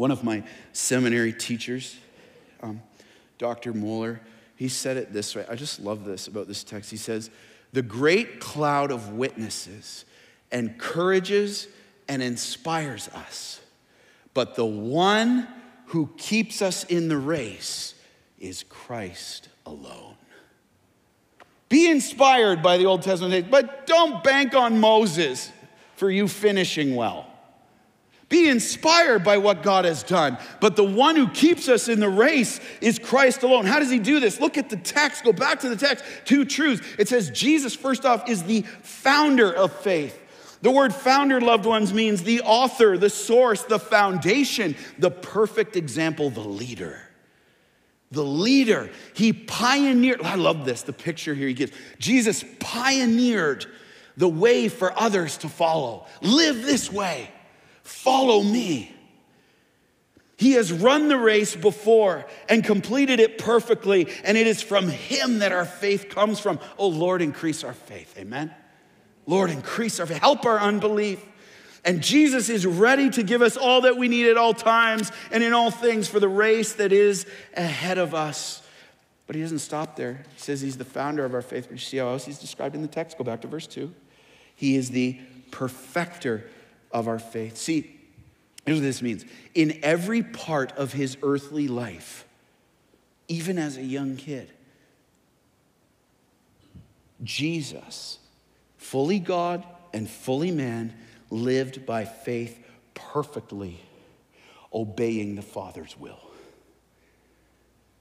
one 0.00 0.10
of 0.10 0.24
my 0.24 0.42
seminary 0.72 1.30
teachers, 1.30 1.94
um, 2.62 2.80
Dr. 3.36 3.74
Moeller, 3.74 4.22
he 4.56 4.66
said 4.66 4.96
it 4.96 5.12
this 5.12 5.36
way. 5.36 5.44
I 5.46 5.56
just 5.56 5.78
love 5.78 6.06
this 6.06 6.26
about 6.26 6.48
this 6.48 6.64
text. 6.64 6.90
He 6.90 6.96
says, 6.96 7.28
The 7.74 7.82
great 7.82 8.40
cloud 8.40 8.92
of 8.92 9.12
witnesses 9.12 10.06
encourages 10.50 11.68
and 12.08 12.22
inspires 12.22 13.08
us, 13.08 13.60
but 14.32 14.54
the 14.54 14.64
one 14.64 15.46
who 15.88 16.08
keeps 16.16 16.62
us 16.62 16.84
in 16.84 17.08
the 17.08 17.18
race 17.18 17.94
is 18.38 18.62
Christ 18.70 19.50
alone. 19.66 20.14
Be 21.68 21.90
inspired 21.90 22.62
by 22.62 22.78
the 22.78 22.86
Old 22.86 23.02
Testament, 23.02 23.50
but 23.50 23.86
don't 23.86 24.24
bank 24.24 24.54
on 24.54 24.80
Moses 24.80 25.52
for 25.96 26.10
you 26.10 26.26
finishing 26.26 26.96
well. 26.96 27.29
Be 28.30 28.48
inspired 28.48 29.24
by 29.24 29.36
what 29.36 29.62
God 29.62 29.84
has 29.84 30.02
done. 30.02 30.38
But 30.60 30.76
the 30.76 30.84
one 30.84 31.16
who 31.16 31.28
keeps 31.28 31.68
us 31.68 31.88
in 31.88 32.00
the 32.00 32.08
race 32.08 32.60
is 32.80 32.98
Christ 32.98 33.42
alone. 33.42 33.66
How 33.66 33.80
does 33.80 33.90
he 33.90 33.98
do 33.98 34.20
this? 34.20 34.40
Look 34.40 34.56
at 34.56 34.70
the 34.70 34.76
text. 34.76 35.24
Go 35.24 35.32
back 35.32 35.60
to 35.60 35.68
the 35.68 35.76
text. 35.76 36.04
Two 36.24 36.44
truths. 36.44 36.86
It 36.96 37.08
says 37.08 37.30
Jesus, 37.30 37.74
first 37.74 38.06
off, 38.06 38.28
is 38.28 38.44
the 38.44 38.62
founder 38.62 39.52
of 39.52 39.72
faith. 39.72 40.16
The 40.62 40.70
word 40.70 40.94
founder, 40.94 41.40
loved 41.40 41.66
ones, 41.66 41.92
means 41.92 42.22
the 42.22 42.42
author, 42.42 42.96
the 42.96 43.10
source, 43.10 43.62
the 43.62 43.80
foundation, 43.80 44.76
the 44.98 45.10
perfect 45.10 45.74
example, 45.74 46.30
the 46.30 46.40
leader. 46.40 47.00
The 48.12 48.22
leader. 48.22 48.90
He 49.14 49.32
pioneered, 49.32 50.22
I 50.22 50.36
love 50.36 50.64
this, 50.64 50.82
the 50.82 50.92
picture 50.92 51.34
here 51.34 51.48
he 51.48 51.54
gives. 51.54 51.72
Jesus 51.98 52.44
pioneered 52.60 53.66
the 54.16 54.28
way 54.28 54.68
for 54.68 54.96
others 54.96 55.38
to 55.38 55.48
follow. 55.48 56.06
Live 56.20 56.62
this 56.62 56.92
way, 56.92 57.30
follow 57.90 58.42
me. 58.42 58.94
He 60.36 60.52
has 60.52 60.72
run 60.72 61.08
the 61.08 61.18
race 61.18 61.54
before 61.54 62.24
and 62.48 62.64
completed 62.64 63.20
it 63.20 63.36
perfectly, 63.36 64.08
and 64.24 64.38
it 64.38 64.46
is 64.46 64.62
from 64.62 64.88
Him 64.88 65.40
that 65.40 65.52
our 65.52 65.66
faith 65.66 66.08
comes 66.08 66.40
from. 66.40 66.58
Oh 66.78 66.88
Lord, 66.88 67.20
increase 67.20 67.62
our 67.62 67.74
faith. 67.74 68.16
Amen. 68.16 68.54
Lord, 69.26 69.50
increase 69.50 70.00
our 70.00 70.06
faith, 70.06 70.18
help 70.18 70.46
our 70.46 70.58
unbelief. 70.58 71.22
And 71.84 72.02
Jesus 72.02 72.48
is 72.48 72.64
ready 72.64 73.10
to 73.10 73.22
give 73.22 73.42
us 73.42 73.56
all 73.56 73.82
that 73.82 73.96
we 73.96 74.08
need 74.08 74.26
at 74.28 74.36
all 74.36 74.54
times 74.54 75.12
and 75.30 75.42
in 75.42 75.52
all 75.52 75.70
things 75.70 76.08
for 76.08 76.20
the 76.20 76.28
race 76.28 76.74
that 76.74 76.92
is 76.92 77.26
ahead 77.54 77.98
of 77.98 78.14
us. 78.14 78.62
But 79.26 79.36
he 79.36 79.42
doesn't 79.42 79.60
stop 79.60 79.96
there. 79.96 80.24
He 80.34 80.40
says 80.40 80.60
he's 80.60 80.76
the 80.76 80.84
founder 80.84 81.24
of 81.24 81.34
our 81.34 81.42
faith. 81.42 81.66
But 81.68 81.72
You 81.72 81.78
see 81.78 81.98
how 81.98 82.08
else 82.08 82.24
he's 82.24 82.38
described 82.38 82.74
in 82.74 82.82
the 82.82 82.88
text? 82.88 83.16
Go 83.16 83.24
back 83.24 83.42
to 83.42 83.46
verse 83.46 83.66
2. 83.66 83.92
He 84.56 84.76
is 84.76 84.90
the 84.90 85.20
perfecter 85.50 86.50
of 86.92 87.08
our 87.08 87.18
faith. 87.18 87.56
See, 87.56 87.98
here's 88.64 88.78
what 88.78 88.84
this 88.84 89.02
means. 89.02 89.24
In 89.54 89.78
every 89.82 90.22
part 90.22 90.72
of 90.72 90.92
his 90.92 91.16
earthly 91.22 91.68
life, 91.68 92.26
even 93.28 93.58
as 93.58 93.76
a 93.76 93.82
young 93.82 94.16
kid, 94.16 94.50
Jesus, 97.22 98.18
fully 98.78 99.18
God 99.18 99.64
and 99.92 100.08
fully 100.08 100.50
man, 100.50 100.94
lived 101.30 101.86
by 101.86 102.04
faith 102.04 102.58
perfectly, 102.94 103.80
obeying 104.72 105.36
the 105.36 105.42
Father's 105.42 105.98
will. 105.98 106.29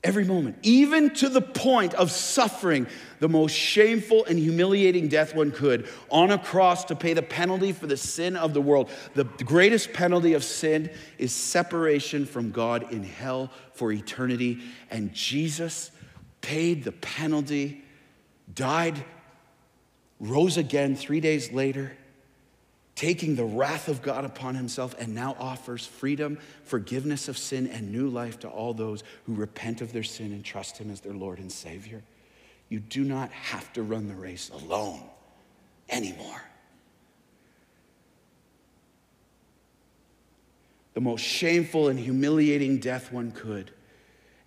Every 0.02 0.24
moment, 0.24 0.58
even 0.64 1.14
to 1.16 1.28
the 1.28 1.42
point 1.42 1.94
of 1.94 2.10
suffering 2.10 2.88
the 3.20 3.28
most 3.28 3.52
shameful 3.52 4.24
and 4.24 4.40
humiliating 4.40 5.10
death 5.10 5.36
one 5.36 5.52
could 5.52 5.90
on 6.10 6.32
a 6.32 6.38
cross 6.38 6.86
to 6.86 6.96
pay 6.96 7.14
the 7.14 7.22
penalty 7.22 7.74
for 7.74 7.86
the 7.86 7.98
sin 7.98 8.38
of 8.38 8.54
the 8.54 8.62
world. 8.62 8.90
The 9.16 9.26
greatest 9.26 9.92
penalty 9.92 10.34
of 10.34 10.46
sin 10.46 10.90
is 11.18 11.34
separation 11.34 12.26
from 12.26 12.52
God 12.52 12.94
in 12.94 13.04
hell 13.04 13.52
for 13.74 13.92
eternity. 13.92 14.62
And 14.90 15.14
Jesus 15.14 15.92
paid 16.40 16.86
the 16.86 16.94
penalty, 16.94 17.84
died, 18.56 19.04
rose 20.22 20.56
again 20.56 20.96
three 20.96 21.20
days 21.20 21.52
later 21.52 21.92
taking 23.00 23.34
the 23.38 23.46
wrath 23.46 23.88
of 23.88 24.02
God 24.02 24.26
upon 24.26 24.56
himself, 24.56 24.94
and 25.00 25.16
now 25.16 25.34
offers 25.40 25.86
freedom, 25.86 26.38
forgiveness 26.66 27.30
of 27.30 27.38
sin, 27.38 27.66
and 27.68 27.94
new 27.94 28.10
life 28.10 28.40
to 28.40 28.50
all 28.50 28.74
those 28.74 29.06
who 29.26 29.34
repent 29.34 29.80
of 29.80 29.94
their 29.94 30.04
sin 30.04 30.34
and 30.34 30.44
trust 30.44 30.78
him 30.78 30.92
as 30.92 31.00
their 31.00 31.14
Lord 31.14 31.40
and 31.40 31.50
Savior. 31.50 32.04
You 32.68 32.82
do 32.82 33.06
not 33.06 33.32
have 33.32 33.72
to 33.72 33.84
run 33.84 34.10
the 34.10 34.16
race 34.16 34.50
alone 34.50 35.02
anymore. 35.90 36.44
The 40.94 41.00
most 41.00 41.22
shameful 41.22 41.88
and 41.88 41.98
humiliating 41.98 42.80
death 42.80 43.14
one 43.14 43.32
could. 43.32 43.72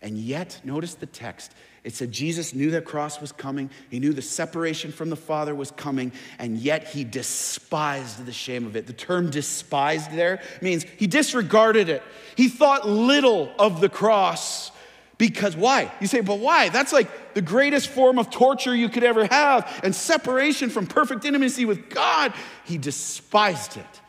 And 0.03 0.19
yet, 0.19 0.61
notice 0.65 0.95
the 0.95 1.07
text 1.07 1.53
it 1.85 1.95
said 1.95 2.13
Jesus 2.13 2.55
knew 2.55 2.71
the 2.71 2.81
cross 2.81 3.21
was 3.21 3.33
coming. 3.33 3.69
He 3.91 3.99
knew 3.99 4.13
the 4.13 4.23
separation 4.23 4.93
from 4.93 5.11
the 5.11 5.17
Father 5.17 5.53
was 5.53 5.73
coming, 5.73 6.13
and 6.39 6.57
yet 6.57 6.87
he 6.87 7.03
despised 7.03 8.25
the 8.25 8.33
shame 8.33 8.67
of 8.67 8.77
it. 8.77 8.87
The 8.87 8.93
term 8.93 9.31
despised 9.31 10.13
there 10.13 10.41
means 10.61 10.85
he 10.97 11.09
disregarded 11.09 11.89
it. 11.89 12.03
He 12.37 12.49
thought 12.49 12.89
little 12.89 13.53
of 13.59 13.81
the 13.81 13.89
cross 13.89 14.71
because 15.19 15.57
why? 15.57 15.93
You 16.01 16.07
say, 16.07 16.21
but 16.21 16.39
why? 16.39 16.69
That's 16.69 16.93
like 16.93 17.35
the 17.35 17.43
greatest 17.43 17.89
form 17.89 18.19
of 18.19 18.31
torture 18.31 18.75
you 18.75 18.89
could 18.89 19.05
ever 19.05 19.27
have 19.27 19.81
and 19.83 19.95
separation 19.95 20.71
from 20.71 20.87
perfect 20.87 21.25
intimacy 21.25 21.65
with 21.65 21.91
God. 21.91 22.33
He 22.65 22.79
despised 22.79 23.77
it, 23.77 24.01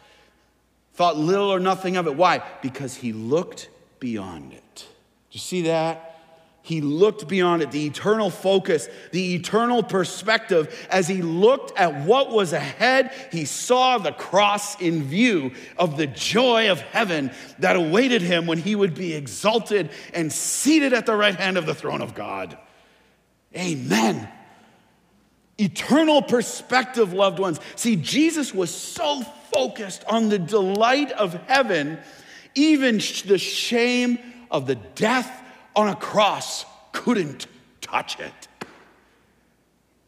thought 0.93 1.17
little 1.17 1.51
or 1.51 1.59
nothing 1.59 1.97
of 1.97 2.05
it. 2.05 2.15
Why? 2.15 2.43
Because 2.61 2.95
he 2.95 3.13
looked 3.13 3.69
beyond 3.99 4.53
it. 4.53 4.62
You 5.34 5.39
see 5.39 5.63
that? 5.63 6.11
He 6.61 6.79
looked 6.79 7.27
beyond 7.27 7.61
it, 7.61 7.71
the 7.71 7.86
eternal 7.86 8.29
focus, 8.29 8.88
the 9.11 9.36
eternal 9.36 9.84
perspective. 9.84 10.88
As 10.89 11.09
he 11.09 11.21
looked 11.21 11.77
at 11.77 12.05
what 12.05 12.31
was 12.31 12.53
ahead, 12.53 13.11
he 13.34 13.43
saw 13.43 13.97
the 13.97 14.13
cross 14.13 14.79
in 14.79 15.03
view 15.03 15.51
of 15.77 15.97
the 15.97 16.07
joy 16.07 16.71
of 16.71 16.79
heaven 16.79 17.31
that 17.59 17.75
awaited 17.75 18.21
him 18.21 18.45
when 18.45 18.59
he 18.59 18.75
would 18.75 18.95
be 18.95 19.13
exalted 19.13 19.89
and 20.13 20.31
seated 20.31 20.93
at 20.93 21.05
the 21.05 21.15
right 21.15 21.36
hand 21.36 21.57
of 21.57 21.65
the 21.65 21.75
throne 21.75 22.01
of 22.01 22.15
God. 22.15 22.57
Amen. 23.53 24.29
Eternal 25.57 26.21
perspective, 26.21 27.11
loved 27.11 27.39
ones. 27.39 27.59
See, 27.75 27.97
Jesus 27.97 28.53
was 28.53 28.73
so 28.73 29.21
focused 29.53 30.05
on 30.07 30.29
the 30.29 30.39
delight 30.39 31.11
of 31.11 31.34
heaven, 31.34 31.99
even 32.55 32.99
the 33.25 33.38
shame 33.38 34.32
of 34.54 34.68
the 34.68 34.76
death 34.76 35.41
on 35.76 35.89
a 35.89 35.95
cross 35.95 36.66
couldn't 36.93 37.47
touch 37.82 38.20
it. 38.20 38.47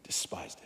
Despised 0.04 0.60
it. 0.60 0.66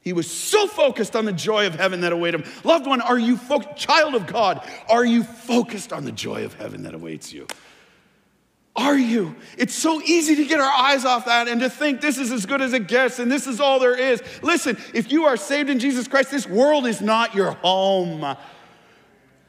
He 0.00 0.12
was 0.12 0.30
so 0.30 0.66
focused 0.66 1.16
on 1.16 1.24
the 1.24 1.32
joy 1.32 1.66
of 1.66 1.74
heaven 1.74 2.02
that 2.02 2.12
awaited 2.12 2.42
him. 2.42 2.52
Loved 2.62 2.86
one, 2.86 3.00
are 3.00 3.18
you 3.18 3.36
fo- 3.36 3.60
child 3.74 4.14
of 4.14 4.26
God? 4.26 4.66
Are 4.88 5.04
you 5.04 5.24
focused 5.24 5.92
on 5.92 6.04
the 6.04 6.12
joy 6.12 6.44
of 6.44 6.54
heaven 6.54 6.84
that 6.84 6.94
awaits 6.94 7.32
you? 7.32 7.46
Are 8.76 8.96
you? 8.96 9.34
It's 9.56 9.74
so 9.74 10.00
easy 10.02 10.36
to 10.36 10.44
get 10.44 10.60
our 10.60 10.70
eyes 10.70 11.04
off 11.04 11.24
that 11.24 11.48
and 11.48 11.60
to 11.62 11.68
think 11.68 12.00
this 12.00 12.16
is 12.16 12.30
as 12.30 12.46
good 12.46 12.62
as 12.62 12.72
it 12.72 12.86
gets 12.86 13.18
and 13.18 13.30
this 13.30 13.48
is 13.48 13.60
all 13.60 13.80
there 13.80 13.98
is. 13.98 14.22
Listen, 14.40 14.78
if 14.94 15.10
you 15.10 15.24
are 15.24 15.36
saved 15.36 15.68
in 15.68 15.80
Jesus 15.80 16.06
Christ, 16.06 16.30
this 16.30 16.46
world 16.46 16.86
is 16.86 17.00
not 17.00 17.34
your 17.34 17.50
home. 17.52 18.36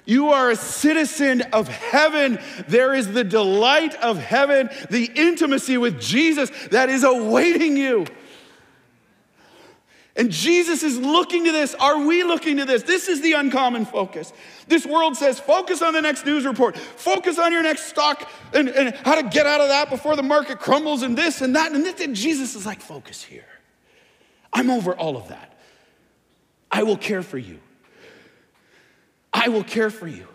You 0.10 0.30
are 0.30 0.50
a 0.50 0.56
citizen 0.56 1.42
of 1.54 1.68
heaven. 1.68 2.40
There 2.68 2.96
is 2.96 3.14
the 3.14 3.24
delight 3.24 3.94
of 3.94 4.18
heaven, 4.18 4.72
the 4.90 5.06
intimacy 5.14 5.78
with 5.78 6.02
Jesus 6.02 6.50
that 6.72 6.90
is 6.90 7.04
awaiting 7.04 7.78
you. 7.78 8.08
And 10.16 10.32
Jesus 10.32 10.82
is 10.82 10.98
looking 10.98 11.46
to 11.46 11.52
this. 11.52 11.76
Are 11.76 12.08
we 12.08 12.24
looking 12.24 12.58
to 12.58 12.66
this? 12.66 12.82
This 12.82 13.08
is 13.08 13.22
the 13.22 13.34
uncommon 13.34 13.86
focus. 13.86 14.34
This 14.68 14.84
world 14.84 15.16
says 15.16 15.40
focus 15.40 15.84
on 15.84 15.94
the 15.94 16.02
next 16.02 16.26
news 16.26 16.44
report, 16.44 16.76
focus 16.76 17.38
on 17.38 17.52
your 17.52 17.62
next 17.62 17.84
stock 17.84 18.28
and, 18.52 18.68
and 18.68 18.96
how 19.06 19.14
to 19.14 19.30
get 19.30 19.46
out 19.46 19.62
of 19.62 19.68
that 19.68 19.92
before 19.92 20.16
the 20.16 20.24
market 20.24 20.60
crumbles 20.60 21.04
and 21.04 21.16
this 21.16 21.42
and 21.42 21.56
that. 21.56 21.72
And, 21.72 21.86
this. 21.86 22.02
and 22.02 22.16
Jesus 22.16 22.56
is 22.56 22.66
like, 22.66 22.82
focus 22.82 23.22
here. 23.22 23.46
I'm 24.52 24.72
over 24.72 24.96
all 24.96 25.18
of 25.18 25.28
that. 25.28 25.56
I 26.72 26.82
will 26.82 26.98
care 26.98 27.22
for 27.22 27.38
you. 27.38 27.60
I 29.34 29.50
will 29.50 29.64
care 29.64 29.90
for 29.90 30.08
you. 30.08 30.28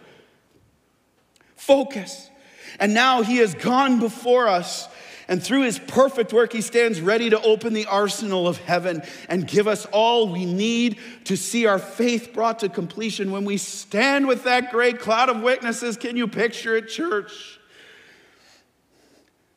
Focus. 1.56 2.30
And 2.78 2.94
now 2.94 3.22
he 3.22 3.38
has 3.38 3.54
gone 3.54 4.00
before 4.00 4.48
us. 4.48 4.88
And 5.26 5.42
through 5.42 5.62
his 5.62 5.78
perfect 5.78 6.34
work, 6.34 6.52
he 6.52 6.60
stands 6.60 7.00
ready 7.00 7.30
to 7.30 7.40
open 7.40 7.72
the 7.72 7.86
arsenal 7.86 8.46
of 8.46 8.58
heaven 8.58 9.02
and 9.28 9.46
give 9.46 9.66
us 9.66 9.86
all 9.86 10.28
we 10.28 10.44
need 10.44 10.98
to 11.24 11.36
see 11.36 11.64
our 11.64 11.78
faith 11.78 12.34
brought 12.34 12.58
to 12.58 12.68
completion. 12.68 13.30
When 13.30 13.46
we 13.46 13.56
stand 13.56 14.28
with 14.28 14.44
that 14.44 14.70
great 14.70 15.00
cloud 15.00 15.30
of 15.30 15.40
witnesses, 15.40 15.96
can 15.96 16.16
you 16.16 16.28
picture 16.28 16.76
it, 16.76 16.88
church? 16.88 17.58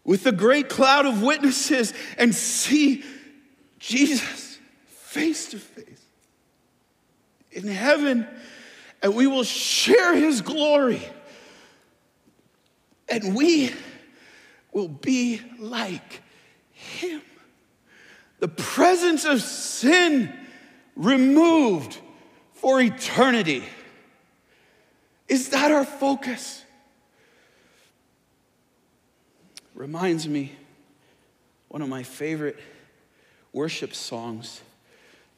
With 0.06 0.24
the 0.24 0.32
great 0.32 0.70
cloud 0.70 1.06
of 1.06 1.22
witnesses 1.22 1.94
and 2.18 2.34
see 2.34 3.04
Jesus 3.78 4.58
face 4.88 5.50
to 5.50 5.60
face 5.60 6.06
in 7.52 7.68
heaven 7.68 8.26
and 9.02 9.16
we 9.16 9.28
will 9.28 9.44
share 9.44 10.16
his 10.16 10.42
glory. 10.42 11.02
And 13.10 13.36
we 13.36 13.72
will 14.74 14.88
be 14.90 15.42
like 15.60 16.22
him. 16.72 17.22
The 18.40 18.48
presence 18.48 19.26
of 19.26 19.42
sin 19.42 20.34
removed 20.96 21.98
for 22.54 22.82
eternity. 22.82 23.64
Is 25.28 25.50
that 25.50 25.72
our 25.72 25.86
focus? 25.86 26.64
reminds 29.78 30.28
me 30.28 30.52
one 31.68 31.82
of 31.82 31.88
my 31.88 32.04
favorite 32.04 32.60
worship 33.54 33.94
songs. 33.94 34.62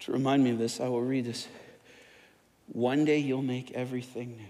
To 0.01 0.14
remind 0.14 0.43
me 0.43 0.51
of 0.51 0.57
this, 0.57 0.80
I 0.80 0.88
will 0.88 1.01
read 1.01 1.26
this. 1.26 1.47
One 2.72 3.05
day 3.05 3.17
you'll 3.17 3.41
make 3.41 3.72
everything 3.72 4.38
new. 4.38 4.43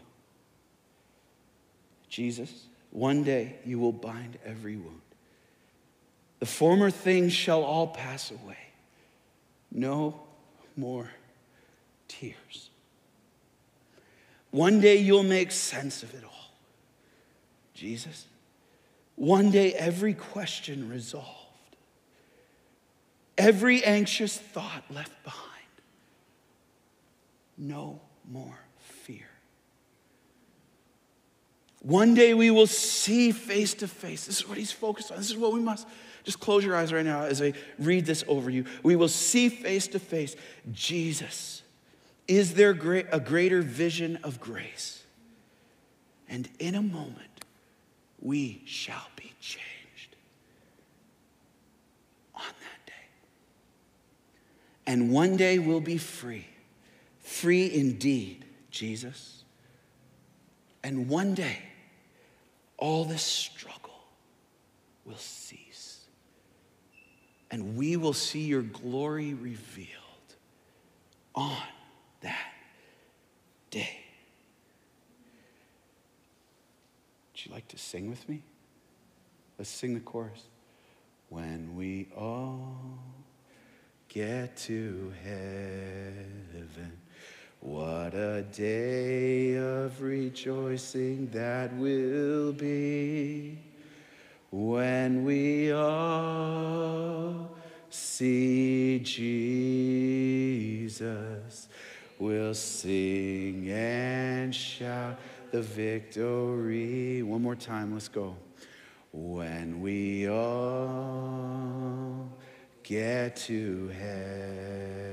Jesus, 2.10 2.66
one 2.92 3.24
day 3.24 3.56
you 3.66 3.80
will 3.80 3.94
bind 3.94 4.38
every 4.46 4.76
wound. 4.76 5.02
The 6.40 6.46
former 6.46 6.90
things 6.90 7.34
shall 7.34 7.64
all 7.64 7.88
pass 7.88 8.32
away. 8.32 8.58
No 9.72 10.20
more 10.76 11.12
tears. 12.08 12.70
One 14.52 14.80
day 14.80 14.98
you'll 14.98 15.24
make 15.24 15.52
sense 15.52 16.02
of 16.02 16.14
it 16.14 16.24
all. 16.24 16.52
Jesus, 17.74 18.26
one 19.16 19.52
day 19.52 19.74
every 19.74 20.14
question 20.14 20.90
resolved, 20.90 21.28
every 23.38 23.84
anxious 23.84 24.38
thought 24.38 24.84
left 24.90 25.24
behind. 25.24 25.46
No 27.58 28.02
more 28.30 28.60
fear. 28.78 29.28
One 31.82 32.14
day 32.14 32.34
we 32.34 32.52
will 32.52 32.68
see 32.68 33.32
face 33.32 33.74
to 33.76 33.88
face. 33.88 34.26
This 34.26 34.42
is 34.42 34.48
what 34.48 34.58
he's 34.58 34.72
focused 34.72 35.12
on. 35.12 35.18
This 35.18 35.30
is 35.30 35.38
what 35.38 35.54
we 35.54 35.62
must. 35.62 35.88
Just 36.24 36.40
close 36.40 36.64
your 36.64 36.76
eyes 36.76 36.92
right 36.92 37.06
now 37.06 37.24
as 37.24 37.42
I 37.42 37.54
read 37.80 38.06
this 38.06 38.24
over 38.28 38.50
you. 38.50 38.66
We 38.84 38.96
will 38.96 39.08
see 39.08 39.50
face 39.50 39.88
to 39.88 40.00
face 40.00 40.36
Jesus. 40.72 41.64
Is 42.28 42.54
there 42.54 42.72
a 42.72 43.20
greater 43.20 43.62
vision 43.62 44.20
of 44.24 44.40
grace? 44.40 45.04
And 46.28 46.48
in 46.60 46.76
a 46.76 46.82
moment, 46.82 47.16
we 48.22 48.62
shall 48.66 49.08
be 49.16 49.34
changed 49.40 50.16
on 52.36 52.44
that 52.44 52.86
day. 52.86 52.94
And 54.86 55.12
one 55.12 55.38
day 55.38 55.58
we'll 55.58 55.80
be 55.80 55.98
free, 55.98 56.46
free 57.40 57.74
indeed, 57.74 58.46
Jesus. 58.70 59.44
And 60.84 61.08
one 61.08 61.34
day, 61.34 61.60
all 62.78 63.06
this 63.06 63.22
struggle 63.22 64.04
will 65.06 65.18
cease. 65.18 66.06
And 67.52 67.76
we 67.76 67.98
will 67.98 68.14
see 68.14 68.42
your 68.42 68.62
glory 68.62 69.34
revealed 69.34 69.90
on 71.34 71.58
that 72.22 72.54
day. 73.72 74.00
Would 77.32 77.46
you 77.46 77.52
like 77.52 77.68
to 77.70 77.78
sing 77.78 78.10
with 78.10 78.28
me? 78.28 78.44
Let's 79.58 79.70
sing 79.70 79.94
the 79.94 80.00
chorus. 80.02 80.44
When 81.30 81.76
we 81.76 82.10
all 82.16 83.00
get 84.10 84.58
to 84.58 85.14
heaven, 85.24 86.98
what 87.62 88.14
a 88.14 88.44
day 88.54 89.56
of 89.56 90.02
rejoicing 90.02 91.28
that 91.32 91.76
will 91.76 92.54
be 92.54 93.58
when 94.52 95.24
we 95.24 95.72
all 95.72 97.50
see 97.90 99.00
Jesus. 99.00 99.28
We'll 102.18 102.54
sing 102.54 103.70
and 103.70 104.56
shout 104.56 105.20
the 105.52 105.62
victory. 105.62 107.22
One 107.24 107.42
more 107.42 107.56
time, 107.56 107.94
let's 107.94 108.08
go. 108.08 108.38
When 109.12 109.82
we 109.82 110.30
all 110.30 112.30
get 112.84 113.36
to 113.38 113.88
heaven, 113.90 115.09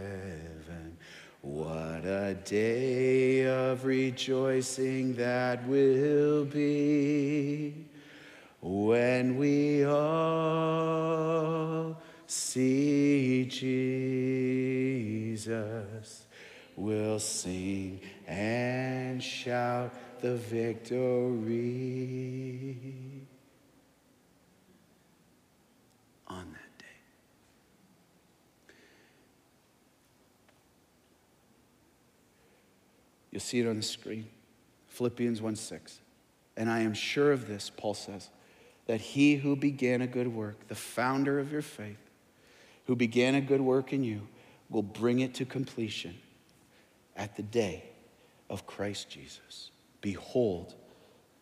what 1.47 2.05
a 2.05 2.35
day 2.45 3.47
of 3.47 3.85
rejoicing 3.85 5.15
that 5.15 5.65
will 5.69 6.45
be 6.45 7.87
when 8.61 9.37
we 9.37 9.85
all 9.85 11.17
see 12.27 13.45
Jesus. 15.37 15.47
We'll 16.75 17.21
sing 17.21 18.01
and 18.27 19.23
shout 19.23 19.95
the 20.21 20.35
victory 20.35 20.97
on 26.27 26.53
that 26.53 26.79
day. 26.79 26.85
You'll 33.37 33.43
see 33.43 33.61
it 33.61 33.69
on 33.69 33.77
the 33.77 33.83
screen. 33.83 34.29
Philippians 34.87 35.43
1 35.43 35.57
6. 35.57 36.01
And 36.57 36.71
I 36.71 36.79
am 36.79 36.95
sure 36.95 37.33
of 37.33 37.47
this, 37.47 37.71
Paul 37.77 37.93
says, 37.93 38.31
that 38.87 38.99
he 38.99 39.35
who 39.35 39.55
began 39.55 40.01
a 40.01 40.07
good 40.07 40.29
work, 40.29 40.69
the 40.69 40.75
founder 40.75 41.39
of 41.39 41.53
your 41.53 41.61
faith, 41.61 41.99
who 42.87 42.97
began 42.97 43.35
a 43.35 43.43
good 43.43 43.61
work 43.61 43.93
in 43.93 44.03
you, 44.03 44.27
will 44.71 44.83
bring 44.83 45.19
it 45.19 45.35
to 45.35 45.45
completion 45.45 46.17
at 47.15 47.37
the 47.37 47.43
day 47.43 47.85
of 48.49 48.67
Christ 48.67 49.11
Jesus. 49.11 49.71
Behold 50.01 50.75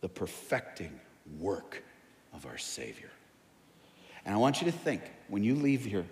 the 0.01 0.09
perfecting 0.09 0.99
work 1.38 1.84
of 2.32 2.45
our 2.45 2.59
Savior. 2.59 3.12
And 4.24 4.34
I 4.34 4.38
want 4.38 4.61
you 4.61 4.64
to 4.64 4.76
think 4.76 5.01
when 5.28 5.45
you 5.45 5.55
leave 5.55 5.84
here, 5.84 6.07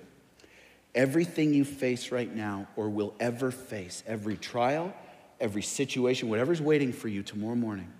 everything 0.95 1.53
you 1.53 1.65
face 1.65 2.13
right 2.13 2.33
now 2.33 2.69
or 2.77 2.89
will 2.89 3.15
ever 3.19 3.51
face, 3.51 4.05
every 4.07 4.37
trial, 4.37 4.95
every 5.43 5.61
situation, 5.61 6.31
whatever's 6.31 6.63
waiting 6.63 6.93
for 6.93 7.09
you 7.09 7.23
tomorrow 7.23 7.57
morning, 7.57 7.93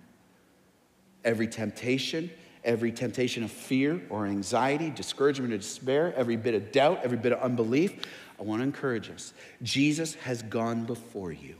every 1.23 1.45
temptation, 1.45 2.31
every 2.63 2.91
temptation 2.91 3.43
of 3.43 3.51
fear 3.51 4.01
or 4.09 4.25
anxiety, 4.25 4.89
discouragement 4.89 5.53
or 5.53 5.57
despair, 5.57 6.13
every 6.15 6.37
bit 6.37 6.55
of 6.55 6.71
doubt, 6.71 7.01
every 7.03 7.17
bit 7.17 7.33
of 7.33 7.39
unbelief, 7.41 8.05
I 8.39 8.43
want 8.43 8.61
to 8.61 8.63
encourage 8.63 9.11
us. 9.11 9.33
Jesus 9.61 10.15
has 10.15 10.41
gone 10.41 10.85
before 10.85 11.33
you. 11.33 11.55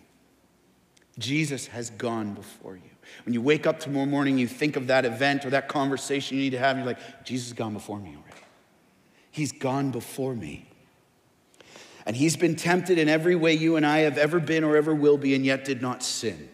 Jesus 1.19 1.67
has 1.67 1.89
gone 1.91 2.33
before 2.33 2.77
you. 2.77 2.89
When 3.25 3.33
you 3.33 3.41
wake 3.41 3.67
up 3.67 3.79
tomorrow 3.79 4.05
morning, 4.05 4.37
you 4.37 4.47
think 4.47 4.77
of 4.77 4.87
that 4.87 5.03
event 5.03 5.45
or 5.45 5.49
that 5.49 5.67
conversation 5.67 6.37
you 6.37 6.43
need 6.43 6.51
to 6.51 6.59
have, 6.59 6.77
and 6.77 6.85
you're 6.85 6.93
like, 6.93 7.25
Jesus 7.25 7.49
has 7.49 7.53
gone 7.53 7.73
before 7.73 7.99
me 7.99 8.11
already. 8.11 8.41
He's 9.29 9.51
gone 9.51 9.91
before 9.91 10.33
me. 10.33 10.65
And 12.05 12.15
he's 12.15 12.35
been 12.35 12.55
tempted 12.55 12.97
in 12.97 13.07
every 13.07 13.35
way 13.35 13.53
you 13.53 13.75
and 13.75 13.85
I 13.85 13.99
have 13.99 14.17
ever 14.17 14.39
been 14.39 14.63
or 14.63 14.75
ever 14.75 14.93
will 14.93 15.17
be, 15.17 15.35
and 15.35 15.45
yet 15.45 15.63
did 15.63 15.81
not 15.81 16.03
sin. 16.03 16.49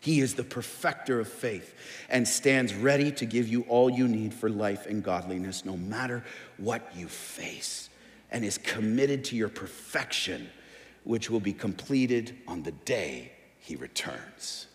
He 0.00 0.20
is 0.20 0.34
the 0.34 0.44
perfecter 0.44 1.18
of 1.20 1.28
faith 1.28 1.74
and 2.08 2.26
stands 2.26 2.72
ready 2.72 3.10
to 3.12 3.26
give 3.26 3.48
you 3.48 3.62
all 3.62 3.90
you 3.90 4.06
need 4.06 4.32
for 4.32 4.48
life 4.48 4.86
and 4.86 5.02
godliness, 5.02 5.64
no 5.64 5.76
matter 5.76 6.24
what 6.58 6.88
you 6.94 7.08
face 7.08 7.90
and 8.30 8.44
is 8.44 8.58
committed 8.58 9.24
to 9.24 9.36
your 9.36 9.48
perfection, 9.48 10.48
which 11.04 11.30
will 11.30 11.40
be 11.40 11.52
completed 11.52 12.36
on 12.46 12.62
the 12.62 12.72
day 12.72 13.32
he 13.58 13.76
returns. 13.76 14.66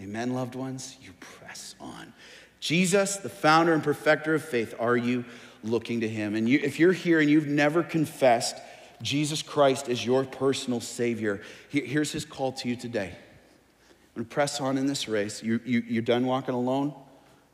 Amen, 0.00 0.34
loved 0.34 0.54
ones? 0.54 0.96
You 1.00 1.12
press 1.20 1.74
on. 1.80 2.12
Jesus, 2.60 3.16
the 3.16 3.28
founder 3.28 3.72
and 3.74 3.82
perfecter 3.82 4.34
of 4.34 4.44
faith, 4.44 4.74
are 4.78 4.96
you 4.96 5.24
looking 5.62 6.00
to 6.00 6.08
him? 6.08 6.34
And 6.34 6.48
you, 6.48 6.60
if 6.62 6.80
you're 6.80 6.92
here 6.92 7.20
and 7.20 7.30
you've 7.30 7.46
never 7.46 7.82
confessed 7.82 8.56
Jesus 9.02 9.42
Christ 9.42 9.88
as 9.88 10.04
your 10.04 10.24
personal 10.24 10.80
Savior, 10.80 11.40
here's 11.68 12.12
his 12.12 12.24
call 12.24 12.52
to 12.52 12.68
you 12.68 12.76
today. 12.76 13.10
I'm 13.10 14.22
going 14.22 14.26
to 14.26 14.34
press 14.34 14.60
on 14.60 14.78
in 14.78 14.86
this 14.86 15.08
race. 15.08 15.42
You, 15.42 15.60
you, 15.64 15.82
you're 15.86 16.02
done 16.02 16.26
walking 16.26 16.54
alone? 16.54 16.94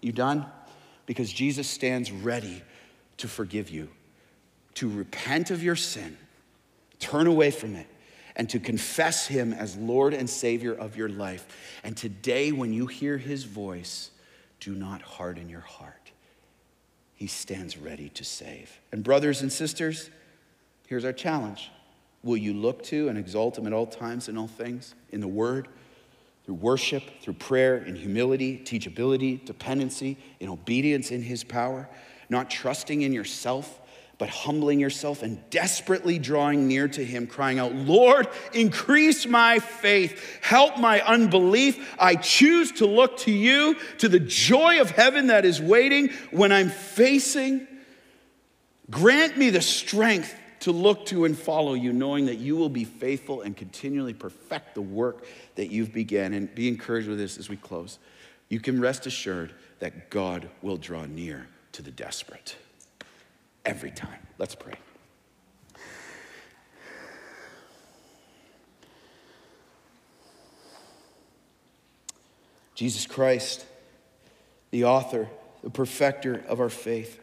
You 0.00 0.12
done? 0.12 0.46
Because 1.06 1.32
Jesus 1.32 1.68
stands 1.68 2.12
ready 2.12 2.62
to 3.16 3.28
forgive 3.28 3.70
you 3.70 3.88
to 4.74 4.88
repent 4.88 5.50
of 5.50 5.62
your 5.62 5.76
sin, 5.76 6.16
turn 6.98 7.26
away 7.26 7.50
from 7.50 7.74
it, 7.74 7.86
and 8.36 8.48
to 8.48 8.58
confess 8.58 9.26
Him 9.26 9.52
as 9.52 9.76
Lord 9.76 10.14
and 10.14 10.28
Savior 10.28 10.72
of 10.72 10.96
your 10.96 11.08
life. 11.08 11.46
And 11.84 11.96
today, 11.96 12.52
when 12.52 12.72
you 12.72 12.86
hear 12.86 13.18
His 13.18 13.44
voice, 13.44 14.10
do 14.60 14.74
not 14.74 15.02
harden 15.02 15.48
your 15.48 15.60
heart. 15.60 16.12
He 17.14 17.26
stands 17.26 17.76
ready 17.76 18.08
to 18.10 18.24
save. 18.24 18.80
And, 18.92 19.04
brothers 19.04 19.42
and 19.42 19.52
sisters, 19.52 20.08
here's 20.90 21.04
our 21.04 21.12
challenge 21.12 21.70
Will 22.22 22.36
you 22.36 22.52
look 22.52 22.82
to 22.84 23.08
and 23.08 23.16
exalt 23.16 23.56
Him 23.56 23.66
at 23.66 23.72
all 23.72 23.86
times 23.86 24.28
and 24.28 24.36
all 24.36 24.48
things 24.48 24.94
in 25.08 25.20
the 25.22 25.28
Word? 25.28 25.68
Through 26.44 26.56
worship, 26.56 27.02
through 27.22 27.34
prayer, 27.34 27.78
in 27.78 27.96
humility, 27.96 28.60
teachability, 28.62 29.42
dependency, 29.42 30.18
in 30.38 30.50
obedience 30.50 31.10
in 31.10 31.22
His 31.22 31.44
power, 31.44 31.88
not 32.28 32.50
trusting 32.50 33.00
in 33.00 33.14
yourself, 33.14 33.80
but 34.18 34.28
humbling 34.28 34.78
yourself 34.78 35.22
and 35.22 35.38
desperately 35.48 36.18
drawing 36.18 36.68
near 36.68 36.88
to 36.88 37.02
Him, 37.02 37.26
crying 37.26 37.58
out, 37.58 37.74
Lord, 37.74 38.28
increase 38.52 39.24
my 39.24 39.60
faith, 39.60 40.40
help 40.42 40.76
my 40.76 41.00
unbelief. 41.00 41.94
I 41.98 42.16
choose 42.16 42.72
to 42.72 42.86
look 42.86 43.16
to 43.18 43.32
you, 43.32 43.76
to 43.98 44.10
the 44.10 44.20
joy 44.20 44.80
of 44.82 44.90
heaven 44.90 45.28
that 45.28 45.46
is 45.46 45.58
waiting 45.62 46.10
when 46.32 46.52
I'm 46.52 46.68
facing. 46.68 47.66
Grant 48.90 49.38
me 49.38 49.48
the 49.48 49.62
strength 49.62 50.34
to 50.60 50.72
look 50.72 51.06
to 51.06 51.24
and 51.24 51.36
follow 51.36 51.74
you, 51.74 51.92
knowing 51.92 52.26
that 52.26 52.36
you 52.36 52.56
will 52.56 52.68
be 52.68 52.84
faithful 52.84 53.42
and 53.42 53.56
continually 53.56 54.12
perfect 54.14 54.74
the 54.74 54.82
work 54.82 55.24
that 55.56 55.70
you've 55.70 55.92
begun. 55.92 56.32
And 56.32 56.54
be 56.54 56.68
encouraged 56.68 57.08
with 57.08 57.18
this 57.18 57.38
as 57.38 57.48
we 57.48 57.56
close. 57.56 57.98
You 58.48 58.60
can 58.60 58.80
rest 58.80 59.06
assured 59.06 59.54
that 59.78 60.10
God 60.10 60.50
will 60.62 60.76
draw 60.76 61.04
near 61.06 61.48
to 61.72 61.82
the 61.82 61.90
desperate 61.90 62.56
every 63.64 63.90
time. 63.90 64.26
Let's 64.38 64.54
pray. 64.54 64.74
Jesus 72.74 73.06
Christ, 73.06 73.66
the 74.70 74.84
author, 74.84 75.28
the 75.62 75.68
perfecter 75.68 76.42
of 76.48 76.60
our 76.60 76.70
faith, 76.70 77.19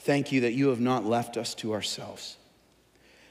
thank 0.00 0.32
you 0.32 0.42
that 0.42 0.52
you 0.52 0.68
have 0.68 0.80
not 0.80 1.04
left 1.04 1.36
us 1.36 1.54
to 1.56 1.72
ourselves. 1.72 2.36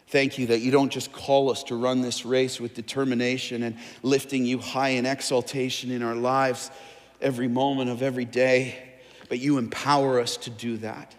Thank 0.08 0.40
you 0.40 0.48
that 0.48 0.60
you 0.60 0.72
don't 0.72 0.92
just 0.92 1.12
call 1.12 1.52
us 1.52 1.64
to 1.66 1.76
run 1.76 2.02
this 2.02 2.26
race 2.26 2.60
with 2.60 2.74
determination 2.74 3.62
and 3.62 3.78
lifting 4.02 4.44
you 4.44 4.58
high 4.58 4.90
in 4.90 5.06
exaltation 5.06 5.92
in 5.92 6.02
our 6.02 6.16
lives 6.16 6.72
every 7.22 7.48
moment 7.48 7.92
of 7.92 8.02
every 8.02 8.26
day, 8.26 8.76
but 9.28 9.38
you 9.40 9.60
empower 9.60 10.20
us 10.20 10.38
to 10.38 10.50
do 10.50 10.78
that. 10.78 11.16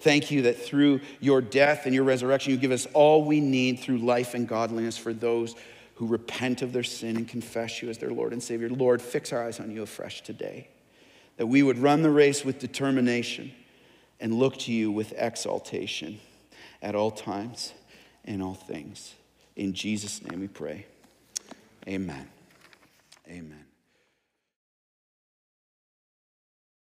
Thank 0.00 0.30
you 0.30 0.42
that 0.42 0.60
through 0.60 1.00
your 1.20 1.40
death 1.40 1.86
and 1.86 1.94
your 1.94 2.04
resurrection, 2.04 2.52
you 2.52 2.58
give 2.58 2.70
us 2.70 2.86
all 2.92 3.24
we 3.24 3.40
need 3.40 3.80
through 3.80 3.98
life 3.98 4.34
and 4.34 4.46
godliness 4.46 4.98
for 4.98 5.14
those 5.14 5.54
who 5.94 6.06
repent 6.06 6.60
of 6.60 6.74
their 6.74 6.82
sin 6.82 7.16
and 7.16 7.26
confess 7.26 7.80
you 7.80 7.88
as 7.88 7.96
their 7.96 8.10
Lord 8.10 8.34
and 8.34 8.42
Savior. 8.42 8.68
Lord, 8.68 9.00
fix 9.00 9.32
our 9.32 9.42
eyes 9.42 9.60
on 9.60 9.70
you 9.70 9.82
afresh 9.82 10.20
today, 10.20 10.68
that 11.38 11.46
we 11.46 11.62
would 11.62 11.78
run 11.78 12.02
the 12.02 12.10
race 12.10 12.44
with 12.44 12.58
determination 12.58 13.52
and 14.24 14.38
look 14.38 14.56
to 14.56 14.72
you 14.72 14.90
with 14.90 15.12
exaltation 15.18 16.18
at 16.80 16.94
all 16.94 17.10
times 17.10 17.74
and 18.24 18.42
all 18.42 18.54
things. 18.54 19.12
In 19.54 19.74
Jesus' 19.74 20.22
name 20.22 20.40
we 20.40 20.48
pray. 20.48 20.86
Amen. 21.86 22.30
Amen. 23.28 23.63